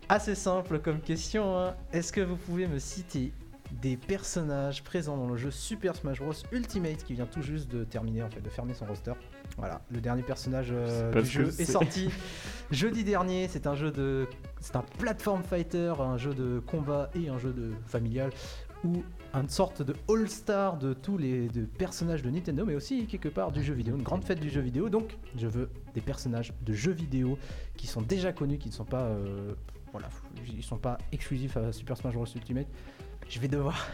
Assez 0.09 0.35
simple 0.37 0.78
comme 0.78 1.00
question. 1.00 1.59
hein. 1.59 1.74
Est-ce 1.92 2.12
que 2.12 2.20
vous 2.20 2.37
pouvez 2.37 2.66
me 2.68 2.78
citer 2.78 3.32
des 3.72 3.96
personnages 3.96 4.83
présents 4.83 5.16
dans 5.16 5.29
le 5.29 5.37
jeu 5.37 5.50
Super 5.50 5.94
Smash 5.96 6.20
Bros 6.20 6.33
Ultimate 6.52 7.05
qui 7.05 7.14
vient 7.14 7.26
tout 7.26 7.42
juste 7.42 7.70
de 7.70 7.85
terminer 7.85 8.22
en 8.22 8.31
fait, 8.31 8.40
de 8.40 8.48
fermer 8.48 8.74
son 8.74 8.87
roster 8.87 9.12
Voilà, 9.57 9.81
le 9.90 10.00
dernier 10.00 10.22
personnage 10.22 10.68
euh, 10.70 11.12
du 11.12 11.29
jeu 11.29 11.48
est 11.59 11.64
sorti 11.64 12.11
jeudi 12.70 13.05
dernier. 13.05 13.48
C'est 13.48 13.66
un 13.66 13.74
jeu 13.74 13.90
de, 13.90 14.26
c'est 14.61 14.76
un 14.76 14.85
platform 14.98 15.42
fighter, 15.42 15.94
un 16.00 16.16
jeu 16.16 16.35
de 16.35 16.61
combat 16.61 17.11
et 17.14 17.29
un 17.29 17.38
jeu 17.38 17.52
de 17.52 17.72
familial 17.87 18.31
où 18.85 19.02
une 19.35 19.48
sorte 19.48 19.83
de 19.83 19.94
all-star 20.09 20.79
de 20.79 20.92
tous 20.94 21.18
les 21.18 21.48
de 21.48 21.64
personnages 21.64 22.22
de 22.22 22.31
Nintendo, 22.31 22.64
mais 22.64 22.74
aussi 22.74 23.07
quelque 23.07 23.29
part 23.29 23.52
du 23.52 23.62
jeu 23.62 23.74
vidéo, 23.74 23.96
une 23.96 24.02
grande 24.02 24.24
fête 24.24 24.40
du 24.40 24.48
jeu 24.48 24.61
vidéo. 24.61 24.88
Donc, 24.88 25.16
je 25.37 25.46
veux 25.46 25.68
des 25.94 26.00
personnages 26.00 26.52
de 26.64 26.72
jeux 26.72 26.92
vidéo 26.92 27.38
qui 27.76 27.87
sont 27.87 28.02
déjà 28.02 28.33
connus, 28.33 28.59
qui 28.59 28.68
ne 28.68 28.74
sont 28.74 28.85
pas, 28.85 29.02
euh, 29.02 29.55
voilà, 29.98 30.09
ils 30.54 30.62
sont 30.62 30.76
pas 30.76 30.98
exclusifs 31.12 31.56
à 31.56 31.72
Super 31.72 31.96
Smash 31.96 32.14
Bros 32.14 32.26
Ultimate. 32.26 32.66
Je 33.28 33.40
vais 33.40 33.48
devoir. 33.48 33.87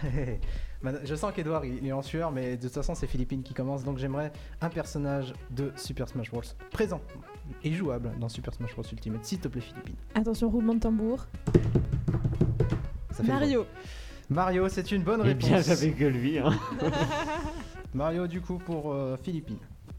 je 1.05 1.15
sens 1.15 1.33
qu'Edouard 1.33 1.65
il 1.65 1.87
est 1.87 1.93
en 1.93 2.03
sueur, 2.03 2.33
mais 2.33 2.57
de 2.57 2.63
toute 2.63 2.75
façon 2.75 2.95
c'est 2.95 3.07
Philippine 3.07 3.43
qui 3.43 3.55
commence, 3.55 3.85
donc 3.85 3.99
j'aimerais 3.99 4.33
un 4.61 4.69
personnage 4.69 5.33
de 5.51 5.73
Super 5.77 6.09
Smash 6.09 6.31
Bros 6.31 6.43
présent 6.71 7.01
et 7.63 7.73
jouable 7.73 8.13
dans 8.19 8.29
Super 8.29 8.53
Smash 8.53 8.75
Bros 8.75 8.85
Ultimate, 8.91 9.25
s'il 9.25 9.39
te 9.39 9.49
plaît 9.49 9.61
Philippine. 9.61 9.95
Attention, 10.15 10.51
roulement 10.51 10.75
de 10.75 10.81
tambour. 10.81 11.27
Ça 13.11 13.23
fait 13.23 13.23
le 13.23 13.29
Mario. 13.29 13.67
Mario, 14.29 14.69
c'est 14.69 14.91
une 14.93 15.03
bonne 15.03 15.21
réponse. 15.21 15.49
bien, 15.49 15.61
j'avais 15.61 15.93
que 15.93 16.05
lui. 16.05 16.39
Hein. 16.39 16.53
Mario 17.95 18.27
du 18.27 18.41
coup 18.41 18.59
pour 18.59 18.93
euh, 18.93 19.17
Philippine. 19.17 19.59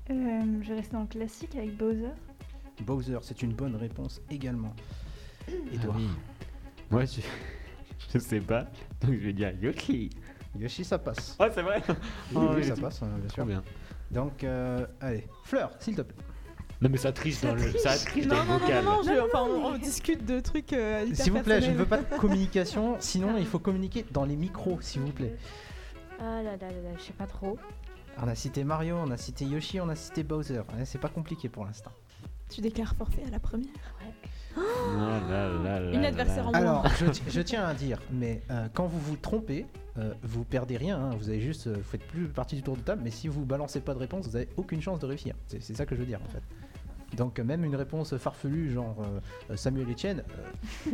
Euh, 0.09 0.41
je 0.61 0.69
vais 0.69 0.75
rester 0.75 0.93
dans 0.93 1.01
le 1.01 1.07
classique 1.07 1.55
avec 1.55 1.77
Bowser. 1.77 2.11
Bowser, 2.81 3.19
c'est 3.21 3.41
une 3.41 3.53
bonne 3.53 3.75
réponse 3.75 4.21
également. 4.29 4.73
Edouard. 5.73 5.95
Ah 5.97 6.01
oui. 6.01 6.09
Moi, 6.91 7.05
je... 7.05 7.21
je 8.13 8.19
sais 8.19 8.39
pas. 8.39 8.61
Donc, 9.01 9.13
je 9.13 9.25
vais 9.25 9.33
dire 9.33 9.51
Yoshi. 9.61 10.09
Yoshi, 10.59 10.83
ça 10.83 10.99
passe. 10.99 11.35
Oh, 11.39 11.45
c'est 11.53 11.61
vrai 11.61 11.81
Oui, 11.89 11.95
Oh, 12.35 12.39
oui, 12.49 12.55
oui, 12.57 12.63
ça 12.65 12.75
passe, 12.75 13.01
hein, 13.01 13.09
bien 13.19 13.29
sûr. 13.29 13.45
bien. 13.45 13.63
Donc, 14.11 14.43
euh, 14.43 14.85
allez, 15.01 15.27
Fleur, 15.43 15.71
s'il 15.79 15.95
te 15.95 16.01
plaît. 16.01 16.15
Non, 16.81 16.89
mais 16.89 16.97
ça 16.97 17.11
triche 17.13 17.39
dans 17.41 17.55
le, 17.55 17.71
ça 17.77 17.97
triche 17.97 18.27
dans 18.27 18.35
Non, 18.35 18.41
le 18.43 18.47
non, 18.47 18.53
non, 18.53 18.59
vocal. 18.59 18.83
non, 18.85 18.91
non, 18.97 19.03
je- 19.03 19.19
enfin, 19.21 19.41
on, 19.41 19.73
on 19.73 19.77
discute 19.77 20.25
de 20.25 20.39
trucs 20.41 20.73
euh, 20.73 21.05
hyper 21.07 21.23
S'il 21.23 21.31
vous 21.31 21.39
plaît, 21.41 21.61
je 21.61 21.71
ne 21.71 21.77
personnels. 21.77 21.77
veux 21.77 21.85
pas 21.85 22.15
de 22.15 22.19
communication, 22.21 22.97
sinon 22.99 23.37
il 23.37 23.45
faut 23.45 23.59
communiquer 23.59 24.05
dans 24.11 24.25
les 24.25 24.35
micros, 24.35 24.79
s'il 24.81 25.01
vous 25.01 25.11
plaît. 25.11 25.35
Ah 26.19 26.43
là 26.43 26.51
là 26.57 26.57
là 26.57 26.67
là, 26.67 26.89
je 26.97 27.03
sais 27.03 27.13
pas 27.13 27.25
trop. 27.25 27.57
On 28.21 28.27
a 28.27 28.35
cité 28.35 28.63
Mario, 28.63 28.97
on 28.97 29.09
a 29.11 29.17
cité 29.17 29.45
Yoshi, 29.45 29.79
on 29.79 29.89
a 29.89 29.95
cité 29.95 30.23
Bowser. 30.23 30.59
Hein, 30.59 30.83
C'est 30.85 30.99
pas 30.99 31.09
compliqué 31.09 31.47
pour 31.49 31.65
l'instant. 31.65 31.91
Tu 32.49 32.61
déclares 32.61 32.93
forfait 32.95 33.23
à 33.25 33.31
la 33.31 33.39
première. 33.39 33.69
Oh 34.55 34.61
là 35.29 35.49
là 35.49 35.79
là 35.79 35.91
Une 35.91 36.05
adversaire 36.05 36.47
en 36.47 36.51
moins. 36.51 36.59
Alors, 36.59 36.87
je, 36.97 37.05
ti- 37.11 37.23
je 37.27 37.41
tiens 37.41 37.65
à 37.65 37.73
dire, 37.73 37.99
mais 38.11 38.41
euh, 38.51 38.67
quand 38.73 38.85
vous 38.85 38.99
vous 38.99 39.15
trompez, 39.17 39.65
euh, 39.97 40.13
vous 40.23 40.43
perdez 40.43 40.77
rien. 40.77 40.97
hein, 40.99 41.09
vous 41.17 41.29
avez 41.29 41.39
juste, 41.41 41.67
euh, 41.67 41.73
vous 41.75 41.83
faites 41.83 42.05
plus 42.07 42.27
partie 42.27 42.55
du 42.55 42.63
tour 42.63 42.75
de 42.77 42.81
table. 42.81 43.01
Mais 43.03 43.11
si 43.11 43.27
vous 43.27 43.45
balancez 43.45 43.79
pas 43.81 43.93
de 43.93 43.99
réponse, 43.99 44.27
vous 44.27 44.35
avez 44.35 44.49
aucune 44.57 44.81
chance 44.81 44.99
de 44.99 45.05
réussir. 45.05 45.35
C'est 45.47 45.61
c'est 45.61 45.73
ça 45.75 45.85
que 45.85 45.95
je 45.95 46.01
veux 46.01 46.05
dire 46.07 46.19
en 46.23 46.29
fait. 46.29 46.43
Donc 47.17 47.39
euh, 47.39 47.43
même 47.43 47.63
une 47.63 47.75
réponse 47.75 48.15
farfelue, 48.17 48.71
genre 48.71 48.95
euh, 49.01 49.19
euh, 49.53 49.55
Samuel 49.55 49.89
Etienne, 49.89 50.23
euh, 50.87 50.91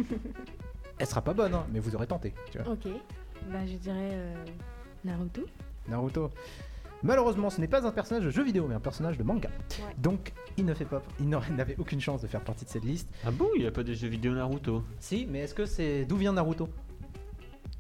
elle 0.97 1.07
sera 1.07 1.21
pas 1.21 1.33
bonne, 1.33 1.53
hein, 1.53 1.65
mais 1.71 1.79
vous 1.79 1.95
aurez 1.95 2.07
tenté. 2.07 2.33
Tu 2.51 2.57
vois. 2.59 2.73
Ok. 2.73 2.87
Bah, 3.51 3.65
je 3.65 3.75
dirais 3.77 4.09
euh, 4.11 4.35
Naruto. 5.05 5.41
Naruto. 5.87 6.29
Malheureusement, 7.03 7.49
ce 7.49 7.61
n'est 7.61 7.67
pas 7.67 7.85
un 7.87 7.91
personnage 7.91 8.25
de 8.25 8.29
jeu 8.29 8.43
vidéo, 8.43 8.65
mais 8.67 8.75
un 8.75 8.79
personnage 8.79 9.17
de 9.17 9.23
manga. 9.23 9.49
Ouais. 9.49 9.95
Donc, 9.97 10.33
il 10.57 10.65
ne 10.65 10.73
fait 10.73 10.85
pas, 10.85 11.01
il 11.19 11.29
n'aurait- 11.29 11.51
n'avait 11.57 11.75
aucune 11.79 12.01
chance 12.01 12.21
de 12.21 12.27
faire 12.27 12.41
partie 12.41 12.65
de 12.65 12.69
cette 12.69 12.83
liste. 12.83 13.09
Ah 13.25 13.31
bon, 13.31 13.47
il 13.55 13.65
a 13.65 13.71
pas 13.71 13.83
de 13.83 13.93
jeux 13.93 14.07
vidéo 14.09 14.33
Naruto? 14.33 14.83
Si, 14.99 15.25
mais 15.29 15.39
est-ce 15.39 15.53
que 15.53 15.65
c'est 15.65 16.03
d'où 16.05 16.17
vient 16.17 16.33
Naruto? 16.33 16.67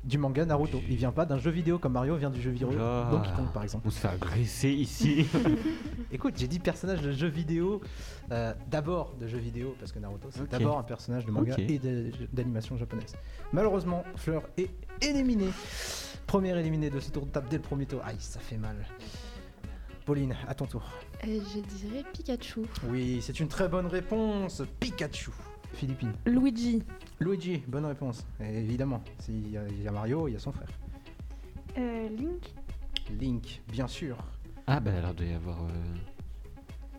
Du 0.03 0.17
manga 0.17 0.45
Naruto. 0.45 0.81
Il 0.89 0.95
vient 0.95 1.11
pas 1.11 1.25
d'un 1.25 1.37
jeu 1.39 1.51
vidéo 1.51 1.77
comme 1.77 1.91
Mario 1.93 2.15
vient 2.15 2.29
du 2.29 2.41
jeu 2.41 2.51
vidéo 2.51 2.69
Ah. 2.79 3.09
Donkey 3.11 3.29
Kong 3.35 3.47
par 3.53 3.63
exemple. 3.63 3.85
On 3.87 3.91
se 3.91 3.99
fait 3.99 4.07
agresser 4.07 4.69
ici. 4.69 5.25
Écoute, 6.11 6.35
j'ai 6.37 6.47
dit 6.47 6.59
personnage 6.59 7.01
de 7.01 7.11
jeu 7.11 7.27
vidéo, 7.27 7.81
euh, 8.31 8.53
d'abord 8.71 9.13
de 9.19 9.27
jeu 9.27 9.37
vidéo 9.37 9.75
parce 9.77 9.91
que 9.91 9.99
Naruto 9.99 10.29
c'est 10.31 10.49
d'abord 10.49 10.77
un 10.77 10.83
personnage 10.83 11.25
de 11.25 11.31
manga 11.31 11.55
et 11.57 11.79
d'animation 12.31 12.77
japonaise. 12.77 13.13
Malheureusement, 13.51 14.03
Fleur 14.15 14.43
est 14.57 14.69
éliminée. 15.01 15.49
Première 16.27 16.57
éliminée 16.57 16.89
de 16.89 16.99
ce 16.99 17.11
tour 17.11 17.25
de 17.25 17.31
table 17.31 17.47
dès 17.49 17.57
le 17.57 17.63
premier 17.63 17.85
tour. 17.85 18.01
Aïe, 18.05 18.15
ça 18.19 18.39
fait 18.39 18.57
mal. 18.57 18.77
Pauline, 20.05 20.35
à 20.47 20.55
ton 20.55 20.65
tour. 20.65 20.83
Euh, 21.27 21.39
je 21.53 21.59
dirais 21.59 22.03
Pikachu. 22.13 22.61
Oui, 22.89 23.19
c'est 23.21 23.39
une 23.39 23.47
très 23.47 23.67
bonne 23.67 23.87
réponse. 23.87 24.63
Pikachu. 24.79 25.31
Philippine. 25.73 26.13
Luigi. 26.25 26.83
Luigi, 27.19 27.63
bonne 27.67 27.85
réponse. 27.85 28.25
Et 28.41 28.59
évidemment, 28.59 29.01
s'il 29.19 29.49
y, 29.51 29.57
a- 29.57 29.67
il 29.67 29.81
y 29.83 29.87
a 29.87 29.91
Mario, 29.91 30.27
il 30.27 30.33
y 30.33 30.35
a 30.35 30.39
son 30.39 30.51
frère. 30.51 30.67
Euh, 31.77 32.09
Link. 32.09 32.53
Link, 33.19 33.61
bien 33.71 33.87
sûr. 33.87 34.17
ah 34.67 34.79
bah 34.79 34.91
alors, 34.97 35.11
il 35.11 35.15
doit 35.15 35.25
y 35.27 35.33
avoir... 35.33 35.57
euh, 35.63 35.69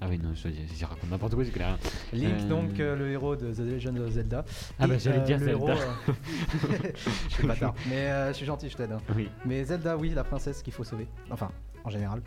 Ah 0.01 0.07
oui, 0.09 0.19
non, 0.19 0.33
je, 0.35 0.49
je 0.49 0.85
raconte 0.85 1.11
n'importe 1.11 1.35
quoi, 1.35 1.45
je 1.45 1.51
connais 1.51 1.67
rien. 1.67 1.79
Link, 2.13 2.35
Euh, 2.41 2.49
donc 2.49 2.81
euh, 2.81 2.97
le 2.97 3.11
héros 3.11 3.37
de 3.37 3.53
The 3.53 3.59
Legend 3.61 3.99
of 3.99 4.11
Zelda. 4.11 4.45
Ah 4.79 4.87
bah 4.87 4.99
j'allais 4.99 5.19
euh, 5.19 5.25
dire 5.25 5.39
le 5.39 5.45
Zelda. 5.47 5.53
héros, 5.53 5.69
euh, 5.71 6.89
je 7.29 7.35
suis 7.35 7.47
bâtard. 7.47 7.75
Mais 7.89 8.11
euh, 8.11 8.29
je 8.29 8.33
suis 8.37 8.47
gentil, 8.47 8.69
je 8.71 8.77
t'aide. 8.77 8.93
hein. 8.93 9.01
Oui. 9.15 9.29
Mais 9.45 9.63
Zelda, 9.65 9.97
oui, 9.97 10.11
la 10.11 10.25
princesse 10.25 10.63
qu'il 10.63 10.73
faut 10.73 10.85
sauver. 10.85 11.07
Enfin, 11.31 11.51
en 11.85 11.91
général. 11.91 12.23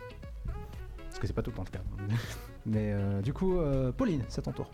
Parce 1.08 1.18
que 1.18 1.26
c'est 1.26 1.32
pas 1.32 1.42
tout 1.42 1.50
le 1.50 1.56
temps 1.56 1.64
le 1.64 1.70
cas. 1.70 1.84
Mais 2.66 2.92
euh, 2.94 3.20
du 3.20 3.32
coup, 3.34 3.58
euh, 3.58 3.92
Pauline, 3.92 4.22
c'est 4.28 4.42
ton 4.42 4.52
tour. 4.52 4.70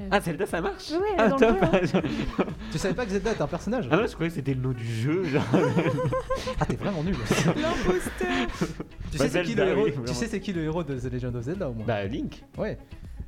Euh, 0.00 0.08
Ah, 0.10 0.20
Zelda, 0.20 0.46
ça 0.46 0.60
marche 0.60 0.92
Ah, 1.18 1.28
dans 1.28 1.36
le 1.36 1.40
top 1.40 1.84
jeu, 1.86 1.98
hein. 2.38 2.44
Tu 2.72 2.78
savais 2.78 2.94
pas 2.94 3.04
que 3.04 3.10
Zelda 3.12 3.32
est 3.32 3.40
un 3.40 3.46
personnage 3.46 3.88
Ah 3.90 3.96
non, 3.96 4.06
je 4.06 4.12
croyais 4.14 4.30
que 4.30 4.36
c'était 4.36 4.54
le 4.54 4.60
nom 4.60 4.72
du 4.72 4.84
jeu, 4.86 5.24
genre. 5.24 5.44
Ah, 6.60 6.66
t'es 6.66 6.76
vraiment 6.76 7.02
nul. 7.02 7.14
L'imposteur. 7.46 8.28
tu 9.10 9.18
Bah, 9.18 9.24
sais 9.24 9.28
c'est 9.28 9.42
qui, 9.42 9.48
Zelda, 9.48 9.64
le 9.64 9.70
héros- 9.72 9.84
oui, 9.84 9.90
tu 9.92 9.98
vraiment. 9.98 10.14
sais 10.14 10.26
c'est 10.26 10.40
qui 10.40 10.52
le 10.52 10.62
héros 10.64 10.82
de 10.84 10.98
The 10.98 11.12
Legend 11.12 11.36
of 11.36 11.42
Zelda 11.44 11.68
au 11.70 11.74
moins 11.74 11.86
bah, 11.86 12.04
Link. 12.06 12.42
Ouais. 12.56 12.78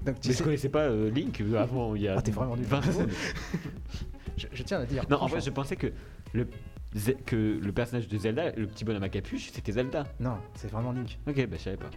Donc 0.04 0.18
tu 0.20 0.28
Mais 0.28 0.32
je 0.34 0.38
sais- 0.38 0.44
connaissais 0.44 0.68
pas 0.68 0.80
euh, 0.84 1.10
Link 1.10 1.40
euh, 1.40 1.56
avant, 1.60 1.94
il 1.94 2.02
y 2.02 2.08
a 2.08 2.16
Ah, 2.18 2.22
t'es 2.22 2.30
vraiment 2.32 2.56
nul. 2.56 2.64
20 2.66 2.78
ans. 2.78 2.82
je, 4.36 4.46
je 4.52 4.62
tiens 4.62 4.78
à 4.78 4.80
le 4.80 4.86
dire. 4.86 5.04
Non, 5.08 5.16
en 5.16 5.18
franchement. 5.20 5.36
fait, 5.38 5.44
je 5.44 5.50
pensais 5.50 5.76
que 5.76 5.92
le, 6.32 6.48
Ze- 6.96 7.16
que 7.24 7.58
le 7.62 7.72
personnage 7.72 8.08
de 8.08 8.18
Zelda, 8.18 8.50
le 8.56 8.66
petit 8.66 8.84
bonhomme 8.84 9.02
à 9.02 9.08
capuche, 9.08 9.50
c'était 9.52 9.72
Zelda. 9.72 10.04
Non, 10.20 10.36
c'est 10.54 10.70
vraiment 10.70 10.92
Link. 10.92 11.18
Ok, 11.28 11.46
bah 11.46 11.56
je 11.58 11.62
savais 11.62 11.76
pas. 11.76 11.90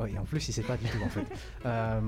Oui, 0.00 0.10
en 0.18 0.24
plus, 0.24 0.48
il 0.48 0.52
sait 0.52 0.62
pas 0.62 0.76
du 0.76 0.86
tout 0.86 1.02
en 1.04 1.08
fait. 1.08 1.24
Euh, 1.66 2.00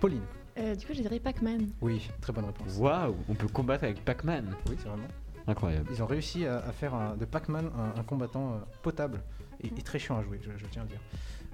Pauline. 0.00 0.20
Euh, 0.58 0.74
du 0.74 0.86
coup, 0.86 0.92
je 0.94 1.00
dirais 1.02 1.20
Pac-Man. 1.20 1.68
Oui, 1.80 2.08
très 2.20 2.32
bonne 2.32 2.44
réponse. 2.46 2.76
Waouh, 2.78 3.14
on 3.28 3.34
peut 3.34 3.48
combattre 3.48 3.84
avec 3.84 4.04
Pac-Man. 4.04 4.54
Oui, 4.68 4.76
c'est 4.78 4.88
vraiment. 4.88 5.08
Incroyable. 5.48 5.88
Ils 5.92 6.02
ont 6.02 6.06
réussi 6.06 6.44
à, 6.44 6.58
à 6.58 6.72
faire 6.72 6.94
un- 6.94 7.16
de 7.16 7.24
Pac-Man 7.24 7.70
un, 7.76 8.00
un 8.00 8.02
combattant 8.02 8.54
euh, 8.54 8.58
potable 8.82 9.22
et, 9.62 9.68
et 9.68 9.82
très 9.82 9.98
chiant 10.00 10.18
à 10.18 10.22
jouer, 10.22 10.40
je, 10.42 10.50
je 10.56 10.66
tiens 10.66 10.82
à 10.82 10.84
le 10.84 10.90
dire. 10.90 11.00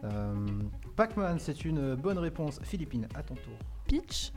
Euh, 0.05 0.47
Pac-Man, 0.97 1.39
c'est 1.39 1.65
une 1.65 1.95
bonne 1.95 2.19
réponse. 2.19 2.59
Philippine, 2.63 3.07
à 3.15 3.23
ton 3.23 3.35
tour. 3.35 3.53
Peach. 3.87 4.33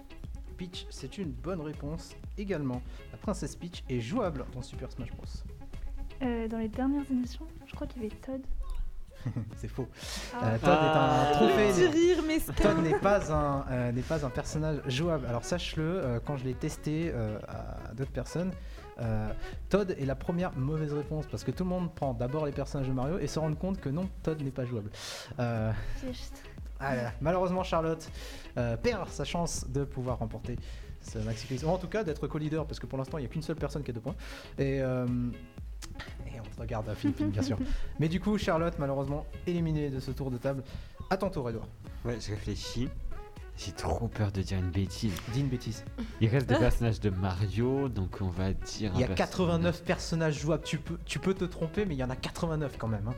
Peach, 0.57 0.85
c'est 0.89 1.17
une 1.17 1.31
bonne 1.31 1.61
réponse 1.61 2.15
également. 2.37 2.81
La 3.11 3.17
princesse 3.17 3.55
Peach 3.55 3.83
est 3.89 3.99
jouable 3.99 4.45
dans 4.53 4.61
Super 4.61 4.91
Smash 4.91 5.11
Bros. 5.11 5.23
Euh, 6.21 6.47
dans 6.47 6.59
les 6.59 6.69
dernières 6.69 7.09
éditions, 7.11 7.45
je 7.65 7.75
crois 7.75 7.87
qu'il 7.87 8.03
y 8.03 8.05
avait 8.05 8.15
Todd. 8.15 8.41
c'est 9.57 9.67
faux. 9.67 9.87
Ah. 10.33 10.45
Euh, 10.45 10.57
Todd 10.59 10.69
est 10.69 10.97
un 10.97 11.09
Ah. 11.09 11.29
trophée. 11.33 11.71
Le 11.81 11.87
rire. 11.89 12.15
Todd 12.61 12.77
n'est 12.83 12.99
pas 12.99 13.31
un 13.31 13.65
euh, 13.71 13.91
n'est 13.91 14.01
pas 14.01 14.25
un 14.25 14.29
personnage 14.29 14.77
jouable. 14.87 15.25
Alors 15.27 15.43
sache-le, 15.43 15.83
euh, 15.83 16.19
quand 16.23 16.37
je 16.37 16.43
l'ai 16.45 16.53
testé 16.53 17.13
à 17.47 17.93
d'autres 17.93 18.11
personnes, 18.11 18.51
Todd 19.69 19.95
est 19.99 20.05
la 20.05 20.15
première 20.15 20.55
mauvaise 20.57 20.93
réponse 20.93 21.25
parce 21.29 21.43
que 21.43 21.51
tout 21.51 21.63
le 21.63 21.69
monde 21.69 21.93
prend 21.93 22.13
d'abord 22.13 22.45
les 22.45 22.51
personnages 22.51 22.87
de 22.87 22.93
Mario 22.93 23.19
et 23.19 23.27
se 23.27 23.39
rend 23.39 23.53
compte 23.53 23.79
que 23.79 23.89
non, 23.89 24.09
Todd 24.23 24.41
n'est 24.41 24.51
pas 24.51 24.65
jouable. 24.65 24.89
Juste. 26.05 26.43
ah 26.79 26.95
là 26.95 27.11
malheureusement, 27.21 27.63
Charlotte 27.63 28.09
perd 28.55 29.09
sa 29.09 29.23
chance 29.25 29.65
de 29.69 29.83
pouvoir 29.83 30.19
remporter 30.19 30.57
ce 31.01 31.19
maxi 31.19 31.45
quiz. 31.47 31.63
Ou 31.63 31.69
en 31.69 31.77
tout 31.77 31.87
cas 31.87 32.03
d'être 32.03 32.27
co-leader 32.27 32.65
parce 32.65 32.79
que 32.79 32.87
pour 32.87 32.97
l'instant 32.97 33.17
il 33.17 33.21
n'y 33.21 33.27
a 33.27 33.29
qu'une 33.29 33.43
seule 33.43 33.57
personne 33.57 33.83
qui 33.83 33.91
a 33.91 33.93
deux 33.93 33.99
points. 34.01 34.15
Et, 34.57 34.81
et 36.27 36.39
on 36.39 36.43
te 36.43 36.59
regarde 36.61 36.87
à 36.89 36.95
Philippine 36.95 37.29
bien 37.29 37.41
sûr. 37.41 37.57
Mais 37.99 38.07
du 38.09 38.19
coup, 38.19 38.37
Charlotte 38.37 38.75
malheureusement 38.79 39.25
éliminée 39.47 39.89
de 39.89 39.99
ce 39.99 40.11
tour 40.11 40.31
de 40.31 40.37
table. 40.37 40.63
À 41.09 41.17
ton 41.17 41.29
tour, 41.29 41.49
Edouard. 41.49 41.67
Ouais, 42.03 42.17
je 42.19 42.31
réfléchis. 42.31 42.89
J'ai 43.57 43.71
trop 43.71 44.07
peur 44.09 44.31
de 44.33 44.41
dire 44.41 44.57
une 44.59 44.69
bêtise. 44.71 45.13
Dis 45.31 45.39
une 45.39 45.47
bêtise. 45.47 45.85
Il 46.19 46.27
reste 46.27 46.47
des 46.47 46.55
personnages 46.57 46.99
de 46.99 47.09
Mario, 47.09 47.87
donc 47.87 48.17
on 48.21 48.27
va 48.27 48.51
dire. 48.51 48.91
Il 48.95 48.99
y 48.99 49.03
a 49.03 49.07
personnage- 49.07 49.17
89 49.17 49.83
personnages 49.83 50.39
jouables. 50.39 50.63
Tu 50.63 50.77
peux, 50.77 50.97
tu 51.05 51.19
peux 51.19 51.33
te 51.33 51.45
tromper, 51.45 51.85
mais 51.85 51.95
il 51.95 51.97
y 51.99 52.03
en 52.03 52.09
a 52.09 52.15
89 52.17 52.75
quand 52.77 52.89
même. 52.89 53.07
hein. 53.07 53.13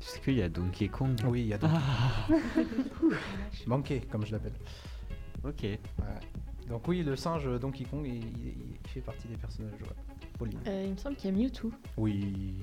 Est-ce 0.00 0.18
qu'il 0.20 0.34
y 0.34 0.42
a 0.42 0.48
Donkey 0.48 0.88
Kong? 0.88 1.16
Oui, 1.26 1.42
il 1.42 1.46
y 1.48 1.52
a 1.54 1.58
donc 1.58 1.70
Ah, 1.74 2.26
manqué, 3.66 4.00
comme 4.00 4.24
je 4.26 4.32
l'appelle. 4.32 4.52
ok. 5.44 5.62
Ouais. 5.62 5.78
Donc 6.68 6.86
oui, 6.88 7.02
le 7.02 7.14
singe 7.16 7.48
Donkey 7.60 7.84
Kong, 7.84 8.04
il, 8.06 8.14
il- 8.16 8.78
il 8.84 8.88
fait 8.90 9.00
partie 9.00 9.28
des 9.28 9.36
personnages 9.36 9.78
jouables. 9.78 9.94
Pauline. 10.38 10.58
Euh, 10.66 10.84
il 10.86 10.92
me 10.92 10.96
semble 10.96 11.16
qu'il 11.16 11.30
y 11.30 11.34
a 11.34 11.36
Mewtwo. 11.44 11.70
Oui. 11.96 12.54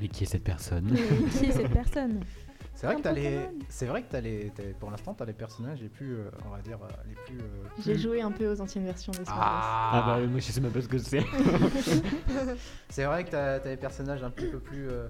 Mais 0.00 0.08
qui 0.08 0.24
est 0.24 0.26
cette 0.26 0.42
personne 0.44 0.88
Mais 0.90 1.30
qui 1.30 1.46
est 1.46 1.52
cette 1.52 1.72
personne? 1.72 2.20
C'est 2.76 2.86
vrai 2.88 2.96
que 2.96 3.02
t'as 3.02 3.12
les. 3.12 3.38
C'est 3.68 3.86
vrai 3.86 4.02
que 4.02 4.10
t'as 4.10 4.20
les. 4.20 4.50
t'as- 4.52 4.64
Pour 4.80 4.90
l'instant, 4.90 5.14
t'as 5.14 5.24
les 5.24 5.32
personnages 5.32 5.80
les 5.80 5.88
plus, 5.88 6.14
euh, 6.16 6.28
on 6.44 6.48
va 6.50 6.60
dire, 6.60 6.78
euh, 6.82 6.88
les 7.08 7.14
plus. 7.14 7.38
euh, 7.38 7.68
J'ai 7.84 7.92
plus- 7.92 8.02
joué 8.02 8.20
un 8.20 8.32
peu 8.32 8.50
aux 8.50 8.60
anciennes 8.60 8.84
versions 8.84 9.12
de 9.12 9.18
Smash 9.18 9.26
Bros. 9.28 9.36
Ah 9.38 10.02
bah 10.04 10.26
moi 10.26 10.40
je 10.40 10.50
sais 10.50 10.60
même 10.60 10.72
pas 10.72 10.82
ce 10.82 10.88
que 10.88 10.98
c'est. 10.98 11.22
C'est 12.88 13.04
vrai 13.04 13.24
que 13.24 13.30
t'as 13.30 13.54
as 13.60 13.64
les 13.64 13.76
personnages 13.76 14.22
un 14.22 14.30
petit 14.30 14.46
peu 14.46 14.58
plus. 14.58 14.88
euh, 14.90 15.06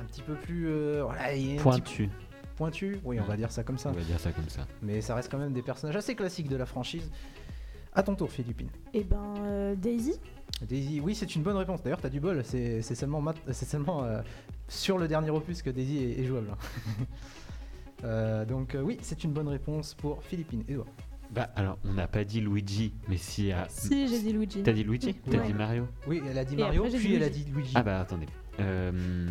un 0.00 0.04
petit 0.04 0.22
peu 0.22 0.34
plus. 0.34 0.68
euh, 0.68 1.02
voilà, 1.04 1.34
il 1.34 1.46
y 1.46 1.50
a 1.50 1.52
un 1.54 1.56
petit 1.56 1.62
Pointu. 1.64 2.08
pointu. 2.56 3.00
Oui, 3.04 3.18
on 3.20 3.24
va 3.24 3.36
dire 3.36 3.50
ça 3.50 3.64
comme 3.64 3.78
ça. 3.78 3.88
On 3.90 3.92
va 3.92 4.02
dire 4.02 4.20
ça 4.20 4.30
comme 4.30 4.48
ça. 4.48 4.66
Mais 4.82 5.00
ça 5.00 5.14
reste 5.16 5.30
quand 5.30 5.38
même 5.38 5.52
des 5.52 5.62
personnages 5.62 5.96
assez 5.96 6.14
classiques 6.14 6.48
de 6.48 6.56
la 6.56 6.66
franchise. 6.66 7.10
À 7.92 8.02
ton 8.04 8.14
tour, 8.14 8.30
Philippine. 8.30 8.68
Eh 8.94 9.02
ben, 9.02 9.34
euh, 9.40 9.74
Daisy 9.74 10.20
Daisy, 10.66 11.00
oui, 11.00 11.14
c'est 11.14 11.34
une 11.36 11.42
bonne 11.42 11.56
réponse. 11.56 11.82
D'ailleurs, 11.82 12.00
t'as 12.00 12.08
du 12.08 12.20
bol. 12.20 12.42
C'est 12.44 12.82
seulement, 12.82 13.20
mat- 13.20 13.36
c'est 13.52 13.64
seulement 13.68 14.02
euh, 14.04 14.20
sur 14.68 14.98
le 14.98 15.06
dernier 15.08 15.30
opus 15.30 15.62
que 15.62 15.70
Daisy 15.70 15.98
est, 15.98 16.20
est 16.20 16.24
jouable. 16.24 16.48
Euh, 18.04 18.44
donc, 18.44 18.74
euh, 18.76 18.80
oui, 18.80 18.96
c'est 19.02 19.24
une 19.24 19.32
bonne 19.32 19.48
réponse 19.48 19.94
pour 19.94 20.22
Philippine. 20.22 20.62
Edouard. 20.68 20.86
Bah 21.30 21.50
alors 21.56 21.78
on 21.84 21.92
n'a 21.94 22.06
pas 22.06 22.22
dit 22.24 22.40
Luigi, 22.40 22.94
mais 23.08 23.16
si. 23.18 23.50
ah, 23.52 23.66
Si, 23.68 24.08
j'ai 24.08 24.20
dit 24.22 24.32
Luigi. 24.32 24.62
T'as 24.62 24.72
dit 24.72 24.84
Luigi 24.84 25.14
T'as 25.14 25.38
Ouais. 25.38 25.46
dit 25.48 25.52
Mario 25.52 25.86
Oui, 26.06 26.22
elle 26.26 26.38
a 26.38 26.44
dit 26.44 26.54
Et 26.54 26.58
Mario, 26.58 26.84
après, 26.84 26.96
puis 26.96 27.08
dit 27.08 27.14
elle 27.16 27.22
a 27.24 27.28
dit 27.28 27.44
Luigi. 27.52 27.72
Ah 27.74 27.82
bah 27.82 28.00
attendez. 28.00 28.26
Euh, 28.60 29.28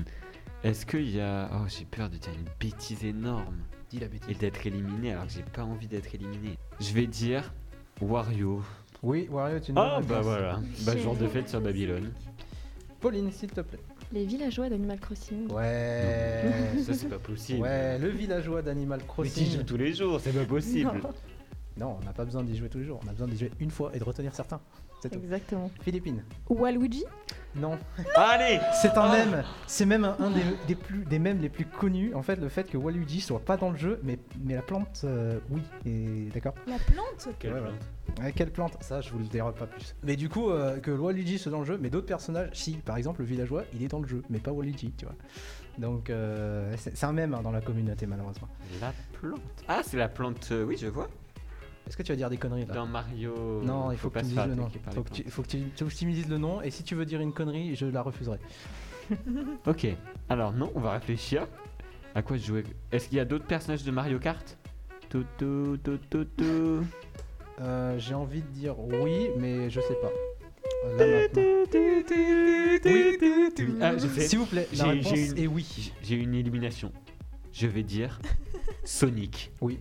Est-ce 0.64 0.86
qu'il 0.86 1.10
y 1.10 1.20
a. 1.22 1.50
Oh 1.54 1.66
j'ai 1.68 1.86
peur 1.86 2.10
de 2.10 2.18
dire 2.18 2.34
une 2.38 2.46
bêtise 2.60 3.04
énorme 3.04 3.56
Dis 3.90 4.00
la 4.00 4.10
bêtise. 4.10 4.30
et 4.30 4.36
d'être 4.36 4.68
éliminé 4.68 5.14
alors 5.14 5.26
que 5.28 5.32
j'ai 5.32 5.44
pas 5.44 5.64
envie 5.64 5.88
d'être 5.88 6.14
éliminé. 6.14 6.58
Je 6.80 6.94
vais 6.94 7.08
dire 7.08 7.54
Wario. 8.02 8.62
Oui, 9.04 9.28
Wario, 9.32 9.60
tu 9.60 9.70
une 9.70 9.76
bonne 9.76 9.84
Ah 9.86 10.00
bah 10.02 10.08
réponse. 10.18 10.26
voilà. 10.26 10.60
Bah 10.86 10.98
jour 10.98 11.16
de 11.16 11.28
fête 11.28 11.50
sur 11.50 11.62
Babylone. 11.62 12.12
Pauline, 13.00 13.32
s'il 13.32 13.52
te 13.52 13.62
plaît. 13.62 13.80
Les 14.12 14.26
villageois 14.26 14.70
d'Animal 14.70 15.00
Crossing. 15.00 15.52
Ouais. 15.52 16.43
Ça 16.84 16.93
c'est 16.93 17.10
pas 17.10 17.20
possible. 17.20 17.60
ouais, 17.62 18.00
le 18.00 18.10
villageois 18.10 18.62
d'Animal 18.62 19.00
Mais 19.00 19.06
tu 19.06 19.10
Crossing. 19.12 19.52
joues 19.58 19.64
tous 19.64 19.78
les 19.78 19.93
jours, 19.93 20.20
c'est 20.22 20.32
pas 20.34 20.45
possible. 20.45 20.91
Non. 21.80 21.98
On 22.02 22.06
n'a 22.06 22.14
pas 22.14 22.26
besoin 22.26 22.44
d'y 22.44 22.56
jouer 22.58 22.70
tous 22.70 22.80
les 22.80 22.86
jours. 22.86 23.00
On 23.06 23.08
a 23.08 23.12
besoin 23.12 23.28
d'y 23.28 23.38
jouer 23.38 23.52
une 23.60 23.72
fois 23.72 23.92
et 23.94 24.00
de 24.00 24.04
retenir 24.04 24.34
certains. 24.36 24.60
C'est 25.02 25.10
tout. 25.10 25.20
Exactement. 25.20 25.70
Philippine. 25.82 26.24
Waluigi 26.50 27.04
Non. 27.56 27.78
Allez 28.16 28.60
C'est 28.82 28.98
un 28.98 29.08
Oh. 29.08 29.12
mème. 29.12 29.44
C'est 29.68 29.86
même 29.86 30.04
un, 30.06 30.16
un 30.20 30.32
des, 30.32 30.42
des 30.68 30.74
plus, 30.74 31.06
des 31.06 31.20
mèmes 31.20 31.40
les 31.40 31.50
plus 31.50 31.66
connus. 31.66 32.16
En 32.16 32.24
fait, 32.24 32.38
le 32.38 32.50
fait 32.50 32.64
que 32.68 32.78
Waluigi 32.78 33.22
soit 33.22 33.40
pas 33.40 33.58
dans 33.58 33.70
le 33.70 33.78
jeu, 33.78 34.00
mais, 34.04 34.18
mais 34.44 34.56
la 34.56 34.64
plante, 34.64 35.02
euh, 35.04 35.38
oui. 35.52 35.62
Et 35.86 36.30
d'accord. 36.34 36.56
La 36.66 36.80
plante? 36.80 37.30
Quelle 37.38 37.54
Ouais, 37.54 37.62
plante? 37.62 38.20
Ouais, 38.24 38.32
quelle 38.32 38.52
plante? 38.52 38.76
Ça, 38.82 39.02
je 39.02 39.12
vous 39.12 39.20
le 39.20 39.26
dirai 39.26 39.52
pas 39.54 39.68
plus. 39.68 39.94
Mais 40.04 40.16
du 40.16 40.30
coup, 40.30 40.50
euh, 40.50 40.80
que 40.80 40.90
Waluigi 40.90 41.38
soit 41.38 41.52
dans 41.52 41.60
le 41.60 41.66
jeu, 41.66 41.78
mais 41.80 41.92
d'autres 41.92 42.08
personnages, 42.08 42.50
si. 42.54 42.72
Par 42.78 42.98
exemple, 42.98 43.22
le 43.22 43.28
villageois, 43.28 43.66
il 43.76 43.84
est 43.84 43.88
dans 43.90 44.00
le 44.00 44.08
jeu, 44.08 44.24
mais 44.32 44.40
pas 44.40 44.52
Waluigi, 44.52 44.92
tu 44.98 45.06
vois. 45.06 45.14
Donc, 45.78 46.10
euh, 46.10 46.74
c'est 46.78 46.98
c'est 46.98 47.06
un 47.06 47.14
mème 47.14 47.36
hein, 47.36 47.42
dans 47.44 47.52
la 47.52 47.62
communauté, 47.62 48.08
malheureusement. 48.08 48.48
La 48.82 48.92
plante. 49.20 49.42
Ah 49.68 49.82
c'est 49.84 49.98
la 49.98 50.10
plante. 50.10 50.48
euh, 50.52 50.64
oui 50.66 50.76
je 50.76 50.88
vois. 50.88 51.08
Est-ce 51.88 51.96
que 51.96 52.04
tu 52.04 52.12
vas 52.12 52.18
dire 52.18 52.30
des 52.30 52.38
conneries 52.38 52.66
là 52.66 52.74
Dans 52.74 52.86
Mario. 52.86 53.62
Non, 53.64 53.92
il 53.92 53.98
faut, 53.98 54.10
que 54.10 54.20
tu 54.20 54.26
me 54.26 54.30
se 54.30 54.36
dises 54.36 54.48
le 54.48 54.56
nom. 54.56 54.68
Faut 54.68 54.74
les 54.74 55.04
que, 55.04 55.14
tu, 55.14 55.30
faut, 55.30 55.42
que 55.42 55.48
tu, 55.48 56.06
me 56.06 56.12
dises 56.12 56.30
le 56.30 56.38
nom, 56.38 56.62
et 56.62 56.70
si 56.70 56.84
tu 56.84 56.96
veux 56.96 57.06
dire 57.06 57.22
une 57.22 57.32
connerie, 57.34 57.76
je 57.76 57.86
la 57.86 58.02
refuserai. 58.02 58.40
Ok. 59.66 59.88
Alors 60.28 60.52
non, 60.52 60.70
on 60.76 60.82
va 60.82 60.92
réfléchir. 60.92 61.48
À 62.14 62.22
quoi 62.22 62.36
jouer? 62.36 62.66
Est-ce 62.92 63.08
qu'il 63.08 63.18
y 63.18 63.22
a 63.22 63.26
d'autres 63.26 63.46
personnages 63.46 63.84
de 63.84 63.92
Mario 63.92 64.20
Kart? 64.20 64.58
Tout, 65.10 65.24
tout, 65.38 65.78
tout, 65.82 65.98
tout, 66.10 66.26
tout. 66.26 66.84
Euh, 67.62 67.98
J'ai 67.98 68.14
envie 68.14 68.42
de 68.42 68.48
dire 68.48 68.78
oui, 68.78 69.30
mais 69.38 69.70
je 69.70 69.80
sais 69.80 69.96
pas. 70.02 70.12
S'il 74.20 74.40
vous 74.40 74.46
plaît, 74.46 74.68
la 74.76 74.86
réponse 74.86 75.14
est 75.14 75.48
oui. 75.48 75.94
J'ai 76.04 76.16
une 76.16 76.36
élimination. 76.36 76.92
Je 77.54 77.68
vais 77.68 77.84
dire 77.84 78.20
Sonic. 78.84 79.52
Oui. 79.62 79.80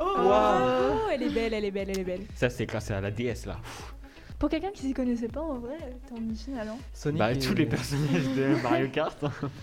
Oh, 0.00 1.08
elle 1.12 1.22
est 1.22 1.30
belle, 1.30 1.54
elle 1.54 1.64
est 1.64 1.70
belle, 1.70 1.90
elle 1.90 1.98
est 2.00 2.04
belle. 2.04 2.22
Ça 2.34 2.50
c'est 2.50 2.66
grâce 2.66 2.90
à 2.90 3.00
la 3.00 3.10
DS 3.10 3.46
là. 3.46 3.56
Pour 4.38 4.50
quelqu'un 4.50 4.70
qui 4.70 4.82
s'y 4.82 4.92
connaissait 4.92 5.28
pas, 5.28 5.40
en 5.40 5.54
vrai, 5.58 5.78
t'es 6.06 6.12
en 6.12 6.16
demi-finale. 6.20 6.68
Hein. 6.68 6.76
Sonic. 6.92 7.18
Bah 7.18 7.34
tous 7.34 7.54
les 7.54 7.64
personnages 7.64 8.28
de 8.36 8.54
Mario 8.62 8.88
Kart. 8.90 9.16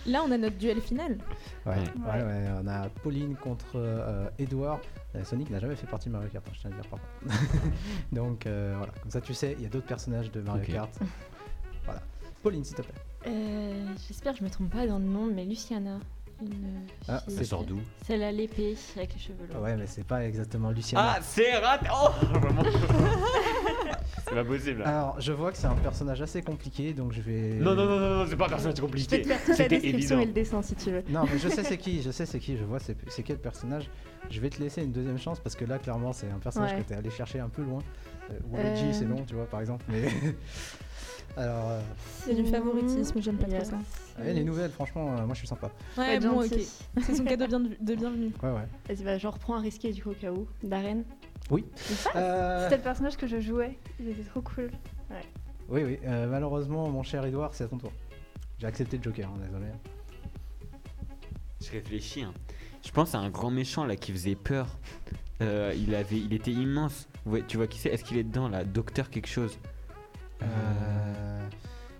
Là, 0.04 0.24
on 0.26 0.32
a 0.32 0.36
notre 0.36 0.56
duel 0.56 0.80
final. 0.80 1.16
Ouais, 1.64 1.74
Ouais. 1.76 1.82
ouais, 2.12 2.22
ouais, 2.24 2.46
on 2.60 2.66
a 2.66 2.88
Pauline 2.88 3.36
contre 3.36 3.76
euh, 3.76 4.28
Edouard. 4.40 4.80
Euh, 5.14 5.22
Sonic 5.22 5.48
n'a 5.50 5.60
jamais 5.60 5.76
fait 5.76 5.86
partie 5.86 6.08
de 6.08 6.14
Mario 6.14 6.28
Kart, 6.28 6.44
hein, 6.48 6.50
je 6.52 6.60
tiens 6.60 6.70
à 6.70 6.74
le 6.74 6.80
dire 6.80 6.90
par 6.90 6.98
contre. 6.98 7.38
Donc 8.12 8.46
euh, 8.46 8.74
voilà, 8.76 8.92
comme 9.00 9.12
ça 9.12 9.20
tu 9.20 9.32
sais, 9.32 9.54
il 9.56 9.62
y 9.62 9.66
a 9.66 9.68
d'autres 9.68 9.86
personnages 9.86 10.32
de 10.32 10.40
Mario. 10.40 10.64
Kart. 10.74 10.90
voilà. 11.84 12.02
Pauline, 12.42 12.64
s'il 12.64 12.74
te 12.74 12.82
plaît. 12.82 12.94
Euh, 13.28 13.86
J'espère 14.08 14.32
que 14.32 14.40
je 14.40 14.44
me 14.44 14.50
trompe 14.50 14.70
pas 14.72 14.88
dans 14.88 14.98
le 14.98 15.04
nom, 15.04 15.26
mais 15.32 15.44
Luciana. 15.44 16.00
Une 16.44 16.86
Ah, 17.08 17.22
Ça 17.28 17.44
sort 17.44 17.64
d'où? 17.64 17.78
Celle 18.06 18.22
à 18.22 18.32
l'épée 18.32 18.76
avec 18.96 19.14
les 19.14 19.20
cheveux 19.20 19.46
longs. 19.52 19.60
Ouais, 19.62 19.76
mais 19.76 19.86
c'est 19.86 20.04
pas 20.04 20.24
exactement 20.26 20.70
Luciana. 20.70 21.14
Ah 21.16 21.18
c'est 21.22 21.56
raté 21.56 21.86
Oh 21.92 22.08
Vraiment 22.38 22.62
C'est 24.26 24.34
pas 24.34 24.44
possible. 24.44 24.82
Alors, 24.84 25.20
je 25.20 25.32
vois 25.32 25.52
que 25.52 25.58
c'est 25.58 25.66
un 25.66 25.74
personnage 25.74 26.22
assez 26.22 26.40
compliqué, 26.42 26.92
donc 26.94 27.12
je 27.12 27.20
vais. 27.20 27.54
Non, 27.60 27.74
non, 27.74 27.84
non, 27.84 27.98
non, 28.00 28.16
non, 28.18 28.26
c'est 28.28 28.36
pas 28.36 28.46
un 28.46 28.48
personnage 28.48 28.76
Je 28.76 28.80
peux 28.80 28.86
compliqué. 28.86 29.20
te 29.22 29.28
faire 29.28 29.38
toute 29.40 29.48
la 29.48 29.54
C'était 29.56 29.68
description 29.80 30.16
évident. 30.16 30.20
et 30.22 30.26
le 30.26 30.32
dessin 30.32 30.62
si 30.62 30.74
tu 30.76 30.90
veux. 30.90 31.02
Non, 31.10 31.24
mais 31.30 31.38
je 31.38 31.48
sais 31.48 31.62
c'est 31.62 31.76
qui, 31.84 32.00
je 32.02 32.10
sais 32.10 32.24
c'est 32.24 32.38
qui, 32.38 32.56
je 32.56 32.64
vois 32.64 32.78
c'est 32.80 32.96
c'est 33.08 33.22
quel 33.22 33.38
personnage. 33.38 33.90
Je 34.30 34.40
vais 34.40 34.48
te 34.48 34.62
laisser 34.62 34.82
une 34.82 34.92
deuxième 34.92 35.18
chance 35.18 35.38
parce 35.40 35.54
que 35.54 35.66
là, 35.66 35.78
clairement, 35.78 36.12
c'est 36.14 36.30
un 36.30 36.38
personnage 36.38 36.72
Ouais. 36.72 36.78
que 36.82 36.88
t'es 36.88 36.94
allé 36.94 37.10
chercher 37.10 37.40
un 37.40 37.50
peu 37.50 37.62
loin. 37.62 37.80
Euh, 38.30 38.38
Waluigi, 38.50 38.84
Euh. 38.86 38.92
c'est 38.92 39.04
long, 39.04 39.22
tu 39.26 39.34
vois, 39.34 39.44
par 39.46 39.60
exemple. 39.60 39.84
Mais. 39.88 40.04
Alors, 41.36 41.70
euh, 41.70 41.80
Il 42.28 42.36
y 42.36 42.40
a 42.40 42.42
du 42.44 42.48
favoritisme, 42.50 43.20
j'aime 43.20 43.36
pas 43.36 43.46
Il 43.48 43.52
y 43.54 43.56
a- 43.56 43.60
trop 43.62 43.70
ça. 43.70 44.22
ouais, 44.22 44.32
les 44.32 44.44
nouvelles, 44.44 44.70
franchement, 44.70 45.16
euh, 45.16 45.24
moi 45.26 45.34
je 45.34 45.38
suis 45.40 45.48
sympa. 45.48 45.70
Ouais, 45.98 46.20
bon, 46.20 46.42
ok. 46.44 46.54
C'est 47.02 47.14
son 47.16 47.24
cadeau 47.24 47.46
bien- 47.48 47.60
de 47.60 47.94
bienvenue. 47.96 48.32
Ouais, 48.42 48.50
ouais. 48.50 48.66
Vas-y, 48.88 49.04
bah, 49.04 49.18
je 49.18 49.26
reprends 49.26 49.56
un 49.56 49.60
risqué 49.60 49.92
du 49.92 50.02
coup 50.02 50.10
au 50.10 50.14
cas 50.14 50.30
où. 50.30 50.46
Darren. 50.62 51.02
Oui. 51.50 51.64
Euh, 52.16 52.64
C'était 52.64 52.76
le 52.76 52.82
personnage 52.82 53.16
que 53.16 53.26
je 53.26 53.40
jouais. 53.40 53.76
Il 54.00 54.08
était 54.08 54.22
trop 54.22 54.40
cool. 54.42 54.70
Oui, 55.68 55.82
oui. 55.82 55.98
euh, 56.04 56.28
malheureusement, 56.28 56.88
mon 56.90 57.02
cher 57.02 57.24
Edouard, 57.24 57.54
c'est 57.54 57.64
à 57.64 57.68
ton 57.68 57.78
tour. 57.78 57.92
J'ai 58.58 58.66
accepté 58.66 58.96
le 58.98 59.02
Joker, 59.02 59.28
hein, 59.28 59.38
désolé. 59.44 59.66
Je 61.62 61.70
réfléchis. 61.72 62.22
hein. 62.22 62.32
Je 62.84 62.90
pense 62.90 63.14
à 63.14 63.18
un 63.18 63.30
grand 63.30 63.50
méchant 63.50 63.84
là 63.86 63.96
qui 63.96 64.12
faisait 64.12 64.34
peur. 64.34 64.66
Euh, 65.40 65.72
il 65.76 65.94
avait, 65.94 66.18
il 66.18 66.32
était 66.34 66.50
immense. 66.52 67.08
Ouais, 67.26 67.42
tu 67.48 67.56
vois 67.56 67.66
qui 67.66 67.78
c'est? 67.78 67.88
Est-ce 67.88 68.04
qu'il 68.04 68.18
est 68.18 68.24
dedans 68.24 68.48
là? 68.48 68.64
Docteur 68.64 69.08
quelque 69.10 69.26
chose. 69.26 69.58
Euh, 70.42 71.48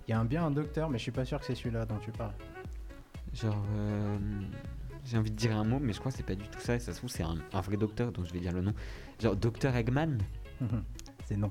Il 0.07 0.11
y 0.11 0.15
a 0.15 0.19
un, 0.21 0.25
bien 0.25 0.45
un 0.45 0.51
docteur, 0.51 0.91
mais 0.91 0.99
je 0.99 1.03
suis 1.03 1.13
pas 1.13 1.25
sûr 1.25 1.39
que 1.41 1.47
c'est 1.47 1.55
celui-là 1.55 1.87
dont 1.87 1.99
tu 1.99 2.11
parles. 2.13 2.35
Genre, 3.33 3.65
euh, 3.77 4.19
j'ai 5.05 5.19
envie 5.19 5.31
de 5.31 5.37
dire 5.37 5.57
un 5.57 5.65
mot, 5.65 5.79
mais 5.81 5.93
je 5.93 5.99
crois 6.01 6.13
que 6.13 6.17
c'est 6.17 6.23
pas 6.27 6.35
du 6.35 6.47
tout 6.49 6.61
ça. 6.61 6.75
Et 6.77 6.79
ça 6.81 6.93
se 6.93 6.99
trouve 6.99 7.11
c'est 7.11 7.23
un, 7.23 7.37
un 7.53 7.61
vrai 7.61 7.77
docteur, 7.77 8.13
donc 8.13 8.27
je 8.27 8.33
vais 8.33 8.41
dire 8.41 8.53
le 8.53 8.61
nom. 8.61 8.75
Genre 9.21 9.35
Docteur 9.37 9.75
Eggman. 9.77 10.19
c'est 11.25 11.37
non. 11.37 11.51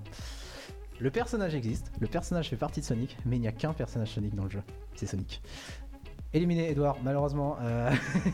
Le 1.00 1.10
personnage 1.10 1.56
existe, 1.56 1.92
le 2.00 2.08
personnage 2.08 2.50
fait 2.50 2.56
partie 2.56 2.80
de 2.80 2.86
Sonic, 2.86 3.18
mais 3.26 3.36
il 3.38 3.40
n'y 3.42 3.48
a 3.48 3.52
qu'un 3.52 3.74
personnage 3.74 4.12
Sonic 4.12 4.36
dans 4.36 4.44
le 4.46 4.50
jeu. 4.50 4.62
C'est 4.96 5.08
Sonic. 5.08 5.42
Éliminé 6.34 6.72
Edouard, 6.72 6.98
malheureusement. 7.04 7.58
euh. 7.62 7.92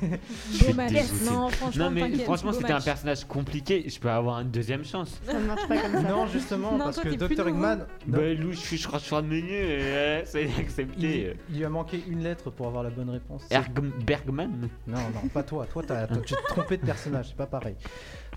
Non, 1.26 1.50
franchement, 1.50 1.86
Non 1.86 1.92
mais 1.92 2.18
franchement 2.20 2.54
c'était 2.54 2.72
un 2.72 2.80
personnage 2.82 3.26
compliqué. 3.26 3.86
Je 3.90 4.00
peux 4.00 4.10
avoir 4.10 4.40
une 4.40 4.50
deuxième 4.50 4.84
chance. 4.86 5.20
Ça 5.26 5.34
ne 5.34 5.46
marche 5.46 5.68
pas 5.68 5.78
comme 5.82 5.94
ça. 5.94 6.02
non, 6.10 6.28
justement, 6.28 6.72
Non, 6.74 6.86
parce 6.86 7.00
que 7.00 7.10
Dr. 7.10 7.48
Eggman, 7.48 7.86
Bah 8.08 8.34
Lou, 8.34 8.52
je 8.52 8.58
suis 8.58 8.78
sur 8.78 8.96
le 8.98 9.22
menu. 9.24 9.52
et, 9.52 9.82
euh, 9.82 10.22
c'est 10.26 10.46
il, 10.46 10.60
accepté. 10.60 11.36
il 11.50 11.58
lui 11.58 11.66
a 11.66 11.70
manqué 11.70 12.02
une 12.08 12.24
lettre 12.24 12.50
pour 12.52 12.68
avoir 12.68 12.84
la 12.84 12.90
bonne 12.90 13.10
réponse. 13.10 13.44
Erg- 13.52 13.92
Bergman. 14.06 14.70
Non, 14.88 14.98
non, 14.98 15.28
pas 15.34 15.44
toi. 15.44 15.66
Toi, 15.66 15.84
t'as, 15.86 16.08
toi, 16.08 16.18
tu 16.26 16.34
t'es 16.34 16.42
trompé 16.48 16.78
de 16.78 16.86
personnage, 16.86 17.28
c'est 17.30 17.36
pas 17.38 17.46
pareil. 17.48 17.76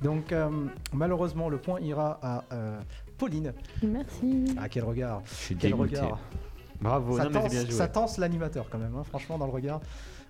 Donc, 0.03 0.33
euh, 0.33 0.49
malheureusement, 0.93 1.49
le 1.49 1.59
point 1.59 1.79
ira 1.81 2.19
à 2.23 2.45
euh, 2.53 2.81
Pauline. 3.19 3.53
Merci. 3.83 4.45
Ah, 4.61 4.69
quel 4.69 4.85
regard 4.85 5.23
Je 5.27 5.35
suis 5.35 5.57
Quel 5.57 5.71
dégoûté. 5.71 5.97
regard 6.01 6.19
Bravo. 6.83 7.17
ça, 7.17 7.25
non 7.25 7.31
tense, 7.31 7.43
c'est 7.45 7.49
bien 7.51 7.61
joué. 7.63 7.71
ça 7.71 7.89
tense 7.89 8.19
l'animateur 8.19 8.69
quand 8.71 8.79
même, 8.79 8.95
hein, 8.97 9.05
franchement, 9.05 9.39
dans 9.39 9.47
le 9.47 9.53
regard. 9.53 9.81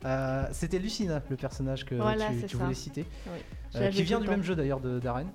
Euh, 0.04 0.44
C'était 0.52 0.78
Lucina, 0.78 1.22
le 1.28 1.36
personnage 1.36 1.84
que 1.84 1.94
Voilà, 1.94 2.26
tu, 2.46 2.56
voulais 2.56 2.74
citer, 2.74 3.06
Oui. 3.26 3.40
Euh, 3.76 3.90
qui 3.90 4.02
vient 4.02 4.20
du 4.20 4.28
même 4.28 4.42
jeu 4.42 4.54
d'ailleurs 4.54 4.80
de 4.80 4.98
Darren. 4.98 5.26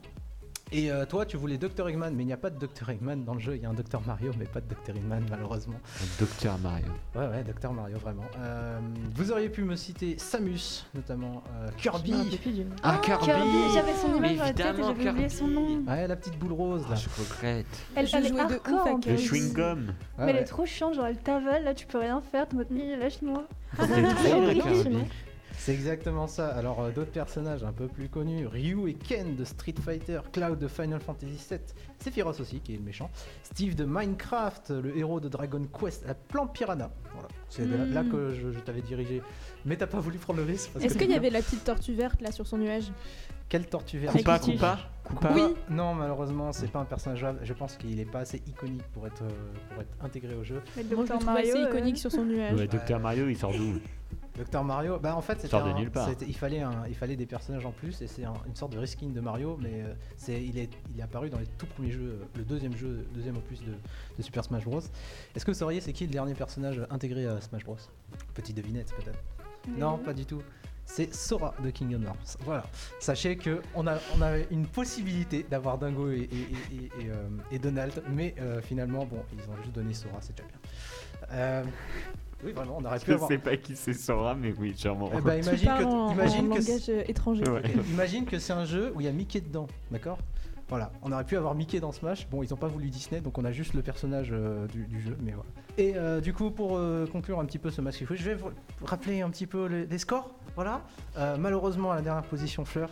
Et 0.72 0.92
euh, 0.92 1.06
toi, 1.06 1.26
tu 1.26 1.38
voulais 1.38 1.58
Dr. 1.58 1.88
Eggman, 1.88 2.12
mais 2.14 2.24
il 2.24 2.28
n'y 2.28 2.34
a 2.34 2.38
pas 2.38 2.50
de 2.50 2.58
Dr. 2.60 2.90
Eggman 2.90 3.24
dans 3.24 3.34
le 3.36 3.40
jeu. 3.40 3.56
Il 3.56 3.62
y 3.62 3.66
a 3.66 3.70
un 3.70 3.74
Dr. 3.74 4.02
Mario, 4.06 4.32
mais 4.38 4.46
pas 4.46 4.60
de 4.60 4.68
Dr. 4.68 4.96
Eggman, 4.98 5.22
malheureusement. 5.30 5.80
Docteur 6.20 6.58
Mario. 6.60 6.88
Ouais, 7.16 7.28
ouais, 7.28 7.44
Dr. 7.44 7.72
Mario, 7.72 7.98
vraiment. 8.00 8.26
Euh, 8.40 8.80
vous 9.16 9.32
auriez 9.32 9.50
pu 9.50 9.64
me 9.64 9.76
citer 9.78 10.18
Samus, 10.18 10.86
notamment 10.94 11.42
euh, 11.62 11.68
me 11.68 11.72
Kirby. 11.78 12.12
nom. 12.12 12.26
Ah 12.84 13.00
Kirby. 13.02 13.26
Kirby, 13.26 13.48
j'avais 13.74 13.94
son 13.94 14.20
Mais 14.20 14.34
image 14.34 14.38
dans 14.38 14.44
la 14.44 14.54
tête 14.54 14.60
et 14.66 14.70
évidemment, 14.70 14.94
j'avais 14.96 15.10
oublié 15.10 15.30
son 15.30 15.48
nom. 15.48 15.84
Ouais, 15.88 16.08
la 16.08 16.16
petite 16.18 16.38
boule 16.38 16.52
rose 16.54 16.84
Ah, 16.88 16.92
là. 16.92 16.96
je 16.96 17.10
regrette. 17.22 17.66
Elle, 17.96 18.08
elle 18.14 18.26
est 18.26 18.28
jouais 18.30 18.46
de 18.46 18.56
ouf 18.56 18.88
à 18.88 18.90
Kirby. 18.90 19.10
Le 19.10 19.16
plus. 19.16 19.26
chewing 19.26 19.54
gum. 19.54 19.86
Ouais, 19.88 20.26
Mais 20.26 20.32
elle 20.32 20.38
est 20.38 20.44
trop 20.44 20.66
chiante, 20.66 20.96
genre 20.96 21.06
elle 21.08 21.18
t'avale, 21.18 21.64
là 21.64 21.74
tu 21.74 21.86
peux 21.88 22.00
rien 22.00 22.20
faire, 22.22 22.46
mode 22.54 22.68
Hé, 22.72 22.98
lâche-moi. 22.98 23.44
Ah, 23.80 23.86
trop 23.88 24.52
Kirby. 24.52 24.98
C'est 25.58 25.74
exactement 25.74 26.28
ça. 26.28 26.48
Alors, 26.50 26.82
euh, 26.82 26.92
d'autres 26.92 27.12
personnages 27.12 27.64
un 27.64 27.74
peu 27.74 27.88
plus 27.88 28.08
connus 28.10 28.48
Ryu 28.48 28.90
et 28.90 28.94
Ken 28.94 29.36
de 29.36 29.44
Street 29.44 29.74
Fighter, 29.84 30.22
Cloud 30.32 30.60
de 30.60 30.68
Final 30.68 31.00
Fantasy 31.02 31.38
VII, 31.50 31.60
Sephiroth 32.00 32.40
aussi, 32.40 32.60
qui 32.62 32.76
est 32.76 32.78
le 32.78 32.84
méchant, 32.84 33.10
Steve 33.44 33.76
de 33.76 33.84
Minecraft, 33.86 34.70
le 34.70 34.96
héros 34.98 35.20
de 35.20 35.28
Dragon 35.28 35.62
Quest, 35.80 36.06
la 36.08 36.14
plante 36.14 36.54
Piranha. 36.54 36.90
Voilà. 37.14 37.28
C'est 37.50 37.66
là- 37.66 37.86
Mm. 37.86 37.94
là 37.94 38.04
que 38.04 38.34
je, 38.34 38.52
je 38.52 38.60
t'avais 38.60 38.82
dirigé. 38.82 39.22
Mais 39.66 39.76
t'as 39.76 39.88
pas 39.88 40.00
voulu 40.00 40.18
prendre 40.20 40.40
le 40.40 40.46
risque. 40.46 40.70
Est-ce 40.80 40.98
qu'il 40.98 41.10
y 41.12 41.16
avait 41.16 41.30
la 41.32 41.42
petite 41.42 41.64
tortue 41.64 41.94
verte 41.94 42.22
là 42.22 42.32
sur 42.32 42.46
son 42.48 42.58
nuage? 42.60 42.92
Quelle 43.50 43.66
tortue 43.68 43.98
verte 44.00 44.18
Kiki. 44.18 44.54
Koopa, 44.56 44.78
Koopa. 45.06 45.32
Oui. 45.34 45.56
Non, 45.70 45.94
malheureusement, 45.94 46.52
c'est 46.52 46.68
pas 46.68 46.80
un 46.80 46.86
personnage. 46.86 47.20
jouable. 47.20 47.40
Je 47.44 47.54
pense 47.54 47.78
qu'il 47.78 48.00
est 48.00 48.06
pas 48.06 48.20
assez 48.20 48.42
iconique 48.46 48.84
pour 48.94 49.08
être, 49.08 49.24
euh, 49.24 49.30
pour 49.72 49.82
être 49.82 49.96
intégré 50.02 50.36
au 50.36 50.44
jeu. 50.44 50.62
Mais 50.76 50.84
le 50.84 50.96
Moi 50.96 51.06
je 51.06 51.14
le 51.14 51.18
Dr 51.18 51.26
trouve 51.26 51.38
assez 51.38 51.48
Mario, 51.54 51.66
euh, 51.66 51.70
iconique 51.70 51.98
sur 51.98 52.12
son 52.12 52.26
nuage. 52.26 52.54
Ouais, 52.60 52.68
Docteur 52.68 53.00
Mario, 53.00 53.30
il 53.30 53.38
sort 53.38 53.54
d'où? 53.54 53.80
Docteur 54.36 54.64
Mario, 54.64 55.00
bah 55.00 55.16
en 55.16 55.22
fait 55.22 55.34
c'était 55.38 55.48
Sort 55.48 55.64
de 55.64 55.72
un- 55.72 55.74
nulle 55.74 55.90
part. 55.90 56.08
c'était- 56.10 56.28
il 56.28 56.36
fallait 56.36 56.60
un- 56.62 56.86
il 56.88 56.94
fallait 56.94 57.16
des 57.16 57.26
personnages 57.26 57.66
en 57.66 57.72
plus 57.72 58.00
et 58.04 58.08
c'est 58.08 58.24
un- 58.24 58.36
une 58.46 58.56
sorte 58.56 58.72
de 58.72 58.78
reskin 58.78 59.08
de 59.10 59.20
Mario 59.20 59.58
mais 59.60 59.82
euh, 59.82 59.94
c'est 60.16 60.40
il 60.44 60.60
est 60.60 60.70
il 60.94 61.00
est 61.00 61.02
apparu 61.04 61.32
dans 61.32 61.40
les 61.40 61.48
tout 61.58 61.66
premiers 61.66 61.90
jeux, 61.90 62.20
le 62.36 62.44
deuxième 62.44 62.76
jeu, 62.78 63.08
deuxième 63.16 63.36
opus 63.38 63.62
de, 63.62 63.72
de 64.16 64.22
Super 64.22 64.44
Smash 64.44 64.64
Bros. 64.66 64.80
Est-ce 65.36 65.44
que 65.44 65.50
vous 65.50 65.58
sauriez 65.58 65.82
c'est 65.82 65.92
qui 65.92 66.06
le 66.06 66.12
dernier 66.12 66.36
personnage 66.36 66.80
intégré 66.92 67.26
à 67.26 67.42
Smash 67.42 67.64
Bros? 67.66 67.78
Petite 68.36 68.56
devinette 68.56 68.94
peut-être. 68.96 69.18
Non, 69.76 69.98
pas 69.98 70.14
du 70.14 70.26
tout. 70.28 70.44
C'est 70.90 71.14
Sora 71.14 71.54
de 71.64 71.70
Kingdom 71.70 72.02
Hearts. 72.04 72.38
Voilà. 72.44 72.64
Sachez 73.00 73.36
que 73.36 73.62
on 73.76 73.86
a, 73.88 73.98
on 74.18 74.22
une 74.50 74.66
possibilité 74.66 75.46
d'avoir 75.48 75.78
Dingo 75.78 76.10
et, 76.10 76.16
et- 76.16 76.22
et- 76.22 76.76
et- 76.76 77.06
et, 77.06 77.10
euh, 77.12 77.28
et 77.52 77.60
Donald, 77.60 78.02
mais 78.10 78.34
euh, 78.40 78.62
finalement, 78.62 79.06
bon, 79.06 79.22
ils 79.34 79.40
ont 79.52 79.56
juste 79.62 79.76
donné 79.76 79.94
Sora, 79.94 80.18
c'est 80.22 80.36
déjà 80.36 80.48
bien. 80.48 81.28
Euh, 81.34 81.64
oui, 82.44 82.52
vraiment, 82.54 82.78
on 82.80 82.86
aurait 82.86 83.00
pu 83.00 83.08
Je 83.08 83.12
avoir. 83.14 83.30
sais 83.30 83.38
pas 83.38 83.58
qui 83.58 83.76
c'est 83.76 83.94
Sora, 83.94 84.34
mais 84.34 84.54
oui, 84.58 84.74
sûrement. 84.76 85.10
Eh 85.16 85.22
ben, 85.22 85.40
Tu 85.42 85.48
imagine 85.48 85.68
que, 85.68 85.84
en, 85.84 86.12
imagine 86.14 86.52
en 86.52 86.56
que 86.56 86.62
Imagine 87.92 88.26
que 88.26 88.40
c'est 88.40 88.54
un 88.54 88.66
jeu 88.66 88.92
où 88.96 89.02
il 89.02 89.06
y 89.06 89.10
a 89.10 89.12
Mickey 89.12 89.42
dedans, 89.42 89.68
d'accord? 89.92 90.18
Voilà, 90.70 90.92
on 91.02 91.12
aurait 91.14 91.24
pu 91.24 91.38
avoir 91.38 91.56
Mickey 91.56 91.80
dans 91.80 91.94
Smash. 91.94 92.28
Bon, 92.30 92.44
ils 92.44 92.54
ont 92.54 92.58
pas 92.58 92.68
voulu 92.68 92.90
Disney, 92.90 93.22
donc 93.22 93.38
on 93.38 93.46
a 93.46 93.52
juste 93.54 93.74
le 93.74 93.82
personnage 93.82 94.30
euh, 94.32 94.68
du, 94.68 95.02
jeu, 95.02 95.16
mais 95.22 95.32
voilà. 95.32 95.50
Et 95.78 95.96
euh, 95.96 96.20
du 96.20 96.34
coup, 96.34 96.52
pour 96.52 96.78
euh, 96.78 97.08
conclure 97.08 97.40
un 97.40 97.46
petit 97.46 97.60
peu 97.60 97.72
ce 97.72 97.80
match, 97.80 98.04
je 98.04 98.24
vais 98.24 98.36
vous 98.36 98.50
rappeler 98.84 99.22
un 99.22 99.30
petit 99.30 99.48
peu 99.48 99.66
les, 99.66 99.98
scores. 99.98 100.36
Voilà. 100.56 100.82
Malheureusement, 101.38 101.92
à 101.92 101.96
la 101.96 102.02
dernière 102.02 102.24
position, 102.24 102.66
Fleur. 102.66 102.90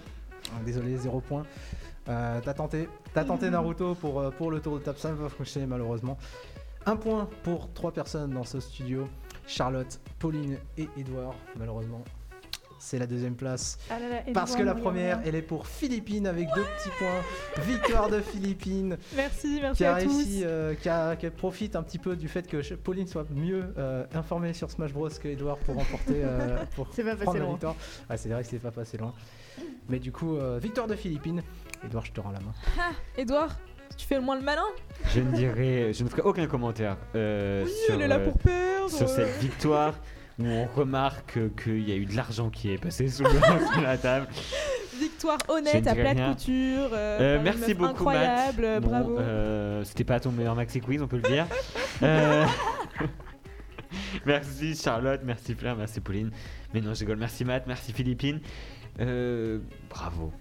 Euh, 0.54 0.64
Désolé, 0.64 0.98
zéro 0.98 1.22
point. 1.22 1.44
Euh, 2.08 2.40
t'as 2.44 2.54
tenté, 2.54 2.88
tenté 3.14 3.50
Naruto 3.50 3.96
pour, 3.96 4.22
le 4.22 4.60
tour 4.60 4.80
de 4.80 4.94
ça 4.96 5.10
ne 5.10 5.16
va 5.16 5.24
pas 5.24 5.30
fonctionner 5.30 5.66
malheureusement. 5.66 6.18
Un 6.86 6.96
point 6.96 7.28
pour 7.44 7.74
trois 7.74 7.92
personnes 7.92 8.32
dans 8.32 8.44
ce 8.44 8.60
studio. 8.60 9.08
Charlotte, 9.48 10.00
Pauline 10.20 10.58
et 10.78 10.88
Edouard, 10.98 11.36
malheureusement. 11.58 12.04
C'est 12.78 13.00
la 13.00 13.08
deuxième 13.08 13.36
place. 13.36 13.80
Ah 13.90 14.00
là 14.00 14.10
là, 14.10 14.16
Parce 14.34 14.56
que 14.56 14.62
la 14.62 14.76
première, 14.76 15.20
elle 15.26 15.34
est 15.36 15.42
pour 15.42 15.66
Philippines 15.66 16.28
avec 16.28 16.48
deux 16.54 16.64
petits 16.64 16.90
points. 17.00 17.64
Victoire 17.64 18.10
de 18.10 18.20
Philippines 18.22 18.98
Merci, 19.16 19.60
merci 19.62 19.78
qui 19.78 19.86
a 19.86 19.96
à 19.96 20.02
tous. 20.04 20.16
réussi, 20.16 20.42
euh, 20.46 20.76
qui, 20.76 20.90
a- 20.90 21.16
qui 21.16 21.28
profite 21.30 21.76
un 21.76 21.84
petit 21.84 21.98
peu 21.98 22.16
du 22.16 22.28
fait 22.28 22.48
que 22.48 22.62
Pauline 22.76 23.08
soit 23.08 23.26
mieux 23.32 23.74
euh, 23.78 24.06
informée 24.14 24.54
sur 24.54 24.70
Smash 24.70 24.94
Bros 24.94 25.10
que 25.10 25.28
Edouard 25.28 25.58
pour 25.60 25.76
remporter, 25.76 26.22
euh, 26.24 26.58
pour 26.76 26.88
C'est 26.92 27.04
pas 27.04 27.16
prendre 27.16 27.26
passé 27.26 27.38
la 27.40 27.44
loin. 27.46 27.54
victoire. 27.54 27.76
Ouais, 28.10 28.18
c'est 28.18 28.30
vrai 28.30 28.44
que 28.44 28.50
c'est 28.50 28.60
pas 28.60 28.72
passé 28.72 28.98
loin. 28.98 29.14
Mais 29.90 30.00
du 30.00 30.12
coup, 30.12 30.36
euh, 30.36 30.60
victoire 30.62 30.86
de 30.88 30.96
Philippines. 30.96 31.42
Edouard, 31.84 32.06
je 32.06 32.12
te 32.12 32.22
rends 32.22 32.32
la 32.32 32.40
main. 32.40 32.54
Edouard, 33.18 33.58
tu 33.98 34.06
fais 34.06 34.16
le 34.16 34.22
moins 34.22 34.36
le 34.36 34.44
malin 34.44 34.66
Je 35.14 35.22
ne 35.22 35.32
dirai, 35.32 35.92
je 35.94 36.04
ne 36.04 36.10
ferai 36.10 36.22
aucun 36.24 36.46
commentaire 36.46 36.98
euh, 37.16 37.64
Oui, 37.66 37.72
sur, 37.86 37.96
elle 37.96 38.02
est 38.02 38.08
là 38.08 38.18
euh, 38.18 38.26
pour 38.26 38.38
perdre. 38.38 38.90
sur 38.90 39.08
cette 39.10 39.38
victoire 39.40 39.94
où 40.40 40.46
on 40.46 40.66
remarque 40.68 41.40
qu'il 41.62 41.88
y 41.88 41.92
a 41.92 41.96
eu 41.96 42.06
de 42.06 42.16
l'argent 42.16 42.50
qui 42.50 42.72
est 42.72 42.78
passé 42.78 43.08
sous, 43.10 43.24
le- 43.26 43.30
sous 43.74 43.82
la 43.82 43.98
table. 43.98 44.28
Victoire 45.00 45.38
honnête 45.50 45.86
à 45.88 45.94
plat 45.96 46.14
de 46.14 46.34
couture. 46.34 46.90
euh, 46.94 47.38
Euh, 47.38 47.42
merci 47.44 47.74
beaucoup, 47.74 47.90
Incroyable, 48.10 48.62
Matt. 48.62 48.82
Bon, 48.82 48.90
bravo. 48.90 49.20
euh, 49.20 49.84
C'était 49.84 50.04
pas 50.06 50.20
ton 50.20 50.32
meilleur 50.32 50.56
maxi 50.56 50.80
quiz, 50.80 51.02
on 51.02 51.08
peut 51.08 51.18
le 51.18 51.30
dire. 51.30 51.48
Merci 54.26 54.76
Charlotte, 54.76 55.22
merci 55.24 55.54
Fleur, 55.54 55.76
merci 55.78 56.02
Pauline. 56.02 56.32
Mais 56.74 56.82
non, 56.82 56.94
je 56.94 57.00
rigole. 57.02 57.18
Merci 57.18 57.46
Matt, 57.46 57.66
merci 57.68 57.94
Philippine. 57.94 58.40
Euh, 59.00 59.60
bravo. 59.90 60.32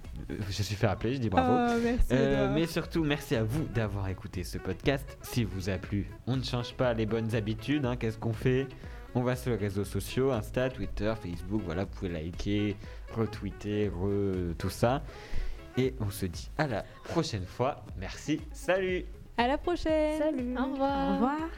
Je 0.48 0.62
suis 0.62 0.74
fait 0.76 0.86
appeler, 0.86 1.14
je 1.14 1.18
dis 1.18 1.28
bravo. 1.28 1.52
Ah, 1.56 1.74
merci. 1.82 2.06
Euh, 2.12 2.50
mais 2.52 2.66
surtout, 2.66 3.04
merci 3.04 3.36
à 3.36 3.42
vous 3.44 3.64
d'avoir 3.74 4.08
écouté 4.08 4.42
ce 4.44 4.58
podcast. 4.58 5.18
Si 5.22 5.44
vous 5.44 5.68
a 5.70 5.76
plu, 5.76 6.06
on 6.26 6.36
ne 6.36 6.42
change 6.42 6.74
pas 6.74 6.94
les 6.94 7.06
bonnes 7.06 7.34
habitudes. 7.34 7.84
hein. 7.84 7.96
Qu'est-ce 7.96 8.18
qu'on 8.18 8.32
fait? 8.32 8.66
On 9.14 9.22
va 9.22 9.36
sur 9.36 9.50
les 9.52 9.56
réseaux 9.56 9.84
sociaux, 9.84 10.32
Insta, 10.32 10.70
Twitter, 10.70 11.12
Facebook. 11.20 11.62
Voilà, 11.64 11.84
vous 11.84 11.90
pouvez 11.90 12.08
liker, 12.08 12.76
retweeter, 13.14 13.88
re... 13.88 14.54
tout 14.58 14.70
ça. 14.70 15.02
Et 15.76 15.94
on 16.00 16.10
se 16.10 16.26
dit 16.26 16.50
à 16.58 16.66
la 16.66 16.84
prochaine 17.04 17.44
fois. 17.44 17.84
Merci, 17.98 18.40
salut 18.52 19.04
À 19.36 19.46
la 19.46 19.58
prochaine. 19.58 20.18
Salut. 20.18 20.56
Au 20.58 20.72
revoir. 20.72 21.08
Au 21.08 21.14
revoir. 21.14 21.48